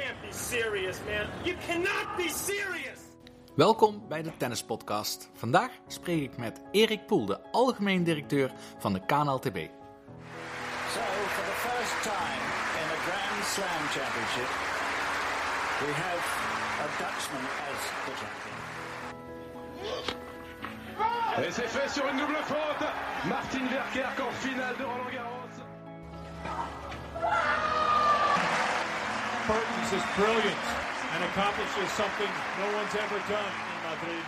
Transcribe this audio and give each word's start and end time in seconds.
can't 0.00 0.22
be 0.22 0.32
serious, 0.32 1.00
man. 1.06 1.26
You 1.44 1.56
cannot 1.66 2.16
be 2.16 2.28
serious. 2.28 2.98
Welkom 3.54 4.02
bij 4.08 4.22
de 4.22 4.36
Tennispodcast. 4.36 5.30
Vandaag 5.34 5.70
spreek 5.86 6.22
ik 6.22 6.36
met 6.36 6.60
Erik 6.70 7.06
Poel, 7.06 7.26
de 7.26 7.40
algemeen 7.52 8.04
directeur 8.04 8.52
van 8.78 8.92
de 8.92 9.00
KNLTB. 9.06 9.56
So, 10.94 11.00
for 11.36 11.44
the 11.52 11.58
first 11.68 12.02
time 12.02 12.42
in 12.80 12.86
a 12.96 13.00
Grand 13.06 13.44
Slam 13.54 13.82
championship, 13.96 14.50
we 15.82 15.90
have 16.04 16.22
a 16.84 16.88
Dutchman 17.00 17.44
as 17.68 17.80
the 18.06 18.14
champion. 18.20 18.58
Et 21.46 21.52
c'est 21.52 21.68
fait 21.68 21.90
sur 21.90 22.06
une 22.08 22.18
double 22.18 22.42
faute. 22.44 22.86
Martin 23.28 23.66
Verkerk 23.70 24.20
en 24.20 24.32
finale 24.32 24.76
de 24.76 24.84
Roland 24.84 25.10
Garros. 25.12 25.40
Is 29.50 30.02
brilliant 30.14 30.64
and 31.12 31.20
something 31.90 32.32
no 32.58 32.66
one's 32.78 32.94
ever 32.94 33.20
done 33.28 33.52
in 33.72 33.80
Madrid. 33.88 34.24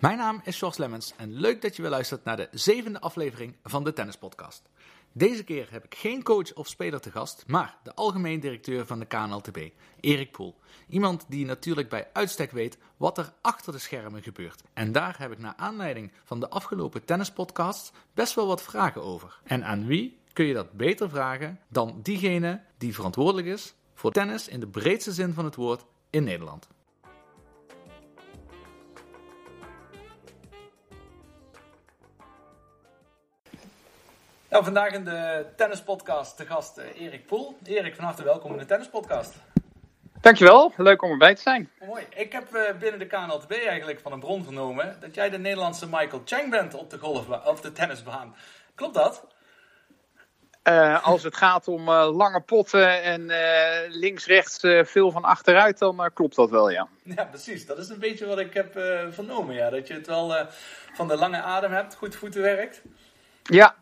Mijn 0.00 0.18
naam 0.18 0.40
is 0.44 0.58
George 0.58 0.80
Lemmens 0.80 1.12
en 1.16 1.32
leuk 1.32 1.62
dat 1.62 1.76
je 1.76 1.82
weer 1.82 1.90
luistert 1.90 2.24
naar 2.24 2.36
de 2.36 2.48
zevende 2.50 3.00
aflevering 3.00 3.56
van 3.62 3.84
de 3.84 3.92
Tennispodcast. 3.92 4.62
Deze 5.12 5.44
keer 5.44 5.68
heb 5.70 5.84
ik 5.84 5.94
geen 5.94 6.22
coach 6.22 6.54
of 6.54 6.68
speler 6.68 7.00
te 7.00 7.10
gast, 7.10 7.44
maar 7.46 7.76
de 7.82 7.94
algemeen 7.94 8.40
directeur 8.40 8.86
van 8.86 8.98
de 8.98 9.06
KNLTB, 9.06 9.58
Erik 10.00 10.32
Poel. 10.32 10.54
Iemand 10.88 11.24
die 11.28 11.44
natuurlijk 11.44 11.88
bij 11.88 12.08
uitstek 12.12 12.50
weet 12.50 12.78
wat 12.96 13.18
er 13.18 13.32
achter 13.40 13.72
de 13.72 13.78
schermen 13.78 14.22
gebeurt. 14.22 14.62
En 14.72 14.92
daar 14.92 15.14
heb 15.18 15.32
ik 15.32 15.38
naar 15.38 15.54
aanleiding 15.56 16.12
van 16.24 16.40
de 16.40 16.48
afgelopen 16.48 17.04
tennispodcasts 17.04 17.92
best 18.14 18.34
wel 18.34 18.46
wat 18.46 18.62
vragen 18.62 19.02
over. 19.02 19.40
En 19.44 19.64
aan 19.64 19.86
wie 19.86 20.22
kun 20.34 20.44
je 20.44 20.54
dat 20.54 20.72
beter 20.72 21.10
vragen 21.10 21.60
dan 21.68 22.00
diegene 22.02 22.60
die 22.78 22.94
verantwoordelijk 22.94 23.46
is 23.46 23.74
voor 23.94 24.12
tennis 24.12 24.48
in 24.48 24.60
de 24.60 24.66
breedste 24.66 25.12
zin 25.12 25.32
van 25.32 25.44
het 25.44 25.54
woord 25.54 25.84
in 26.10 26.24
Nederland? 26.24 26.68
Nou, 34.48 34.64
vandaag 34.64 34.92
in 34.92 35.04
de 35.04 35.46
tennispodcast 35.56 36.38
de 36.38 36.46
gast 36.46 36.78
eh, 36.78 37.00
Erik 37.00 37.26
Poel. 37.26 37.58
Erik, 37.64 37.94
van 37.94 38.04
harte 38.04 38.24
welkom 38.24 38.52
in 38.52 38.58
de 38.58 38.64
tennispodcast. 38.64 39.34
Dankjewel, 40.20 40.72
leuk 40.76 41.02
om 41.02 41.10
erbij 41.10 41.34
te 41.34 41.42
zijn. 41.42 41.70
Mooi. 41.86 42.04
Ik 42.14 42.32
heb 42.32 42.54
eh, 42.54 42.76
binnen 42.78 42.98
de 42.98 43.06
KNLTB 43.06 43.50
eigenlijk 43.50 44.00
van 44.00 44.12
een 44.12 44.20
bron 44.20 44.44
vernomen 44.44 44.96
dat 45.00 45.14
jij 45.14 45.30
de 45.30 45.38
Nederlandse 45.38 45.86
Michael 45.86 46.22
Chang 46.24 46.50
bent 46.50 46.74
op 46.74 46.90
de, 46.90 46.98
golf, 46.98 47.28
of 47.44 47.60
de 47.60 47.72
tennisbaan. 47.72 48.34
Klopt 48.74 48.94
dat? 48.94 49.33
Uh, 50.68 51.04
als 51.04 51.22
het 51.22 51.36
gaat 51.36 51.68
om 51.68 51.88
uh, 51.88 52.16
lange 52.16 52.40
potten 52.40 53.02
en 53.02 53.20
uh, 53.20 53.96
links-rechts 54.00 54.58
veel 54.82 55.10
van 55.10 55.24
achteruit, 55.24 55.78
dan 55.78 56.10
klopt 56.14 56.36
dat 56.36 56.50
wel, 56.50 56.70
ja. 56.70 56.88
Ja, 57.02 57.24
precies. 57.24 57.66
Dat 57.66 57.78
is 57.78 57.88
een 57.88 57.98
beetje 57.98 58.26
wat 58.26 58.38
ik 58.38 58.54
heb 58.54 58.72
vernomen, 59.10 59.54
ja. 59.54 59.70
Dat 59.70 59.86
je 59.86 59.94
het 59.94 60.06
wel 60.06 60.46
van 60.92 61.08
de 61.08 61.16
lange 61.16 61.42
adem 61.42 61.72
hebt, 61.72 61.94
goed 61.94 62.16
voeten 62.16 62.42
werkt. 62.42 62.82
Ja, 63.42 63.74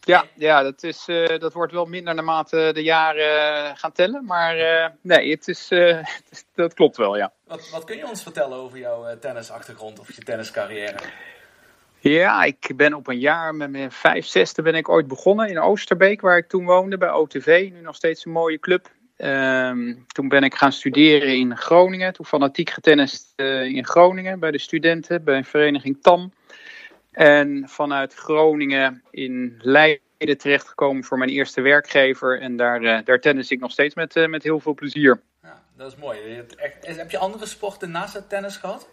ja, 0.00 0.24
ja 0.34 0.62
dat, 0.62 0.82
is, 0.82 1.04
dat 1.38 1.52
wordt 1.52 1.72
wel 1.72 1.84
minder 1.84 2.14
naarmate 2.14 2.70
de 2.74 2.82
jaren 2.82 3.76
gaan 3.76 3.92
tellen. 3.92 4.24
Maar 4.24 4.56
nee, 5.00 5.30
het 5.30 5.48
is, 5.48 5.68
dat 6.54 6.74
klopt 6.74 6.96
wel, 6.96 7.16
ja. 7.16 7.32
Wat, 7.44 7.70
wat 7.70 7.84
kun 7.84 7.96
je 7.96 8.08
ons 8.08 8.22
vertellen 8.22 8.58
over 8.58 8.78
jouw 8.78 9.18
tennisachtergrond 9.18 9.98
of 9.98 10.16
je 10.16 10.22
tenniscarrière? 10.22 10.98
Ja, 12.02 12.44
ik 12.44 12.72
ben 12.76 12.94
op 12.94 13.06
een 13.06 13.18
jaar 13.18 13.54
met 13.54 13.70
mijn 13.70 13.92
vijf, 13.92 14.26
zesde 14.26 14.62
ben 14.62 14.74
ik 14.74 14.88
ooit 14.88 15.06
begonnen 15.06 15.48
in 15.48 15.60
Oosterbeek, 15.60 16.20
waar 16.20 16.36
ik 16.36 16.48
toen 16.48 16.64
woonde, 16.64 16.98
bij 16.98 17.10
OTV. 17.10 17.70
Nu 17.72 17.80
nog 17.80 17.94
steeds 17.94 18.24
een 18.24 18.32
mooie 18.32 18.58
club. 18.58 18.90
Um, 19.18 20.04
toen 20.06 20.28
ben 20.28 20.42
ik 20.42 20.54
gaan 20.54 20.72
studeren 20.72 21.36
in 21.36 21.56
Groningen. 21.56 22.12
Toen 22.12 22.26
fanatiek 22.26 22.70
getennist 22.70 23.32
uh, 23.36 23.62
in 23.62 23.86
Groningen 23.86 24.38
bij 24.38 24.50
de 24.50 24.58
studenten, 24.58 25.24
bij 25.24 25.44
vereniging 25.44 25.98
TAM. 26.00 26.32
En 27.10 27.64
vanuit 27.68 28.14
Groningen 28.14 29.02
in 29.10 29.54
Leiden 29.58 30.38
terechtgekomen 30.38 31.04
voor 31.04 31.18
mijn 31.18 31.30
eerste 31.30 31.60
werkgever. 31.60 32.40
En 32.40 32.56
daar, 32.56 32.82
uh, 32.82 32.98
daar 33.04 33.20
tennis 33.20 33.50
ik 33.50 33.60
nog 33.60 33.70
steeds 33.70 33.94
met, 33.94 34.16
uh, 34.16 34.26
met 34.26 34.42
heel 34.42 34.60
veel 34.60 34.74
plezier. 34.74 35.20
Ja, 35.42 35.62
dat 35.76 35.92
is 35.92 35.98
mooi. 35.98 36.18
Je 36.18 36.44
echt, 36.56 36.96
heb 36.96 37.10
je 37.10 37.18
andere 37.18 37.46
sporten 37.46 37.90
naast 37.90 38.14
het 38.14 38.28
tennis 38.28 38.56
gehad? 38.56 38.88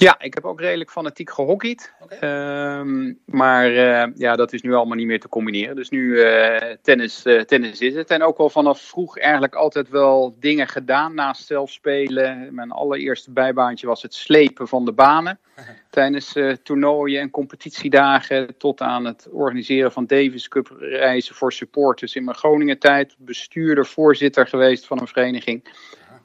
Ja, 0.00 0.20
ik 0.20 0.34
heb 0.34 0.44
ook 0.44 0.60
redelijk 0.60 0.90
fanatiek 0.90 1.30
gehockeyd. 1.30 1.94
Okay. 2.00 2.78
Um, 2.78 3.18
maar 3.24 3.70
uh, 3.70 4.04
ja, 4.14 4.36
dat 4.36 4.52
is 4.52 4.62
nu 4.62 4.74
allemaal 4.74 4.96
niet 4.96 5.06
meer 5.06 5.20
te 5.20 5.28
combineren. 5.28 5.76
Dus 5.76 5.88
nu 5.88 6.00
uh, 6.00 6.56
tennis, 6.82 7.26
uh, 7.26 7.40
tennis 7.40 7.80
is 7.80 7.94
het. 7.94 8.10
En 8.10 8.22
ook 8.22 8.38
wel 8.38 8.50
vanaf 8.50 8.80
vroeg 8.80 9.18
eigenlijk 9.18 9.54
altijd 9.54 9.88
wel 9.88 10.36
dingen 10.40 10.68
gedaan 10.68 11.14
naast 11.14 11.46
zelf 11.46 11.70
spelen. 11.70 12.54
Mijn 12.54 12.70
allereerste 12.70 13.30
bijbaantje 13.30 13.86
was 13.86 14.02
het 14.02 14.14
slepen 14.14 14.68
van 14.68 14.84
de 14.84 14.92
banen. 14.92 15.38
Tijdens 15.90 16.34
toernooien 16.62 17.20
en 17.20 17.30
competitiedagen 17.30 18.56
tot 18.58 18.80
aan 18.80 19.04
het 19.04 19.28
organiseren 19.30 19.92
van 19.92 20.06
Davis 20.06 20.48
Cup 20.48 20.76
reizen 20.78 21.34
voor 21.34 21.52
supporters 21.52 22.14
in 22.14 22.24
mijn 22.24 22.36
Groningen 22.36 22.78
tijd. 22.78 23.14
Bestuurder, 23.18 23.86
voorzitter 23.86 24.46
geweest 24.46 24.86
van 24.86 25.00
een 25.00 25.06
vereniging. 25.06 25.68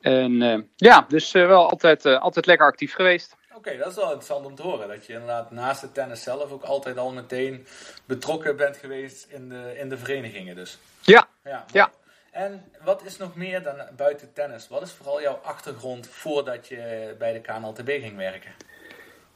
En 0.02 0.68
ja, 0.76 1.06
dus 1.08 1.32
wel 1.32 1.70
altijd, 1.70 2.06
altijd 2.06 2.46
lekker 2.46 2.68
actief 2.68 2.94
geweest. 2.94 3.36
Oké, 3.56 3.68
okay, 3.68 3.78
dat 3.78 3.88
is 3.88 3.96
wel 3.96 4.06
interessant 4.06 4.46
om 4.46 4.56
te 4.56 4.62
horen. 4.62 4.88
Dat 4.88 5.06
je 5.06 5.14
inderdaad 5.14 5.52
naast 5.52 5.82
het 5.82 5.94
tennis 5.94 6.24
zelf 6.24 6.52
ook 6.52 6.64
altijd 6.64 6.98
al 6.98 7.12
meteen 7.12 7.66
betrokken 8.06 8.56
bent 8.56 8.78
geweest 8.78 9.28
in 9.30 9.50
de, 9.50 9.76
in 9.78 9.90
de 9.90 9.98
verenigingen 9.98 10.56
dus. 10.56 10.78
Ja, 11.02 11.28
ja. 11.44 11.66
ja. 11.72 11.92
En 12.32 12.66
wat 12.84 13.04
is 13.06 13.18
nog 13.18 13.36
meer 13.36 13.64
dan 13.64 13.76
buiten 13.96 14.34
tennis? 14.34 14.68
Wat 14.68 14.82
is 14.82 14.92
vooral 14.92 15.22
jouw 15.22 15.40
achtergrond 15.44 16.08
voordat 16.08 16.68
je 16.68 17.16
bij 17.18 17.34
de 17.34 17.42
KNLTB 17.42 17.90
ging 17.90 18.16
werken? 18.16 18.52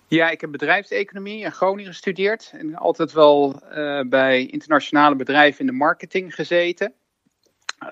Ja, 0.08 0.30
ik 0.30 0.42
heb 0.42 0.52
bedrijfseconomie 0.52 1.44
in 1.44 1.52
Groningen 1.52 1.92
gestudeerd. 1.92 2.52
En 2.54 2.76
altijd 2.76 3.12
wel 3.12 3.62
uh, 3.72 4.02
bij 4.02 4.46
internationale 4.46 5.16
bedrijven 5.16 5.60
in 5.60 5.66
de 5.66 5.72
marketing 5.72 6.36
gezeten. 6.36 6.94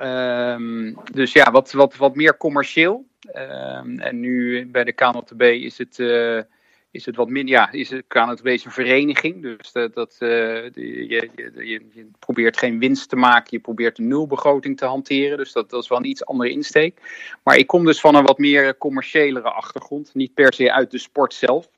Um, 0.02 0.98
dus 1.12 1.34
ja, 1.34 1.52
wat, 1.52 1.72
wat, 1.72 1.96
wat 1.96 2.16
meer 2.16 2.38
commercieel. 2.38 3.06
Um, 3.34 4.00
en 4.00 4.20
nu 4.20 4.66
bij 4.68 4.84
de 4.84 4.92
KNLTB 4.92 5.42
is 5.42 5.78
het, 5.78 5.98
uh, 5.98 6.42
is 6.92 7.06
het 7.06 7.16
wat 7.16 7.30
minder. 7.30 7.54
Ja, 7.54 7.72
is 7.72 7.90
het 7.90 8.44
is 8.44 8.66
een 8.66 8.72
vereniging. 8.72 9.42
Dus 9.42 9.72
dat, 9.72 9.94
dat, 9.94 10.16
uh, 10.20 10.30
je, 10.74 11.30
je, 11.36 11.86
je, 11.94 12.10
probeert 12.20 12.58
geen 12.58 12.80
winst 12.80 13.10
te 13.10 13.16
maken. 13.16 13.48
Je 13.50 13.60
probeert 13.60 13.98
een 13.98 14.08
nulbegroting 14.08 14.78
te 14.78 14.86
hanteren. 14.86 15.38
Dus 15.38 15.52
dat, 15.52 15.70
dat 15.70 15.84
is 15.84 15.90
wel 15.90 15.98
een 15.98 16.06
iets 16.06 16.26
andere 16.26 16.50
insteek. 16.50 17.00
Maar 17.44 17.58
ik 17.58 17.68
kom 17.68 17.86
dus 17.86 18.00
van 18.00 18.16
een 18.16 18.26
wat 18.26 18.38
meer 18.38 18.78
commerciëlere 18.78 19.50
achtergrond. 19.50 20.14
Niet 20.14 20.34
per 20.34 20.54
se 20.54 20.74
uit 20.74 20.92
de 20.92 21.00
sport 21.00 21.34
zelf. 21.34 21.70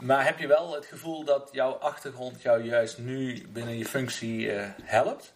Maar 0.00 0.24
heb 0.24 0.38
je 0.38 0.46
wel 0.46 0.74
het 0.74 0.86
gevoel 0.86 1.24
dat 1.24 1.48
jouw 1.52 1.72
achtergrond 1.72 2.42
jou 2.42 2.62
juist 2.62 2.98
nu 2.98 3.46
binnen 3.52 3.78
je 3.78 3.84
functie 3.84 4.54
uh, 4.54 4.62
helpt? 4.82 5.35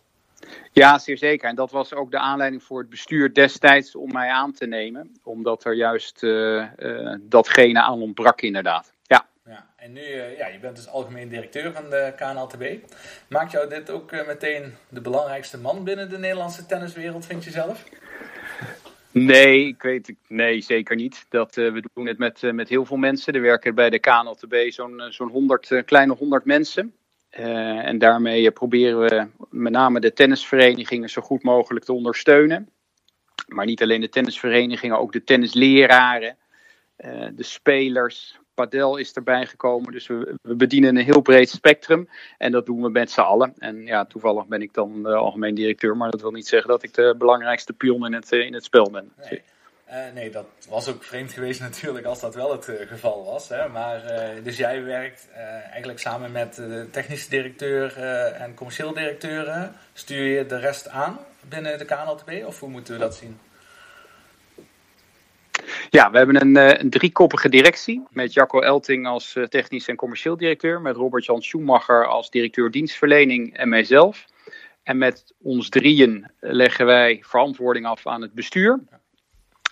Ja, 0.73 0.99
zeer 0.99 1.19
zeker. 1.19 1.49
En 1.49 1.55
dat 1.55 1.71
was 1.71 1.95
ook 1.95 2.11
de 2.11 2.19
aanleiding 2.19 2.63
voor 2.63 2.79
het 2.79 2.89
bestuur 2.89 3.35
destijds 3.35 3.95
om 3.95 4.13
mij 4.13 4.29
aan 4.29 4.53
te 4.53 4.67
nemen. 4.67 5.17
Omdat 5.23 5.65
er 5.65 5.75
juist 5.75 6.23
uh, 6.23 6.65
uh, 6.79 7.15
datgene 7.21 7.83
aan 7.83 8.01
ontbrak, 8.01 8.41
inderdaad. 8.41 8.93
Ja. 9.03 9.27
ja 9.45 9.67
en 9.77 9.93
nu, 9.93 10.01
uh, 10.01 10.39
ja, 10.39 10.47
je 10.47 10.59
bent 10.59 10.77
dus 10.77 10.89
algemeen 10.89 11.29
directeur 11.29 11.73
van 11.73 11.91
de 11.91 12.13
KNLTB. 12.17 12.65
Maakt 13.29 13.53
jou 13.53 13.69
dit 13.69 13.91
ook 13.91 14.27
meteen 14.27 14.75
de 14.89 15.01
belangrijkste 15.01 15.59
man 15.59 15.85
binnen 15.85 16.11
de 16.11 16.19
Nederlandse 16.19 16.67
tenniswereld, 16.67 17.27
vind 17.27 17.45
je 17.45 17.51
zelf? 17.51 17.85
Nee, 19.13 19.67
ik 19.67 19.83
weet 19.83 20.15
nee, 20.29 20.61
zeker 20.61 20.97
niet. 20.97 21.27
Dat, 21.29 21.55
we 21.55 21.85
doen 21.95 22.07
het 22.07 22.19
met, 22.19 22.53
met 22.53 22.69
heel 22.69 22.85
veel 22.85 22.97
mensen. 22.97 23.35
Er 23.35 23.41
werken 23.41 23.75
bij 23.75 23.91
de 23.91 23.99
KNLTB 23.99 24.55
zo'n 24.69 25.03
zo'n 25.09 25.29
100, 25.29 25.83
kleine 25.85 26.15
100 26.15 26.45
mensen. 26.45 26.95
Uh, 27.39 27.87
en 27.87 27.99
daarmee 27.99 28.51
proberen 28.51 29.01
we 29.01 29.27
met 29.51 29.73
name 29.73 30.01
de 30.01 30.13
tennisverenigingen 30.13 31.11
zo 31.11 31.23
goed 31.23 31.43
mogelijk 31.43 31.85
te 31.85 31.93
ondersteunen. 31.93 32.69
Maar 33.47 33.67
niet 33.67 33.83
alleen 33.83 34.01
de 34.01 34.09
tennisverenigingen, 34.09 34.99
ook 34.99 35.13
de 35.13 35.25
tennisleraren, 35.25 36.37
uh, 36.99 37.29
de 37.33 37.43
spelers. 37.43 38.39
Padel 38.55 38.97
is 38.97 39.13
erbij 39.13 39.47
gekomen, 39.47 39.93
dus 39.93 40.07
we, 40.07 40.35
bedienen 40.43 40.97
een 40.97 41.05
heel 41.05 41.21
breed 41.21 41.51
spectrum. 41.51 42.09
En 42.39 42.53
dat 42.53 42.67
doen 42.67 42.83
we 42.83 42.89
met 42.89 43.11
z'n 43.11 43.21
allen. 43.21 43.55
En 43.59 43.87
ja, 43.87 44.05
toevallig 44.05 44.47
ben 44.47 44.63
ik 44.63 44.75
dan 44.75 45.03
de 45.03 45.15
algemeen 45.15 45.55
directeur, 45.55 45.97
maar 45.97 46.11
dat 46.11 46.21
wil 46.21 46.31
niet 46.31 46.47
zeggen 46.47 46.71
dat 46.71 46.83
ik 46.83 46.95
de 46.95 47.15
belangrijkste 47.19 47.73
pion 47.73 48.07
in 48.07 48.13
het, 48.13 48.33
in 48.33 48.55
het 48.55 48.65
spel 48.65 48.91
ben. 48.91 49.13
Uh, 49.91 49.97
nee, 50.15 50.31
dat 50.31 50.47
was 50.69 50.89
ook 50.89 51.05
vreemd 51.05 51.33
geweest 51.33 51.61
natuurlijk 51.71 52.07
als 52.07 52.21
dat 52.21 52.35
wel 52.35 52.53
het 52.53 52.69
uh, 52.69 52.89
geval 52.89 53.25
was. 53.25 53.49
Hè? 53.49 53.69
Maar, 53.69 54.05
uh, 54.05 54.45
dus 54.45 54.57
jij 54.57 54.85
werkt 54.85 55.29
eigenlijk 55.71 55.99
samen 55.99 56.33
met 56.33 56.55
de 56.55 56.89
technische 56.91 57.31
directeur 57.31 57.97
en 58.33 58.55
commercieel 58.55 58.95
directeur. 58.95 59.71
Stuur 59.93 60.25
je 60.25 60.47
de 60.47 60.59
rest 60.59 60.89
aan 60.89 61.19
binnen 61.49 61.79
de 61.79 61.85
KNLTB 61.85 62.47
of 62.47 62.61
hoe 62.61 62.69
moeten 62.69 62.95
we 62.95 63.01
dat 63.01 63.15
zien? 63.15 63.39
Ja, 65.91 66.11
we 66.11 66.17
hebben 66.17 66.41
een, 66.41 66.81
een 66.81 66.91
driekoppige 66.91 67.49
directie 67.49 68.03
met 68.11 68.33
Jacco 68.33 68.61
Elting 68.61 69.07
als 69.07 69.37
technisch 69.49 69.89
en 69.89 69.97
commercieel 69.97 70.37
directeur. 70.37 70.81
Met 70.81 70.97
Robert-Jan 70.97 71.43
Schumacher 71.43 72.07
als 72.07 72.31
directeur 72.31 72.71
dienstverlening 72.71 73.57
en 73.57 73.69
mijzelf. 73.69 74.25
En 74.83 74.99
met 74.99 75.35
ons 75.43 75.69
drieën 75.69 76.31
leggen 76.41 76.87
wij 76.87 77.19
verantwoording 77.23 77.87
af 77.87 78.07
aan 78.07 78.23
het 78.23 78.33
bestuur. 78.33 78.81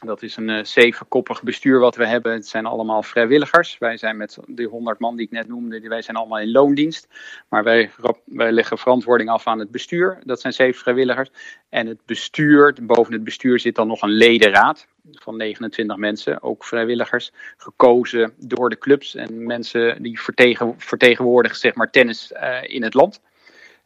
Dat 0.05 0.23
is 0.23 0.37
een 0.37 0.49
uh, 0.49 0.65
zevenkoppig 0.65 1.43
bestuur 1.43 1.79
wat 1.79 1.97
we 1.97 2.07
hebben. 2.07 2.33
Het 2.33 2.47
zijn 2.47 2.67
allemaal 2.67 3.03
vrijwilligers. 3.03 3.79
Wij 3.79 3.97
zijn 3.97 4.17
met 4.17 4.39
die 4.47 4.67
100 4.67 4.99
man 4.99 5.17
die 5.17 5.27
ik 5.27 5.33
net 5.33 5.49
noemde, 5.49 5.81
wij 5.81 6.03
zijn 6.03 6.17
allemaal 6.17 6.39
in 6.39 6.51
loondienst. 6.51 7.09
Maar 7.49 7.65
wij, 7.65 7.91
leggen 8.27 8.79
verantwoording 8.79 9.31
af 9.31 9.47
aan 9.47 9.59
het 9.59 9.71
bestuur. 9.71 10.19
Dat 10.25 10.41
zijn 10.41 10.53
zeven 10.53 10.81
vrijwilligers. 10.81 11.31
En 11.69 11.87
het 11.87 12.01
bestuur, 12.07 12.77
boven 12.83 13.13
het 13.13 13.25
bestuur 13.25 13.61
zit 13.61 13.75
dan 13.75 13.87
nog 13.87 14.03
een 14.03 14.11
ledenraad 14.11 14.87
van 15.13 15.37
29 15.37 15.97
mensen, 15.97 16.43
ook 16.43 16.65
vrijwilligers, 16.65 17.33
gekozen 17.57 18.35
door 18.37 18.71
de 18.71 18.79
clubs 18.79 19.15
en 19.15 19.47
mensen 19.47 20.03
die 20.03 20.21
vertegen, 20.21 20.75
vertegenwoordigen 20.79 21.59
zeg 21.59 21.75
maar, 21.75 21.91
tennis 21.91 22.33
uh, 22.33 22.59
in 22.63 22.83
het 22.83 22.95
land. 22.95 23.21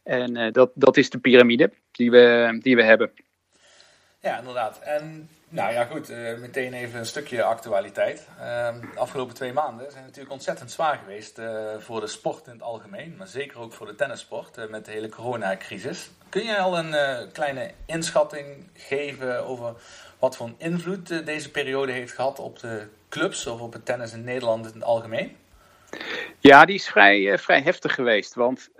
En 0.03 0.37
uh, 0.37 0.53
dat, 0.53 0.70
dat 0.75 0.97
is 0.97 1.11
de 1.11 1.19
piramide 1.19 1.73
die 1.91 2.11
we, 2.11 2.59
die 2.62 2.76
we 2.76 2.82
hebben. 2.82 3.11
Ja, 4.20 4.38
inderdaad. 4.38 4.79
En 4.79 5.29
nou 5.52 5.72
ja, 5.72 5.84
goed, 5.84 6.10
uh, 6.10 6.38
meteen 6.38 6.72
even 6.72 6.99
een 6.99 7.06
stukje 7.06 7.43
actualiteit. 7.43 8.28
Uh, 8.38 8.44
de 8.81 8.99
afgelopen 8.99 9.34
twee 9.34 9.52
maanden 9.52 9.90
zijn 9.90 10.04
natuurlijk 10.04 10.32
ontzettend 10.32 10.70
zwaar 10.70 10.99
geweest 10.99 11.38
uh, 11.38 11.75
voor 11.78 12.00
de 12.00 12.06
sport 12.06 12.46
in 12.46 12.52
het 12.52 12.62
algemeen, 12.62 13.14
maar 13.19 13.26
zeker 13.26 13.58
ook 13.58 13.72
voor 13.72 13.87
de 13.87 13.94
tennissport 13.94 14.58
uh, 14.58 14.69
met 14.69 14.84
de 14.84 14.90
hele 14.90 15.08
coronacrisis. 15.08 16.10
Kun 16.28 16.44
je 16.44 16.58
al 16.58 16.78
een 16.78 16.94
kleine 17.32 17.70
inschatting 17.87 18.69
geven 18.75 19.46
over 19.46 19.75
wat 20.19 20.37
voor 20.37 20.50
invloed 20.56 21.26
deze 21.26 21.50
periode 21.50 21.93
heeft 21.93 22.12
gehad 22.12 22.38
op 22.38 22.58
de 22.58 22.87
clubs 23.08 23.46
of 23.46 23.60
op 23.60 23.72
het 23.72 23.84
tennis 23.84 24.12
in 24.12 24.25
Nederland 24.25 24.66
in 24.66 24.72
het 24.72 24.84
algemeen? 24.84 25.37
Ja, 26.38 26.64
die 26.64 26.75
is 26.75 26.88
vrij, 26.88 27.38
vrij 27.38 27.62
heftig 27.62 27.94
geweest. 27.94 28.34
Want 28.34 28.70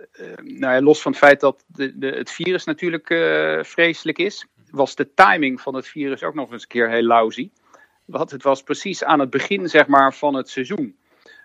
nou 0.43 0.73
ja, 0.73 0.81
los 0.81 1.01
van 1.01 1.11
het 1.11 1.21
feit 1.21 1.39
dat 1.39 1.63
de, 1.67 1.97
de, 1.97 2.07
het 2.07 2.31
virus 2.31 2.63
natuurlijk 2.63 3.07
vreselijk 3.65 4.17
is, 4.17 4.47
was 4.73 4.95
de 4.95 5.13
timing 5.13 5.61
van 5.61 5.75
het 5.75 5.87
virus 5.87 6.23
ook 6.23 6.33
nog 6.33 6.51
eens 6.51 6.61
een 6.61 6.67
keer 6.67 6.89
heel 6.89 7.03
lousy. 7.03 7.49
Want 8.05 8.31
het 8.31 8.43
was 8.43 8.63
precies 8.63 9.03
aan 9.03 9.19
het 9.19 9.29
begin 9.29 9.69
zeg 9.69 9.87
maar, 9.87 10.13
van 10.13 10.33
het 10.33 10.49
seizoen. 10.49 10.97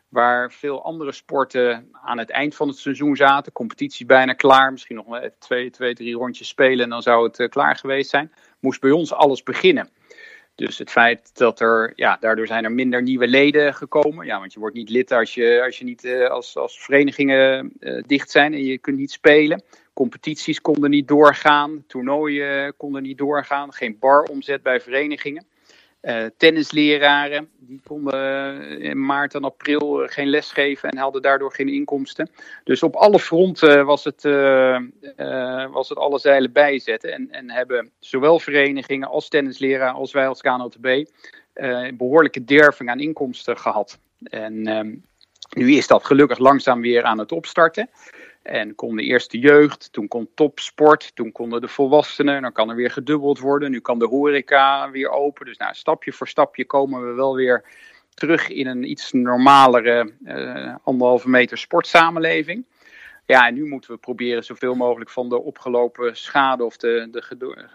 Waar 0.08 0.52
veel 0.52 0.84
andere 0.84 1.12
sporten 1.12 1.88
aan 1.92 2.19
het 2.19 2.30
eind 2.30 2.54
van 2.54 2.69
het 2.69 2.78
seizoen 2.78 3.16
zaten. 3.16 3.52
Competitie 3.52 4.06
bijna 4.06 4.32
klaar. 4.32 4.72
Misschien 4.72 4.96
nog 4.96 5.20
twee, 5.38 5.70
twee, 5.70 5.94
drie 5.94 6.14
rondjes 6.14 6.48
spelen 6.48 6.84
en 6.84 6.90
dan 6.90 7.02
zou 7.02 7.26
het 7.26 7.38
uh, 7.38 7.48
klaar 7.48 7.76
geweest 7.76 8.10
zijn. 8.10 8.32
Moest 8.60 8.80
bij 8.80 8.90
ons 8.90 9.12
alles 9.12 9.42
beginnen. 9.42 9.90
Dus 10.54 10.78
het 10.78 10.90
feit 10.90 11.36
dat 11.36 11.60
er, 11.60 11.92
ja, 11.94 12.16
daardoor 12.20 12.46
zijn 12.46 12.64
er 12.64 12.72
minder 12.72 13.02
nieuwe 13.02 13.28
leden 13.28 13.75
gekomen. 13.75 14.26
Ja, 14.26 14.38
want 14.38 14.52
je 14.52 14.60
wordt 14.60 14.76
niet 14.76 14.90
lid 14.90 15.12
als 15.12 15.34
je, 15.34 15.62
als 15.64 15.78
je 15.78 15.84
niet 15.84 16.04
uh, 16.04 16.28
als, 16.28 16.56
als 16.56 16.84
verenigingen 16.84 17.72
uh, 17.80 18.02
dicht 18.06 18.30
zijn 18.30 18.54
en 18.54 18.64
je 18.64 18.78
kunt 18.78 18.98
niet 18.98 19.10
spelen. 19.10 19.62
Competities 19.98 20.60
konden 20.60 20.90
niet 20.90 21.08
doorgaan, 21.08 21.84
toernooien 21.86 22.76
konden 22.76 23.02
niet 23.02 23.18
doorgaan, 23.18 23.72
geen 23.72 23.96
baromzet 23.98 24.62
bij 24.62 24.80
verenigingen. 24.80 25.46
Uh, 26.02 26.24
tennisleraren, 26.36 27.48
die 27.58 27.80
konden 27.84 28.62
in 28.80 29.06
maart 29.06 29.34
en 29.34 29.44
april 29.44 30.06
geen 30.06 30.28
les 30.28 30.52
geven 30.52 30.90
en 30.90 30.98
hadden 30.98 31.22
daardoor 31.22 31.52
geen 31.52 31.68
inkomsten. 31.68 32.30
Dus 32.64 32.82
op 32.82 32.96
alle 32.96 33.18
fronten 33.18 33.86
was 33.86 34.04
het, 34.04 34.22
was 35.72 35.88
het 35.88 35.98
alle 35.98 36.18
zeilen 36.18 36.52
bijzetten. 36.52 37.12
En, 37.12 37.30
en 37.30 37.50
hebben 37.50 37.90
zowel 37.98 38.38
verenigingen 38.38 39.08
als 39.08 39.28
tennisleraren 39.28 39.94
als 39.94 40.12
wij 40.12 40.28
als 40.28 40.40
KNLTB 40.40 41.04
behoorlijke 41.94 42.44
derving 42.44 42.90
aan 42.90 43.00
inkomsten 43.00 43.58
gehad. 43.58 43.98
En 44.22 44.66
ehm, 44.66 44.94
nu 45.56 45.72
is 45.72 45.86
dat 45.86 46.04
gelukkig 46.04 46.38
langzaam 46.38 46.80
weer 46.80 47.02
aan 47.02 47.18
het 47.18 47.32
opstarten. 47.32 47.90
En 48.48 48.74
kon 48.74 48.96
de 48.96 49.02
eerste 49.02 49.38
jeugd, 49.38 49.92
toen 49.92 50.08
kon 50.08 50.28
topsport, 50.34 51.10
toen 51.14 51.32
konden 51.32 51.60
de 51.60 51.68
volwassenen, 51.68 52.42
dan 52.42 52.52
kan 52.52 52.70
er 52.70 52.76
weer 52.76 52.90
gedubbeld 52.90 53.38
worden. 53.38 53.70
Nu 53.70 53.80
kan 53.80 53.98
de 53.98 54.06
horeca 54.06 54.90
weer 54.90 55.10
open. 55.10 55.46
Dus 55.46 55.56
nou, 55.56 55.74
stapje 55.74 56.12
voor 56.12 56.28
stapje 56.28 56.64
komen 56.64 57.06
we 57.06 57.12
wel 57.12 57.34
weer 57.34 57.64
terug 58.14 58.48
in 58.48 58.66
een 58.66 58.90
iets 58.90 59.12
normalere 59.12 60.12
uh, 60.24 60.76
anderhalve 60.82 61.28
meter 61.28 61.58
sportsamenleving. 61.58 62.66
Ja, 63.26 63.46
en 63.46 63.54
nu 63.54 63.66
moeten 63.66 63.90
we 63.90 63.96
proberen 63.96 64.44
zoveel 64.44 64.74
mogelijk 64.74 65.10
van 65.10 65.28
de 65.28 65.42
opgelopen 65.42 66.16
schade 66.16 66.64
of 66.64 66.76
de, 66.76 67.08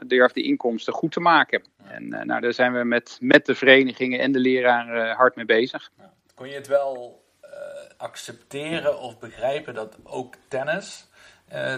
de 0.07 0.41
inkomsten 0.41 0.93
goed 0.93 1.11
te 1.11 1.19
maken. 1.19 1.63
En 1.83 2.03
uh, 2.03 2.21
nou, 2.21 2.41
daar 2.41 2.53
zijn 2.53 2.73
we 2.73 2.83
met, 2.83 3.17
met 3.21 3.45
de 3.45 3.55
verenigingen 3.55 4.19
en 4.19 4.31
de 4.31 4.39
leraren 4.39 5.07
uh, 5.07 5.15
hard 5.15 5.35
mee 5.35 5.45
bezig. 5.45 5.91
Kon 6.35 6.49
je 6.49 6.55
het 6.55 6.67
wel 6.67 7.22
accepteren 7.97 8.99
of 8.99 9.19
begrijpen 9.19 9.73
dat 9.73 9.97
ook 10.03 10.35
tennis 10.47 11.07
uh, 11.53 11.73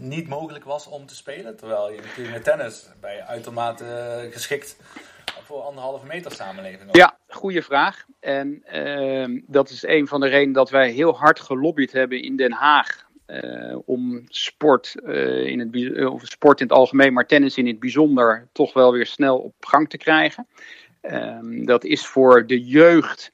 niet 0.00 0.28
mogelijk 0.28 0.64
was 0.64 0.86
om 0.86 1.06
te 1.06 1.14
spelen. 1.14 1.56
Terwijl 1.56 1.92
je 1.92 2.00
natuurlijk 2.00 2.30
met 2.30 2.44
tennis 2.44 2.88
bij 3.00 3.22
uitermate 3.22 3.84
uh, 4.24 4.32
geschikt 4.32 4.76
voor 5.44 5.60
anderhalve 5.60 6.06
meter 6.06 6.32
samenleving. 6.32 6.96
Ja, 6.96 7.18
goede 7.28 7.62
vraag. 7.62 8.04
En 8.20 8.64
uh, 8.74 9.40
dat 9.46 9.70
is 9.70 9.82
een 9.82 10.06
van 10.06 10.20
de 10.20 10.28
redenen 10.28 10.52
dat 10.52 10.70
wij 10.70 10.90
heel 10.90 11.16
hard 11.16 11.40
gelobbyd 11.40 11.92
hebben 11.92 12.22
in 12.22 12.36
Den 12.36 12.52
Haag. 12.52 13.02
om 13.84 14.24
sport, 14.28 14.94
in 15.44 15.58
het, 15.60 16.06
of 16.06 16.22
sport 16.24 16.60
in 16.60 16.66
het 16.66 16.76
algemeen, 16.76 17.12
maar 17.12 17.26
tennis 17.26 17.56
in 17.56 17.66
het 17.66 17.80
bijzonder, 17.80 18.48
toch 18.52 18.72
wel 18.72 18.92
weer 18.92 19.06
snel 19.06 19.38
op 19.38 19.54
gang 19.60 19.88
te 19.88 19.96
krijgen. 19.96 20.46
Ehm, 21.00 21.64
dat 21.64 21.84
is 21.84 22.06
voor 22.06 22.46
de 22.46 22.64
jeugd 22.64 23.32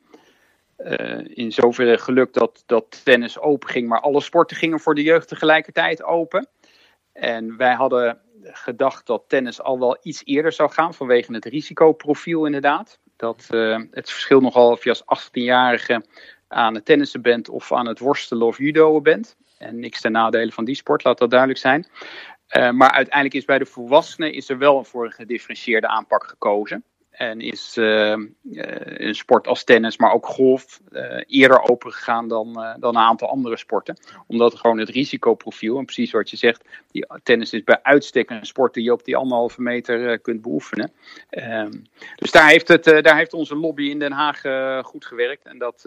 in 1.25 1.53
zoverre 1.53 1.99
gelukt 1.99 2.35
dat, 2.35 2.62
dat 2.67 3.05
tennis 3.05 3.38
open 3.38 3.69
ging, 3.69 3.88
maar 3.88 4.00
alle 4.00 4.21
sporten 4.21 4.56
gingen 4.56 4.81
voor 4.81 4.94
de 4.94 5.03
jeugd 5.03 5.29
tegelijkertijd 5.29 6.03
open. 6.03 6.49
En 7.12 7.56
wij 7.56 7.75
hadden 7.75 8.21
gedacht 8.43 9.06
dat 9.06 9.25
tennis 9.27 9.62
al 9.62 9.79
wel 9.79 9.99
iets 10.03 10.23
eerder 10.25 10.53
zou 10.53 10.71
gaan, 10.71 10.94
vanwege 10.94 11.32
het 11.32 11.44
risicoprofiel 11.44 12.47
inderdaad. 12.47 12.99
Dat 13.17 13.49
uh, 13.50 13.79
het 13.91 14.11
verschil 14.11 14.41
nogal 14.41 14.71
of 14.71 14.85
je 14.85 14.91
als 14.91 15.29
18-jarige 15.29 16.05
aan 16.49 16.75
het 16.75 16.85
tennissen 16.85 17.23
bent 17.23 17.49
of 17.49 17.73
aan 17.73 17.87
het 17.87 17.99
worstelen 17.99 18.47
of 18.47 18.59
judoën 18.59 19.03
bent. 19.03 19.37
En 19.59 19.79
niks 19.79 20.00
ten 20.00 20.12
nadele 20.12 20.53
van 20.53 20.65
die 20.65 20.75
sport, 20.75 21.05
laat 21.05 21.19
dat 21.19 21.31
duidelijk 21.31 21.61
zijn. 21.61 21.87
Uh, 22.56 22.71
maar 22.71 22.91
uiteindelijk 22.91 23.35
is 23.35 23.44
bij 23.44 23.59
de 23.59 23.67
volwassenen 23.67 24.32
is 24.32 24.49
er 24.49 24.59
wel 24.59 24.85
voor 24.85 25.05
een 25.05 25.12
gedifferentieerde 25.12 25.88
aanpak 25.88 26.25
gekozen. 26.25 26.85
En 27.20 27.40
is 27.40 27.76
een 27.76 29.14
sport 29.14 29.46
als 29.46 29.64
tennis, 29.64 29.96
maar 29.96 30.12
ook 30.12 30.26
golf, 30.26 30.81
uh, 30.93 31.22
eerder 31.26 31.62
opengegaan 31.62 32.28
dan, 32.28 32.52
dan 32.78 32.96
een 32.96 33.02
aantal 33.02 33.28
andere 33.28 33.56
sporten. 33.56 33.96
Omdat 34.26 34.55
gewoon 34.55 34.78
het 34.78 34.88
risicoprofiel, 34.88 35.78
en 35.78 35.84
precies 35.84 36.11
wat 36.11 36.31
je 36.31 36.37
zegt, 36.37 36.64
die 36.90 37.06
tennis 37.22 37.52
is 37.52 37.64
bij 37.64 37.82
uitstek 37.82 38.31
een 38.31 38.46
sport 38.46 38.75
die 38.75 38.84
je 38.84 38.93
op 38.93 39.05
die 39.05 39.17
anderhalve 39.17 39.62
meter 39.62 40.19
kunt 40.19 40.43
beoefenen. 40.43 40.93
Ehm, 41.31 41.72
dus 42.17 42.31
daar 42.31 42.48
heeft, 42.48 42.69
het, 42.69 42.84
daar 42.84 43.17
heeft 43.17 43.32
onze 43.32 43.56
lobby 43.56 43.82
in 43.82 43.98
Den 43.98 44.12
Haag 44.12 44.41
goed 44.84 45.05
gewerkt. 45.05 45.46
En 45.46 45.58
dat, 45.58 45.82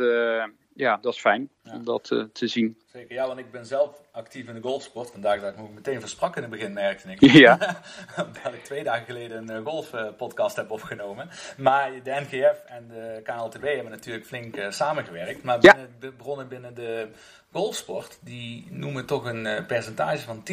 ja, 0.75 0.97
dat 1.01 1.13
is 1.13 1.19
fijn 1.19 1.49
ja. 1.63 1.73
om 1.73 1.83
dat 1.83 2.09
uh, 2.11 2.23
te 2.33 2.47
zien. 2.47 2.77
Zeker, 2.91 3.15
ja, 3.15 3.27
want 3.27 3.39
ik 3.39 3.51
ben 3.51 3.65
zelf 3.65 4.01
actief 4.11 4.47
in 4.47 4.53
de 4.53 4.61
golfsport. 4.61 5.11
Vandaag 5.11 5.41
dat 5.41 5.53
ik 5.53 5.57
me 5.57 5.67
meteen 5.73 5.99
versprak 5.99 6.35
in 6.35 6.41
het 6.41 6.51
begin, 6.51 6.73
merkte 6.73 7.11
ik. 7.11 7.21
Ja. 7.43 7.57
Omdat 8.25 8.53
ik 8.53 8.63
twee 8.63 8.83
dagen 8.83 9.05
geleden 9.05 9.49
een 9.49 9.65
golfpodcast 9.65 10.55
heb 10.55 10.71
opgenomen. 10.71 11.29
Maar 11.57 11.91
de 12.03 12.11
NGF 12.11 12.63
en 12.65 12.87
de 12.87 13.19
KNLTB 13.23 13.63
hebben 13.63 13.91
natuurlijk 13.91 14.25
flink 14.25 14.57
uh, 14.57 14.69
samengewerkt. 14.69 15.43
Maar 15.43 15.57
ja. 15.61 15.73
binnen, 15.73 16.15
bronnen 16.15 16.47
binnen 16.47 16.75
de 16.75 17.07
golfsport, 17.51 18.19
die 18.21 18.67
noemen 18.69 19.05
toch 19.05 19.25
een 19.25 19.45
uh, 19.45 19.65
percentage 19.65 20.25
van 20.25 20.43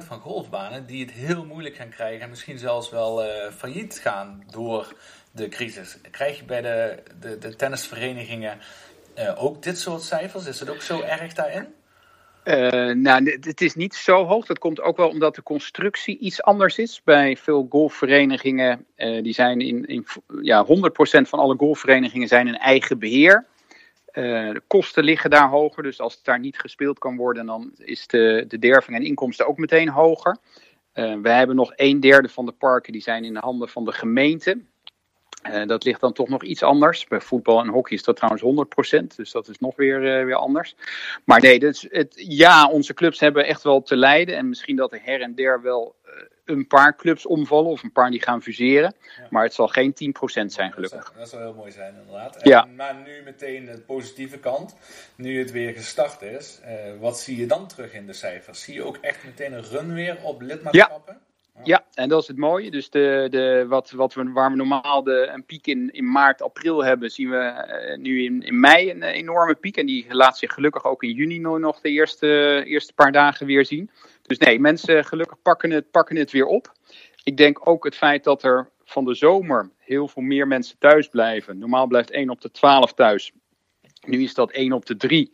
10% 0.00 0.06
van 0.06 0.20
golfbanen 0.20 0.86
die 0.86 1.04
het 1.04 1.14
heel 1.14 1.44
moeilijk 1.44 1.76
gaan 1.76 1.88
krijgen. 1.88 2.20
En 2.20 2.28
misschien 2.28 2.58
zelfs 2.58 2.90
wel 2.90 3.22
failliet 3.50 3.98
gaan 3.98 4.44
door 4.50 4.94
de 5.32 5.48
crisis. 5.48 5.98
Krijg 6.10 6.38
je 6.38 6.44
bij 6.44 6.62
de, 6.62 7.02
de, 7.20 7.38
de 7.38 7.56
tennisverenigingen 7.56 8.58
ook 9.36 9.62
dit 9.62 9.78
soort 9.78 10.02
cijfers? 10.02 10.46
Is 10.46 10.60
het 10.60 10.70
ook 10.70 10.82
zo 10.82 11.00
erg 11.00 11.32
daarin? 11.32 11.66
Uh, 12.44 12.94
nou, 12.94 13.38
het 13.40 13.60
is 13.60 13.74
niet 13.74 13.94
zo 13.94 14.24
hoog. 14.24 14.46
Dat 14.46 14.58
komt 14.58 14.80
ook 14.80 14.96
wel 14.96 15.08
omdat 15.08 15.34
de 15.34 15.42
constructie 15.42 16.18
iets 16.18 16.42
anders 16.42 16.78
is. 16.78 17.02
Bij 17.04 17.36
veel 17.36 17.66
golfverenigingen, 17.70 18.86
uh, 18.96 19.22
die 19.22 19.32
zijn 19.32 19.60
in, 19.60 19.86
in 19.86 20.06
ja, 20.42 20.66
100% 20.66 20.68
van 21.28 21.38
alle 21.38 21.56
golfverenigingen 21.56 22.28
zijn 22.28 22.46
in 22.46 22.56
eigen 22.56 22.98
beheer. 22.98 23.46
De 24.12 24.62
kosten 24.66 25.04
liggen 25.04 25.30
daar 25.30 25.48
hoger, 25.48 25.82
dus 25.82 26.00
als 26.00 26.14
het 26.14 26.24
daar 26.24 26.38
niet 26.38 26.58
gespeeld 26.58 26.98
kan 26.98 27.16
worden, 27.16 27.46
dan 27.46 27.72
is 27.76 28.06
de, 28.06 28.44
de 28.48 28.58
derving 28.58 28.96
en 28.96 29.04
inkomsten 29.04 29.46
ook 29.46 29.58
meteen 29.58 29.88
hoger. 29.88 30.36
wij 30.92 31.36
hebben 31.36 31.56
nog 31.56 31.72
een 31.76 32.00
derde 32.00 32.28
van 32.28 32.46
de 32.46 32.52
parken 32.52 32.92
die 32.92 33.02
zijn 33.02 33.24
in 33.24 33.34
de 33.34 33.40
handen 33.40 33.68
van 33.68 33.84
de 33.84 33.92
gemeente. 33.92 34.60
Uh, 35.42 35.66
dat 35.66 35.84
ligt 35.84 36.00
dan 36.00 36.12
toch 36.12 36.28
nog 36.28 36.42
iets 36.42 36.62
anders. 36.62 37.06
Bij 37.06 37.20
voetbal 37.20 37.60
en 37.60 37.68
hockey 37.68 37.96
is 37.96 38.02
dat 38.02 38.16
trouwens 38.16 38.66
100%, 39.02 39.16
dus 39.16 39.30
dat 39.30 39.48
is 39.48 39.58
nog 39.58 39.76
weer, 39.76 40.18
uh, 40.18 40.24
weer 40.24 40.34
anders. 40.34 40.74
Maar 41.24 41.40
nee, 41.40 41.58
dus 41.58 41.86
het, 41.90 42.14
ja, 42.16 42.68
onze 42.68 42.94
clubs 42.94 43.20
hebben 43.20 43.46
echt 43.46 43.62
wel 43.62 43.82
te 43.82 43.96
lijden. 43.96 44.36
En 44.36 44.48
misschien 44.48 44.76
dat 44.76 44.92
er 44.92 45.00
her 45.02 45.20
en 45.20 45.34
der 45.34 45.62
wel 45.62 45.94
uh, 46.06 46.12
een 46.44 46.66
paar 46.66 46.96
clubs 46.96 47.26
omvallen 47.26 47.70
of 47.70 47.82
een 47.82 47.92
paar 47.92 48.10
die 48.10 48.22
gaan 48.22 48.42
fuseren. 48.42 48.94
Maar 49.30 49.42
het 49.42 49.54
zal 49.54 49.68
geen 49.68 49.92
10% 49.92 50.46
zijn, 50.46 50.72
gelukkig. 50.72 50.98
Dat 50.98 51.06
zou, 51.06 51.18
dat 51.18 51.28
zou 51.28 51.42
heel 51.42 51.54
mooi 51.54 51.70
zijn, 51.70 51.94
inderdaad. 52.00 52.38
Ja. 52.42 52.64
Maar 52.64 52.94
nu 52.94 53.22
meteen 53.24 53.64
de 53.64 53.80
positieve 53.80 54.38
kant. 54.38 54.76
Nu 55.14 55.38
het 55.38 55.50
weer 55.50 55.72
gestart 55.72 56.22
is, 56.22 56.60
eh, 56.62 56.74
wat 56.98 57.20
zie 57.20 57.36
je 57.36 57.46
dan 57.46 57.66
terug 57.66 57.92
in 57.92 58.06
de 58.06 58.12
cijfers? 58.12 58.62
Zie 58.62 58.74
je 58.74 58.82
ook 58.82 58.96
echt 58.96 59.24
meteen 59.24 59.52
een 59.52 59.64
run 59.64 59.94
weer 59.94 60.16
op 60.22 60.40
lidmaatschappen? 60.40 61.14
Ja, 61.14 61.29
en 61.94 62.08
dat 62.08 62.22
is 62.22 62.28
het 62.28 62.36
mooie. 62.36 62.70
Dus 62.70 62.90
de, 62.90 63.26
de, 63.30 63.64
wat, 63.68 63.90
wat 63.90 64.14
we, 64.14 64.30
waar 64.32 64.50
we 64.50 64.56
normaal 64.56 65.02
de, 65.02 65.30
een 65.32 65.44
piek 65.44 65.66
in, 65.66 65.90
in 65.92 66.10
maart, 66.10 66.42
april 66.42 66.84
hebben, 66.84 67.10
zien 67.10 67.30
we 67.30 67.36
eh, 67.36 67.98
nu 67.98 68.24
in, 68.24 68.42
in 68.42 68.60
mei 68.60 68.90
een 68.90 69.02
eh, 69.02 69.14
enorme 69.14 69.54
piek. 69.54 69.76
En 69.76 69.86
die 69.86 70.06
laat 70.08 70.38
zich 70.38 70.52
gelukkig 70.52 70.84
ook 70.84 71.02
in 71.02 71.12
juni 71.12 71.38
nog 71.38 71.80
de 71.80 71.90
eerste, 71.90 72.62
eerste 72.66 72.92
paar 72.92 73.12
dagen 73.12 73.46
weer 73.46 73.64
zien. 73.64 73.90
Dus 74.22 74.38
nee, 74.38 74.60
mensen 74.60 75.04
gelukkig 75.04 75.42
pakken 75.42 75.70
het, 75.70 75.90
pakken 75.90 76.16
het 76.16 76.30
weer 76.30 76.46
op. 76.46 76.72
Ik 77.24 77.36
denk 77.36 77.66
ook 77.68 77.84
het 77.84 77.96
feit 77.96 78.24
dat 78.24 78.42
er 78.42 78.70
van 78.84 79.04
de 79.04 79.14
zomer 79.14 79.70
heel 79.78 80.08
veel 80.08 80.22
meer 80.22 80.46
mensen 80.46 80.78
thuis 80.78 81.08
blijven. 81.08 81.58
Normaal 81.58 81.86
blijft 81.86 82.10
1 82.10 82.30
op 82.30 82.40
de 82.40 82.50
12 82.50 82.92
thuis. 82.92 83.32
Nu 84.06 84.22
is 84.22 84.34
dat 84.34 84.50
1 84.50 84.72
op 84.72 84.86
de 84.86 84.96
3. 84.96 85.32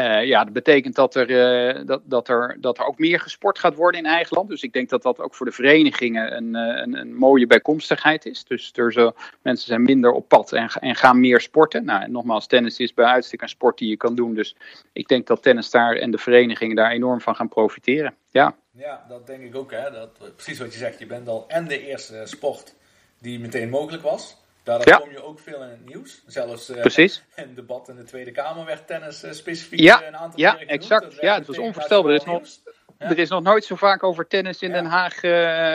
Uh, 0.00 0.24
ja, 0.24 0.44
dat 0.44 0.52
betekent 0.52 0.94
dat 0.94 1.14
er, 1.14 1.30
uh, 1.30 1.86
dat, 1.86 2.02
dat, 2.04 2.28
er, 2.28 2.56
dat 2.60 2.78
er 2.78 2.84
ook 2.84 2.98
meer 2.98 3.20
gesport 3.20 3.58
gaat 3.58 3.74
worden 3.74 4.00
in 4.00 4.06
eigen 4.06 4.36
land. 4.36 4.48
Dus 4.48 4.62
ik 4.62 4.72
denk 4.72 4.88
dat 4.88 5.02
dat 5.02 5.20
ook 5.20 5.34
voor 5.34 5.46
de 5.46 5.52
verenigingen 5.52 6.36
een, 6.36 6.54
uh, 6.54 6.80
een, 6.82 6.98
een, 6.98 7.14
mooie 7.14 7.46
bijkomstigheid 7.46 8.26
is. 8.26 8.44
Dus 8.44 8.72
er 8.74 8.92
zo, 8.92 9.12
mensen 9.42 9.66
zijn 9.66 9.82
minder 9.82 10.10
op 10.12 10.28
pad 10.28 10.52
en, 10.52 10.68
en 10.68 10.96
gaan 10.96 11.20
meer 11.20 11.40
sporten. 11.40 11.84
Nou, 11.84 12.02
en 12.02 12.12
nogmaals, 12.12 12.46
tennis 12.46 12.78
is 12.78 12.94
bij 12.94 13.04
uitstek 13.04 13.42
een 13.42 13.48
sport 13.48 13.78
die 13.78 13.88
je 13.88 13.96
kan 13.96 14.14
doen. 14.14 14.34
Dus 14.34 14.56
ik 14.92 15.08
denk 15.08 15.26
dat 15.26 15.42
tennis 15.42 15.70
daar 15.70 15.96
en 15.96 16.10
de 16.10 16.18
verenigingen 16.18 16.76
daar 16.76 16.90
enorm 16.90 17.20
van 17.20 17.36
gaan 17.36 17.48
profiteren. 17.48 18.14
Ja, 18.30 18.56
ja 18.70 19.04
dat 19.08 19.26
denk 19.26 19.42
ik 19.42 19.54
ook. 19.56 19.70
Hè? 19.70 19.90
Dat, 19.90 20.34
precies 20.34 20.58
wat 20.58 20.72
je 20.72 20.78
zegt, 20.78 20.98
je 20.98 21.06
bent 21.06 21.28
al 21.28 21.44
en 21.48 21.68
de 21.68 21.86
eerste 21.86 22.22
sport 22.24 22.74
die 23.20 23.40
meteen 23.40 23.68
mogelijk 23.68 24.02
was. 24.02 24.36
Daardoor 24.68 24.88
Ja. 24.88 24.98
kom 24.98 25.10
je 25.10 25.22
ook 25.22 25.38
veel 25.38 25.62
in 25.62 25.68
het 25.68 25.86
nieuws. 25.86 26.22
Zelfs 26.26 26.68
eh, 26.68 26.80
Precies. 26.80 27.22
in 27.34 27.42
het 27.42 27.56
debat 27.56 27.88
in 27.88 27.96
de 27.96 28.04
Tweede 28.04 28.30
Kamer 28.30 28.64
werd 28.64 28.86
tennis 28.86 29.22
eh, 29.22 29.32
specifiek 29.32 29.80
Ja, 29.80 30.00
eh, 30.00 30.06
een 30.06 30.16
aantal 30.16 30.40
ja, 30.40 30.58
exact. 30.58 31.02
Dat 31.02 31.20
Ja, 31.20 31.34
het 31.34 31.46
was 31.46 31.58
onvoorstelbaar. 31.58 32.10
Er 32.10 32.16
is 32.16 32.24
nog-. 32.24 32.76
Er 32.98 33.18
is 33.18 33.28
nog 33.28 33.42
nooit 33.42 33.64
zo 33.64 33.76
vaak 33.76 34.02
over 34.02 34.26
tennis 34.26 34.62
in. 34.62 34.72
Den 34.72 34.84
Haag 34.84 35.14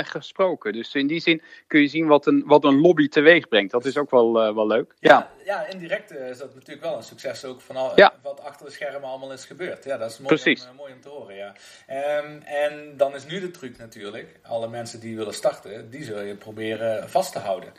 gesproken. 0.10 0.74
Dus 0.74 0.96
in 0.96 1.08
die 1.08 1.20
zin 1.20 1.42
kun 1.68 1.82
je 1.82 1.88
zien 1.88 2.08
wat 2.08 2.26
een, 2.26 2.44
wat 2.46 2.64
een 2.64 2.82
lobby 2.82 3.08
teweeg 3.08 3.48
brengt. 3.48 3.72
Dat 3.72 3.86
is 3.86 3.98
ook 3.98 4.12
wel, 4.12 4.34
wel 4.34 4.68
leuk. 4.68 4.94
Ja. 5.00 5.30
ja, 5.46 5.68
indirect 5.68 6.12
is 6.12 6.38
dat 6.38 6.54
natuurlijk 6.54 6.82
wel 6.82 6.98
een 6.98 7.04
succes 7.04 7.46
ook 7.46 7.62
van 7.62 7.76
al, 7.76 7.94
wat 8.22 8.42
achter 8.42 8.66
de 8.66 8.72
schermen 8.72 9.10
allemaal 9.10 9.32
is 9.32 9.46
gebeurd. 9.46 9.84
Ja, 9.84 9.98
dat 9.98 10.12
is 10.12 10.18
mooi, 10.18 10.36
Precies. 10.36 10.68
Om, 10.70 10.76
mooi 10.76 10.94
om 10.94 11.02
te 11.02 11.10
horen, 11.10 11.36
ja. 11.36 11.54
Ehm, 11.88 12.42
en 12.42 12.94
dan 12.98 13.16
is 13.16 13.26
nu 13.26 13.40
de 13.40 13.52
truc 13.52 13.78
natuurlijk, 13.78 14.40
alle 14.44 14.68
mensen 14.68 15.00
die 15.00 15.16
willen 15.16 15.34
starten, 15.34 15.90
die 15.90 16.04
zul 16.04 16.22
je 16.22 16.36
proberen 16.36 17.10
vast 17.10 17.32
te 17.32 17.40
houden. 17.40 17.74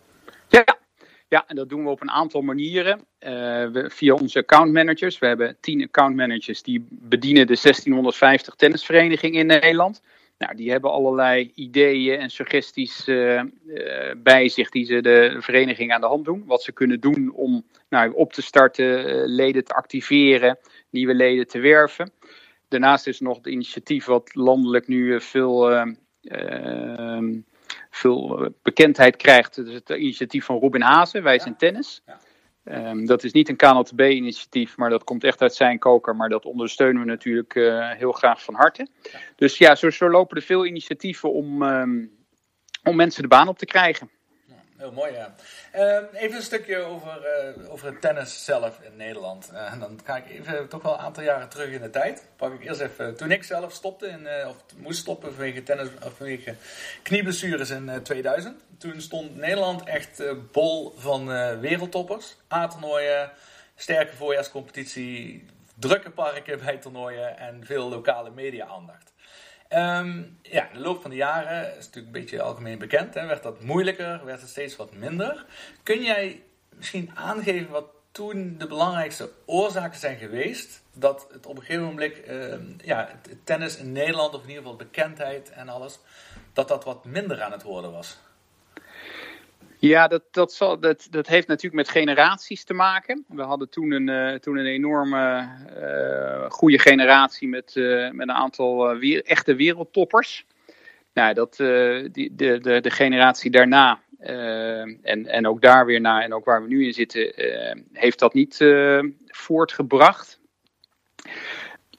Ja. 0.48 0.82
Ja, 1.34 1.44
en 1.46 1.56
dat 1.56 1.68
doen 1.68 1.84
we 1.84 1.90
op 1.90 2.00
een 2.00 2.10
aantal 2.10 2.40
manieren. 2.40 3.00
Eh, 3.18 3.32
we, 3.66 3.90
via 3.90 4.14
onze 4.14 4.38
accountmanagers. 4.38 5.18
We 5.18 5.26
hebben 5.26 5.56
10 5.60 5.82
accountmanagers 5.82 6.62
die 6.62 6.86
bedienen 6.90 7.46
de 7.46 7.58
1650 7.62 8.54
tennisverenigingen 8.54 9.40
in 9.40 9.46
Nederland. 9.46 10.02
Nou, 10.38 10.56
die 10.56 10.70
hebben 10.70 10.90
allerlei 10.90 11.50
ideeën 11.54 12.18
en 12.18 12.30
suggesties 12.30 13.06
eh, 13.06 13.38
eh, 13.38 13.46
bij 14.16 14.48
zich 14.48 14.68
die 14.68 14.84
ze 14.84 15.00
de 15.00 15.36
vereniging 15.38 15.92
aan 15.92 16.00
de 16.00 16.06
hand 16.06 16.24
doen. 16.24 16.42
Wat 16.46 16.62
ze 16.62 16.72
kunnen 16.72 17.00
doen 17.00 17.32
om 17.32 17.64
nou, 17.88 18.12
op 18.12 18.32
te 18.32 18.42
starten, 18.42 19.24
leden 19.24 19.64
te 19.64 19.74
activeren, 19.74 20.58
nieuwe 20.90 21.14
leden 21.14 21.46
te 21.46 21.58
werven. 21.58 22.10
Daarnaast 22.68 23.06
is 23.06 23.20
nog 23.20 23.36
het 23.36 23.46
initiatief 23.46 24.04
wat 24.04 24.34
landelijk 24.34 24.88
nu 24.88 25.20
veel, 25.20 25.70
veel 27.94 28.44
eh, 28.44 28.50
bekendheid 28.62 29.16
krijgt. 29.16 29.58
Is 29.58 29.74
het 29.74 29.88
initiatief 29.88 30.44
van 30.44 30.58
Robin 30.58 30.82
Hazen, 30.82 31.22
Wij 31.22 31.38
zijn 31.38 31.56
tennis. 31.56 32.02
Ehm, 32.64 33.04
dat 33.04 33.24
is 33.24 33.32
niet 33.32 33.48
een 33.48 33.56
KNLTB-initiatief, 33.56 34.76
maar 34.76 34.90
dat 34.90 35.04
komt 35.04 35.24
echt 35.24 35.42
uit 35.42 35.54
zijn 35.54 35.78
koker. 35.78 36.16
Maar 36.16 36.28
dat 36.28 36.44
ondersteunen 36.44 37.02
we 37.02 37.08
natuurlijk 37.08 37.54
eh, 37.54 37.90
heel 37.90 38.12
graag 38.12 38.42
van 38.42 38.54
harte. 38.54 38.88
Dus 39.36 39.58
ja, 39.58 39.74
zo, 39.74 39.90
zo 39.90 40.10
lopen 40.10 40.36
er 40.36 40.42
veel 40.42 40.66
initiatieven 40.66 41.32
om, 41.32 41.62
ehm, 41.62 42.06
om 42.82 42.96
mensen 42.96 43.22
de 43.22 43.28
baan 43.28 43.48
op 43.48 43.58
te 43.58 43.66
krijgen. 43.66 44.10
Heel 44.84 44.92
mooi, 44.92 45.12
ja. 45.12 45.34
Ehm, 45.72 46.04
even 46.14 46.36
een 46.36 46.42
stukje 46.42 46.76
over, 46.78 47.24
eh, 47.24 47.72
over 47.72 47.86
het 47.86 48.00
tennis 48.00 48.44
zelf 48.44 48.80
in 48.80 48.96
Nederland. 48.96 49.50
Eh, 49.54 49.72
en 49.72 49.78
dan 49.78 50.00
ga 50.04 50.16
ik 50.16 50.30
even 50.30 50.68
toch 50.68 50.82
wel 50.82 50.92
een 50.92 50.98
aantal 50.98 51.22
jaren 51.22 51.48
terug 51.48 51.70
in 51.70 51.80
de 51.80 51.90
tijd. 51.90 52.28
Pak 52.36 52.52
ik 52.52 52.64
eerst 52.64 52.80
even, 52.80 53.16
toen 53.16 53.30
ik 53.30 53.42
zelf 53.42 53.72
stopte, 53.72 54.06
in, 54.06 54.26
eh, 54.26 54.48
of 54.48 54.56
moest 54.76 54.98
stoppen 54.98 55.34
vanwege, 55.34 55.62
tennis, 55.62 55.88
of 56.02 56.16
vanwege 56.16 56.54
knieblessures 57.02 57.70
in 57.70 57.88
eh, 57.88 57.96
2000. 57.96 58.64
Toen 58.78 59.00
stond 59.00 59.36
Nederland 59.36 59.84
echt 59.84 60.20
eh, 60.20 60.32
bol 60.52 60.94
van 60.96 61.32
eh, 61.32 61.58
wereldtoppers. 61.58 62.36
A-toernooien, 62.52 63.30
sterke 63.76 64.16
voorjaarscompetitie, 64.16 65.46
drukke 65.78 66.10
parken 66.10 66.58
bij 66.64 66.76
toernooien 66.76 67.38
en 67.38 67.64
veel 67.64 67.88
lokale 67.88 68.30
media-aandacht. 68.30 69.13
Ehm, 69.74 70.22
ja, 70.42 70.68
in 70.68 70.74
de 70.74 70.80
loop 70.80 71.02
van 71.02 71.10
de 71.10 71.16
jaren 71.16 71.68
is 71.68 71.84
natuurlijk 71.84 72.06
een 72.06 72.20
beetje 72.22 72.42
algemeen 72.42 72.78
bekend. 72.78 73.14
Hè, 73.14 73.26
werd 73.26 73.42
dat 73.42 73.62
moeilijker, 73.62 74.24
werd 74.24 74.40
het 74.40 74.50
steeds 74.50 74.76
wat 74.76 74.92
minder. 74.92 75.44
Kun 75.82 76.02
jij 76.02 76.42
misschien 76.68 77.10
aangeven 77.14 77.70
wat 77.70 77.84
toen 78.12 78.58
de 78.58 78.66
belangrijkste 78.66 79.30
oorzaken 79.46 79.98
zijn 79.98 80.18
geweest 80.18 80.82
dat 80.92 81.26
het 81.32 81.46
op 81.46 81.56
een 81.56 81.62
gegeven 81.62 81.84
moment, 81.84 82.22
ehm, 82.22 82.62
ja, 82.84 83.08
tennis 83.44 83.76
in 83.76 83.92
Nederland, 83.92 84.34
of 84.34 84.42
in 84.42 84.48
ieder 84.48 84.62
geval 84.62 84.76
bekendheid 84.78 85.50
en 85.50 85.68
alles, 85.68 85.98
dat 86.52 86.68
dat 86.68 86.84
wat 86.84 87.04
minder 87.04 87.42
aan 87.42 87.52
het 87.52 87.62
worden 87.62 87.92
was? 87.92 88.18
Ja, 89.88 90.08
dat, 90.08 90.22
dat, 90.30 90.52
zal, 90.52 90.80
dat, 90.80 91.06
dat 91.10 91.26
heeft 91.26 91.46
natuurlijk 91.46 91.74
met 91.74 91.88
generaties 91.88 92.64
te 92.64 92.74
maken. 92.74 93.24
We 93.28 93.42
hadden 93.42 93.68
toen 93.70 93.90
een, 93.90 94.08
eh, 94.08 94.38
toen 94.38 94.56
een 94.56 94.66
enorme 94.66 95.48
eh, 95.76 96.50
goede 96.50 96.78
generatie 96.78 97.48
met, 97.48 97.76
eh, 97.76 98.10
met 98.10 98.28
een 98.28 98.34
aantal 98.34 99.00
echte 99.22 99.54
wereldtoppers. 99.54 100.46
Nou, 101.12 101.34
dat, 101.34 101.56
die, 102.12 102.34
de, 102.34 102.58
de, 102.58 102.80
de 102.80 102.90
generatie 102.90 103.50
daarna, 103.50 104.00
en, 104.18 105.26
en 105.26 105.46
ook 105.46 105.60
daar 105.60 105.86
weer 105.86 106.00
na, 106.00 106.22
en 106.22 106.34
ook 106.34 106.44
waar 106.44 106.62
we 106.62 106.68
nu 106.68 106.84
in 106.86 106.92
zitten, 106.92 107.32
heeft 107.92 108.18
dat 108.18 108.34
niet 108.34 108.64
voortgebracht. 109.26 110.40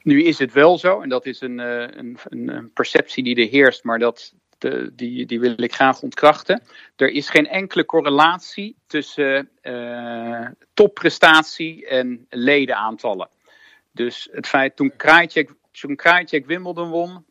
Nu 0.01 0.23
is 0.23 0.39
het 0.39 0.53
wel 0.53 0.77
zo, 0.77 1.01
en 1.01 1.09
dat 1.09 1.25
is 1.25 1.41
een, 1.41 1.57
een, 1.57 2.17
een 2.23 2.71
perceptie 2.73 3.23
die 3.23 3.35
er 3.35 3.49
heerst, 3.49 3.83
maar 3.83 3.99
dat, 3.99 4.33
de, 4.57 4.91
die, 4.93 5.25
die 5.25 5.39
wil 5.39 5.61
ik 5.61 5.73
graag 5.73 6.01
ontkrachten. 6.01 6.63
Er 6.95 7.09
is 7.09 7.29
geen 7.29 7.47
enkele 7.47 7.85
correlatie 7.85 8.75
tussen 8.87 9.49
eh, 9.61 10.47
topprestatie 10.73 11.87
en 11.87 12.25
ledenaantallen. 12.29 13.29
Dus 13.91 14.29
het 14.31 14.47
feit 14.47 14.75
toen 14.75 14.95
Krajicek, 14.95 15.53
toen 15.71 16.45
Wimbledon 16.45 16.89
won, 16.89 17.25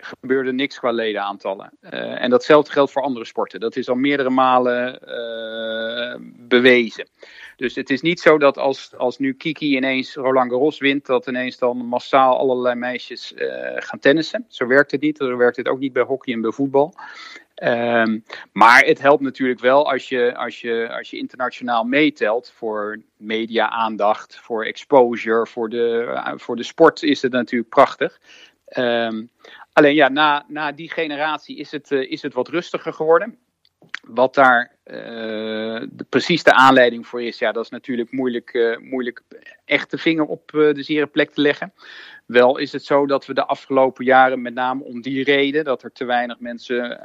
gebeurde 0.00 0.52
niks 0.52 0.78
qua 0.78 0.90
ledenaantallen. 0.90 1.72
Eh, 1.80 2.22
en 2.22 2.30
datzelfde 2.30 2.72
geldt 2.72 2.92
voor 2.92 3.02
andere 3.02 3.24
sporten. 3.24 3.60
Dat 3.60 3.76
is 3.76 3.88
al 3.88 3.94
meerdere 3.94 4.30
malen 4.30 5.00
eh, 5.00 6.16
bewezen. 6.48 7.08
Dus 7.56 7.74
het 7.74 7.90
is 7.90 8.00
niet 8.00 8.20
zo 8.20 8.38
dat 8.38 8.58
als, 8.58 8.94
als 8.96 9.18
nu 9.18 9.34
Kiki 9.34 9.76
ineens 9.76 10.14
Roland 10.14 10.50
Garros 10.50 10.78
wint, 10.78 11.06
dat 11.06 11.26
ineens 11.26 11.58
dan 11.58 11.76
massaal 11.76 12.38
allerlei 12.38 12.74
meisjes 12.74 13.34
eh, 13.34 13.46
gaan 13.74 13.98
tennissen. 13.98 14.44
Zo 14.48 14.66
werkt 14.66 14.90
het 14.90 15.00
niet. 15.00 15.16
Zo 15.16 15.36
werkt 15.36 15.56
het 15.56 15.68
ook 15.68 15.78
niet 15.78 15.92
bij 15.92 16.02
hockey 16.02 16.34
en 16.34 16.40
bij 16.40 16.50
voetbal. 16.50 16.94
Ehm, 17.54 18.18
maar 18.52 18.84
het 18.84 19.00
helpt 19.00 19.22
natuurlijk 19.22 19.60
wel 19.60 19.90
als 19.90 20.08
je, 20.08 20.36
als, 20.36 20.60
je, 20.60 20.88
als 20.92 21.10
je 21.10 21.16
internationaal 21.16 21.84
meetelt 21.84 22.52
voor 22.54 23.00
media-aandacht, 23.16 24.38
voor 24.38 24.64
exposure, 24.64 25.46
voor 25.46 25.68
de, 25.68 26.20
voor 26.36 26.56
de 26.56 26.62
sport 26.62 27.02
is 27.02 27.22
het 27.22 27.32
natuurlijk 27.32 27.70
prachtig. 27.70 28.20
Ehm, 28.64 29.22
alleen 29.72 29.94
ja, 29.94 30.08
na, 30.08 30.44
na 30.48 30.72
die 30.72 30.90
generatie 30.90 31.56
is 31.56 31.70
het, 31.70 31.90
eh, 31.90 32.10
is 32.10 32.22
het 32.22 32.34
wat 32.34 32.48
rustiger 32.48 32.92
geworden. 32.92 33.38
Wat 34.06 34.34
daar 34.34 34.76
eh, 34.82 34.96
de, 35.90 36.06
precies 36.08 36.42
de 36.42 36.52
aanleiding 36.52 37.06
voor 37.06 37.22
is, 37.22 37.38
ja, 37.38 37.52
dat 37.52 37.64
is 37.64 37.70
natuurlijk 37.70 38.12
moeilijk, 38.12 38.54
eh, 38.54 38.78
moeilijk 38.78 39.22
echt 39.64 39.90
de 39.90 39.98
vinger 39.98 40.24
op 40.24 40.50
de 40.50 40.82
zere 40.82 41.06
plek 41.06 41.30
te 41.30 41.40
leggen. 41.40 41.72
Wel 42.26 42.58
is 42.58 42.72
het 42.72 42.84
zo 42.84 43.06
dat 43.06 43.26
we 43.26 43.34
de 43.34 43.46
afgelopen 43.46 44.04
jaren, 44.04 44.42
met 44.42 44.54
name 44.54 44.84
om 44.84 45.00
die 45.00 45.24
reden, 45.24 45.64
dat 45.64 45.82
er 45.82 45.92
te 45.92 46.04
weinig 46.04 46.40
mensen, 46.40 47.00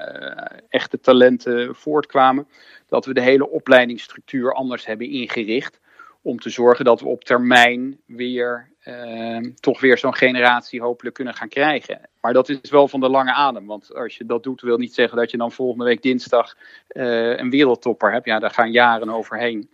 echte 0.69 0.99
talenten 0.99 1.75
voortkwamen, 1.75 2.47
dat 2.87 3.05
we 3.05 3.13
de 3.13 3.21
hele 3.21 3.49
opleidingsstructuur 3.49 4.53
anders 4.53 4.85
hebben 4.85 5.09
ingericht. 5.09 5.79
Om 6.25 6.39
te 6.39 6.49
zorgen 6.49 6.85
dat 6.85 7.01
we 7.01 7.07
op 7.07 7.23
termijn 7.23 7.99
weer 8.05 8.69
eh, 8.79 9.37
toch 9.59 9.81
weer 9.81 9.97
zo'n 9.97 10.15
generatie 10.15 10.81
hopelijk 10.81 11.15
kunnen 11.15 11.33
gaan 11.33 11.49
krijgen. 11.49 12.01
Maar 12.21 12.33
dat 12.33 12.49
is 12.49 12.69
wel 12.69 12.87
van 12.87 12.99
de 12.99 13.09
lange 13.09 13.33
adem. 13.33 13.65
Want 13.65 13.93
als 13.93 14.17
je 14.17 14.25
dat 14.25 14.43
doet, 14.43 14.61
wil 14.61 14.77
niet 14.77 14.93
zeggen 14.93 15.17
dat 15.17 15.31
je 15.31 15.37
dan 15.37 15.51
volgende 15.51 15.85
week 15.85 16.01
dinsdag 16.01 16.55
eh, 16.87 17.37
een 17.37 17.49
wereldtopper 17.49 18.11
hebt. 18.11 18.25
Ja, 18.25 18.39
daar 18.39 18.51
gaan 18.51 18.71
jaren 18.71 19.09
overheen. 19.09 19.69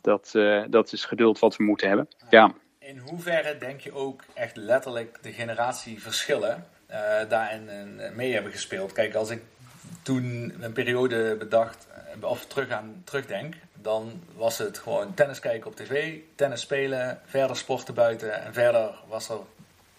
Dat, 0.00 0.32
eh, 0.34 0.62
dat 0.70 0.92
is 0.92 1.04
geduld 1.04 1.38
wat 1.38 1.56
we 1.56 1.64
moeten 1.64 1.88
hebben. 1.88 2.08
Ja. 2.30 2.52
In 2.78 2.98
hoeverre 2.98 3.58
denk 3.58 3.80
je 3.80 3.92
ook 3.92 4.24
echt 4.34 4.56
letterlijk 4.56 5.18
de 5.22 5.32
generatieverschillen 5.32 6.66
eh, 6.86 7.28
daarin 7.28 7.70
mee 8.14 8.32
hebben 8.32 8.52
gespeeld. 8.52 8.92
Kijk, 8.92 9.14
als 9.14 9.30
ik 9.30 9.42
toen 10.02 10.54
een 10.60 10.72
periode 10.72 11.36
bedacht, 11.38 11.88
of 12.20 12.46
terug 12.46 12.70
aan 12.70 13.02
terugdenk, 13.04 13.54
dan 13.86 14.22
was 14.36 14.58
het 14.58 14.78
gewoon 14.78 15.14
tennis 15.14 15.40
kijken 15.40 15.70
op 15.70 15.76
tv, 15.76 16.18
tennis 16.34 16.60
spelen, 16.60 17.20
verder 17.24 17.56
sporten 17.56 17.94
buiten 17.94 18.42
en 18.44 18.52
verder 18.52 18.94
was 19.08 19.28
er 19.28 19.38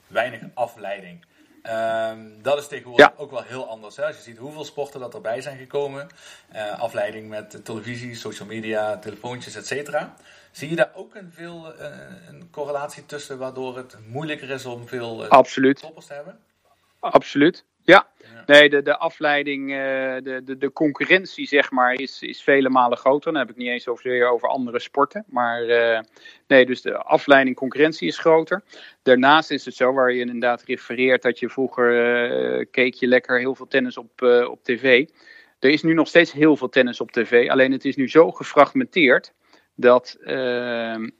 weinig 0.07 0.41
afleiding. 0.53 1.25
Ehm, 1.61 2.19
dat 2.41 2.57
is 2.57 2.67
tegenwoordig 2.67 3.05
Ja. 3.07 3.13
ook 3.17 3.31
wel 3.31 3.41
heel 3.43 3.67
anders. 3.69 3.95
Hè? 3.95 4.05
Als 4.05 4.15
je 4.15 4.21
ziet 4.21 4.37
hoeveel 4.37 4.65
sporten 4.65 4.99
dat 4.99 5.13
erbij 5.13 5.41
zijn 5.41 5.57
gekomen, 5.57 6.07
eh, 6.47 6.79
afleiding 6.79 7.29
met 7.29 7.65
televisie, 7.65 8.15
social 8.15 8.47
media, 8.47 8.97
telefoontjes, 8.97 9.55
et 9.55 9.67
cetera. 9.67 10.13
Zie 10.51 10.69
je 10.69 10.75
daar 10.75 10.91
ook 10.93 11.15
een, 11.15 11.31
veel, 11.33 11.73
eh, 11.75 11.89
een 12.27 12.47
correlatie 12.51 13.05
tussen 13.05 13.37
waardoor 13.37 13.77
het 13.77 13.97
moeilijker 14.07 14.49
is 14.49 14.65
om 14.65 14.87
veel 14.87 15.25
Absoluut. 15.27 15.79
toppers 15.79 16.05
te 16.05 16.13
hebben? 16.13 16.39
Absoluut. 16.99 17.63
Ja. 17.83 18.07
Nee, 18.47 18.69
de, 18.69 18.81
de 18.81 18.97
afleiding, 18.97 19.71
eh, 19.71 19.77
de, 20.23 20.41
de, 20.43 20.57
de 20.57 20.71
concurrentie, 20.71 21.47
zeg 21.47 21.71
maar, 21.71 21.93
is, 21.93 22.21
is 22.21 22.43
vele 22.43 22.69
malen 22.69 22.97
groter. 22.97 23.31
Dan 23.31 23.41
heb 23.41 23.49
ik 23.49 23.55
niet 23.55 23.67
eens 23.67 23.87
over, 23.87 24.29
over 24.29 24.49
andere 24.49 24.79
sporten. 24.79 25.23
Maar 25.27 25.61
eh, 25.61 26.01
nee, 26.47 26.65
dus 26.65 26.81
de 26.81 26.97
afleiding, 26.97 27.55
concurrentie 27.55 28.07
is 28.07 28.19
groter. 28.19 28.63
Daarnaast 29.03 29.51
is 29.51 29.65
het 29.65 29.75
zo, 29.75 29.93
waar 29.93 30.13
je 30.13 30.19
inderdaad 30.19 30.63
refereert, 30.63 31.21
dat 31.21 31.39
je 31.39 31.49
vroeger 31.49 32.15
eh, 32.59 32.65
keek 32.71 32.93
je 32.93 33.07
lekker 33.07 33.39
heel 33.39 33.55
veel 33.55 33.67
tennis 33.67 33.97
op, 33.97 34.21
op 34.49 34.63
tv. 34.63 35.07
Er 35.59 35.69
is 35.69 35.83
nu 35.83 35.93
nog 35.93 36.07
steeds 36.07 36.31
heel 36.31 36.55
veel 36.55 36.69
tennis 36.69 37.01
op 37.01 37.11
tv. 37.11 37.49
Alleen 37.49 37.71
het 37.71 37.85
is 37.85 37.95
nu 37.95 38.09
zo 38.09 38.31
gefragmenteerd 38.31 39.33
dat 39.75 40.17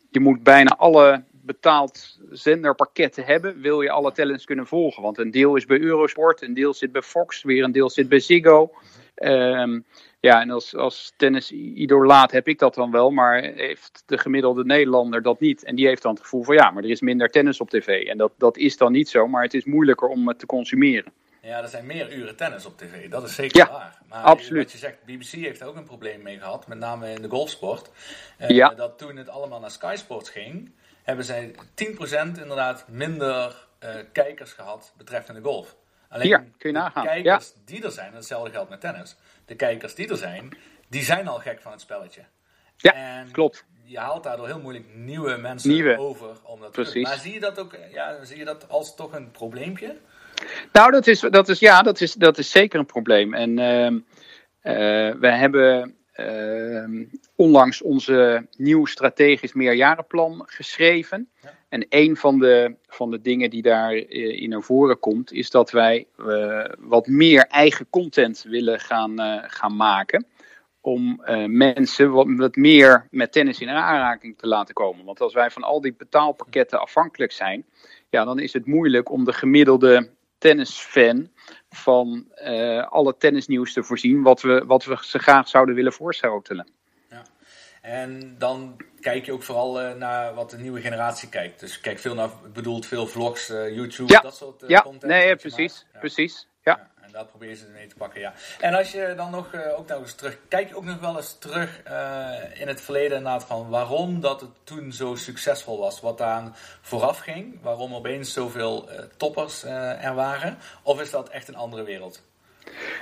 je 0.10 0.20
moet 0.20 0.44
bijna 0.44 0.70
alle 0.78 1.24
betaald 1.48 2.20
zenderpakketten 2.32 3.24
hebben, 3.26 3.62
wil 3.62 3.82
je 3.82 3.90
alle 3.90 4.12
tennis 4.12 4.46
kunnen 4.46 4.68
volgen. 4.68 5.04
Want 5.04 5.18
een 5.18 5.32
deel 5.32 5.56
is 5.56 5.66
bij 5.66 5.80
Eurosport, 5.80 6.42
een 6.42 6.54
deel 6.54 6.74
zit 6.74 6.92
bij 6.92 7.02
Fox, 7.02 7.44
weer 7.44 7.64
een 7.64 7.72
deel 7.72 7.90
zit 7.90 8.10
bij 8.10 8.20
Ziggo. 8.20 8.72
Ehm, 9.16 9.80
ja, 10.20 10.42
en 10.42 10.50
als, 10.50 10.76
als 10.76 11.14
tennis-idolaat 11.18 12.32
heb 12.32 12.48
ik 12.48 12.60
dat 12.60 12.74
dan 12.76 12.92
wel, 12.92 13.12
maar 13.12 13.42
heeft 13.42 14.04
de 14.06 14.18
gemiddelde 14.18 14.66
Nederlander 14.66 15.22
dat 15.22 15.40
niet. 15.40 15.64
En 15.64 15.76
die 15.76 15.88
heeft 15.88 16.02
dan 16.02 16.14
het 16.14 16.22
gevoel 16.22 16.44
van 16.44 16.56
ja, 16.56 16.72
maar 16.72 16.84
er 16.84 16.90
is 16.90 17.02
minder 17.02 17.30
tennis 17.30 17.62
op 17.62 17.70
tv. 17.70 17.88
En 18.08 18.18
dat, 18.18 18.32
dat 18.38 18.58
is 18.58 18.78
dan 18.78 18.92
niet 18.92 19.10
zo, 19.10 19.28
maar 19.28 19.44
het 19.44 19.54
is 19.54 19.66
moeilijker 19.66 20.08
om 20.08 20.28
het 20.28 20.40
te 20.40 20.46
consumeren. 20.46 21.12
Ja, 21.42 21.62
er 21.62 21.68
zijn 21.68 21.86
meer 21.86 22.14
uren 22.14 22.36
tennis 22.36 22.66
op 22.66 22.78
tv. 22.78 23.10
Dat 23.10 23.24
is 23.24 23.36
zeker 23.36 23.58
Ja, 23.58 23.72
waar. 23.72 24.00
Maar 24.10 24.24
absoluut. 24.24 24.64
wat 24.64 24.72
je 24.72 24.78
zegt, 24.78 25.04
BBC 25.06 25.32
heeft 25.32 25.60
daar 25.60 25.68
ook 25.68 25.76
een 25.76 25.84
probleem 25.84 26.22
mee 26.22 26.38
gehad. 26.40 26.68
Met 26.68 26.78
name 26.78 27.12
in 27.12 27.22
de 27.22 27.30
golfsport. 27.30 27.90
Eh, 28.38 28.50
Ja. 28.50 28.70
Dat 28.70 28.98
toen 28.98 29.16
het 29.18 29.30
allemaal 29.30 29.60
naar 29.60 29.72
Sky 29.72 29.96
Sports 29.98 30.30
ging, 30.30 30.72
hebben 31.08 31.26
zij 31.26 31.56
10% 31.56 31.58
inderdaad 32.42 32.86
minder 32.88 33.68
eh, 33.80 33.90
kijkers 34.14 34.52
gehad 34.52 34.94
betreffende 34.98 35.42
golf. 35.42 35.76
Alleen 36.10 36.26
Hier, 36.26 36.38
kun 36.38 36.50
je 36.58 36.66
de 36.68 36.72
nagaan. 36.72 37.06
kijkers 37.06 37.54
die 37.66 37.84
er 37.84 37.92
zijn, 37.92 38.10
en 38.10 38.16
hetzelfde 38.16 38.52
geldt 38.52 38.70
met 38.70 38.82
tennis. 38.82 39.16
De 39.46 39.56
kijkers 39.56 39.96
die 39.96 40.10
er 40.10 40.18
zijn, 40.18 40.58
die 40.90 41.04
zijn 41.04 41.28
al 41.28 41.40
gek 41.40 41.62
van 41.62 41.72
het 41.72 41.82
spelletje. 41.82 42.22
Ja, 42.78 42.94
En 42.94 43.32
klopt. 43.32 43.66
Je 43.84 44.00
haalt 44.00 44.24
daardoor 44.24 44.48
heel 44.48 44.60
moeilijk 44.60 44.86
nieuwe 44.96 45.38
mensen 45.38 45.70
Nieuwe. 45.70 45.98
over 45.98 46.28
om 46.44 46.60
dat 46.60 46.74
te 46.74 46.82
doen. 46.82 46.92
Precies. 46.92 47.04
Maar 47.04 47.18
zie 47.18 47.34
je 47.34 47.40
dat 47.40 47.60
ook 47.60 47.78
ja, 47.92 48.24
zie 48.24 48.38
je 48.38 48.46
dat 48.46 48.70
als 48.70 48.96
toch 48.96 49.14
een 49.14 49.32
probleempje? 49.32 49.98
Nou, 50.72 50.92
dat 50.92 51.08
is, 51.08 51.20
dat 51.20 51.50
is, 51.50 51.60
ja, 51.60 51.82
dat 51.82 52.02
is, 52.02 52.14
dat 52.14 52.38
is 52.38 52.52
zeker 52.52 52.80
een 52.80 52.86
probleem. 52.86 53.34
En 53.34 53.60
ehm 53.60 53.98
eh, 54.62 54.74
we 55.20 55.28
hebben 55.28 55.96
onlangs 57.36 57.82
onze 57.82 58.48
nieuw 58.58 58.86
strategisch 58.86 59.54
meerjarenplan 59.54 60.44
geschreven. 60.46 61.30
Ja. 61.42 61.58
En 61.70 61.86
een 61.90 62.18
van 62.18 62.40
de, 62.40 62.76
van 62.88 63.12
de 63.12 63.22
dingen 63.22 63.50
die 63.50 63.62
daarin 63.62 64.10
in 64.40 64.50
naar 64.50 64.62
voren 64.62 65.00
komt, 65.00 65.32
is 65.32 65.50
dat 65.50 65.72
wij 65.72 66.08
eh, 66.18 66.66
wat 66.80 67.08
meer 67.08 67.46
eigen 67.48 67.90
content 67.90 68.46
willen 68.48 68.80
gaan, 68.80 69.20
eh, 69.20 69.44
gaan 69.48 69.76
maken. 69.76 70.26
Om 70.82 71.22
eh, 71.24 71.46
mensen 71.46 72.12
wat, 72.12 72.28
wat 72.30 72.56
meer 72.56 73.08
met 73.12 73.32
tennis 73.32 73.60
in 73.60 73.70
aanraking 73.70 74.38
te 74.38 74.48
laten 74.48 74.74
komen. 74.74 75.06
Want 75.06 75.22
als 75.22 75.34
wij 75.34 75.52
van 75.52 75.64
al 75.64 75.82
die 75.82 75.96
betaalpakketten 75.98 76.82
afhankelijk 76.82 77.32
zijn, 77.32 77.66
ja, 78.10 78.26
dan 78.26 78.40
is 78.40 78.54
het 78.54 78.66
moeilijk 78.66 79.12
om 79.12 79.24
de 79.24 79.34
gemiddelde 79.34 80.10
tennisfan 80.38 81.30
van 81.78 82.26
eh, 82.34 82.88
alle 82.88 83.18
tennisnieuws 83.18 83.74
te 83.74 83.84
voorzien, 83.84 84.22
wat 84.22 84.42
we, 84.42 84.64
wat 84.66 84.86
we 84.86 84.98
ze 85.02 85.20
graag 85.20 85.48
zouden 85.48 85.76
willen 85.76 85.94
voorschotelen. 85.94 86.68
En 87.88 88.36
dan 88.38 88.78
kijk 89.00 89.26
je 89.26 89.32
ook 89.32 89.44
vooral 89.44 89.82
eh, 89.82 89.96
naar 89.96 90.34
wat 90.34 90.50
de 90.50 90.58
nieuwe 90.58 90.82
generatie 90.82 91.30
kijkt. 91.30 91.60
Dus 91.60 91.76
je 91.76 91.82
kijkt 91.82 92.02
veel 92.02 92.16
naar, 92.16 92.30
bedoelt 92.54 92.86
veel 92.86 93.08
vlogs, 93.08 93.50
eh, 93.50 93.76
YouTube, 93.76 94.14
Ja, 94.14 94.20
dat 94.20 94.36
soort 94.36 94.64
ja, 94.68 94.82
content. 94.82 95.12
nee, 95.12 95.28
je 95.28 95.36
precies. 95.36 95.86
Ja. 95.94 96.00
precies. 96.00 96.48
Ja. 96.64 96.92
En 97.08 97.14
daar 97.14 97.26
probeer 97.26 97.50
je 97.50 97.56
ze 97.56 97.66
mee 97.74 97.88
te 97.88 97.96
pakken, 97.96 98.22
ja. 98.22 98.34
En 98.60 98.74
als 98.74 98.92
je 98.92 99.14
dan 99.16 99.32
nog, 99.32 99.54
eh, 99.54 99.80
ook 99.80 99.88
nog 99.88 100.00
eens 100.00 100.16
terug, 100.16 100.38
kijk 100.48 100.76
ook 100.76 100.86
nog 100.86 101.00
wel 101.00 101.18
eens 101.18 101.38
terug 101.38 101.82
eh, 101.84 102.62
in 102.62 102.68
het 102.68 102.82
verleden 102.82 103.18
inderdaad 103.18 103.44
van 103.46 103.70
waarom 103.70 104.20
dat 104.20 104.42
het 104.42 104.50
toen 104.64 104.92
zo 104.92 105.16
succesvol 105.16 105.80
was. 105.80 106.00
Wat 106.02 106.18
daar 106.18 106.50
vooraf 106.82 107.20
ging, 107.20 107.62
waarom 107.62 107.96
opeens 107.96 108.34
zoveel 108.34 108.90
eh, 108.90 109.04
toppers 109.18 109.64
er 109.64 110.16
waren. 110.16 110.58
Of 110.84 111.02
is 111.02 111.12
dat 111.12 111.30
echt 111.30 111.48
een 111.48 111.56
andere 111.56 111.84
wereld? 111.84 112.24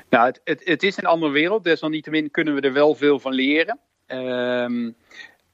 Nou, 0.09 0.25
het, 0.25 0.41
het, 0.43 0.61
het 0.63 0.83
is 0.83 0.97
een 0.97 1.05
andere 1.05 1.31
wereld, 1.31 1.63
desalniettemin 1.63 2.31
kunnen 2.31 2.55
we 2.55 2.61
er 2.61 2.73
wel 2.73 2.95
veel 2.95 3.19
van 3.19 3.33
leren. 3.33 3.79
Ehm, 4.05 4.91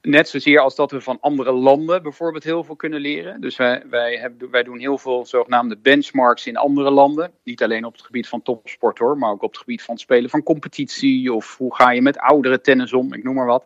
net 0.02 0.28
zozeer 0.28 0.60
als 0.60 0.74
dat 0.74 0.90
we 0.90 1.00
van 1.00 1.18
andere 1.20 1.52
landen 1.52 2.02
bijvoorbeeld 2.02 2.44
heel 2.44 2.64
veel 2.64 2.76
kunnen 2.76 3.00
leren. 3.00 3.40
Dus 3.40 3.56
wij, 3.56 3.82
wij, 3.90 4.16
hebben, 4.16 4.50
wij 4.50 4.62
doen 4.62 4.78
heel 4.78 4.98
veel 4.98 5.26
zogenaamde 5.26 5.76
benchmarks 5.76 6.46
in 6.46 6.56
andere 6.56 6.90
landen. 6.90 7.32
Niet 7.44 7.62
alleen 7.62 7.84
op 7.84 7.92
het 7.92 8.02
gebied 8.02 8.28
van 8.28 8.42
topsport 8.42 8.98
hoor, 8.98 9.18
maar 9.18 9.30
ook 9.30 9.42
op 9.42 9.50
het 9.50 9.58
gebied 9.58 9.82
van 9.82 9.94
het 9.94 10.02
spelen 10.02 10.30
van 10.30 10.42
competitie. 10.42 11.32
Of 11.32 11.56
hoe 11.56 11.74
ga 11.74 11.90
je 11.90 12.02
met 12.02 12.18
oudere 12.18 12.60
tennis 12.60 12.92
om, 12.92 13.14
ik 13.14 13.22
noem 13.22 13.34
maar 13.34 13.46
wat. 13.46 13.64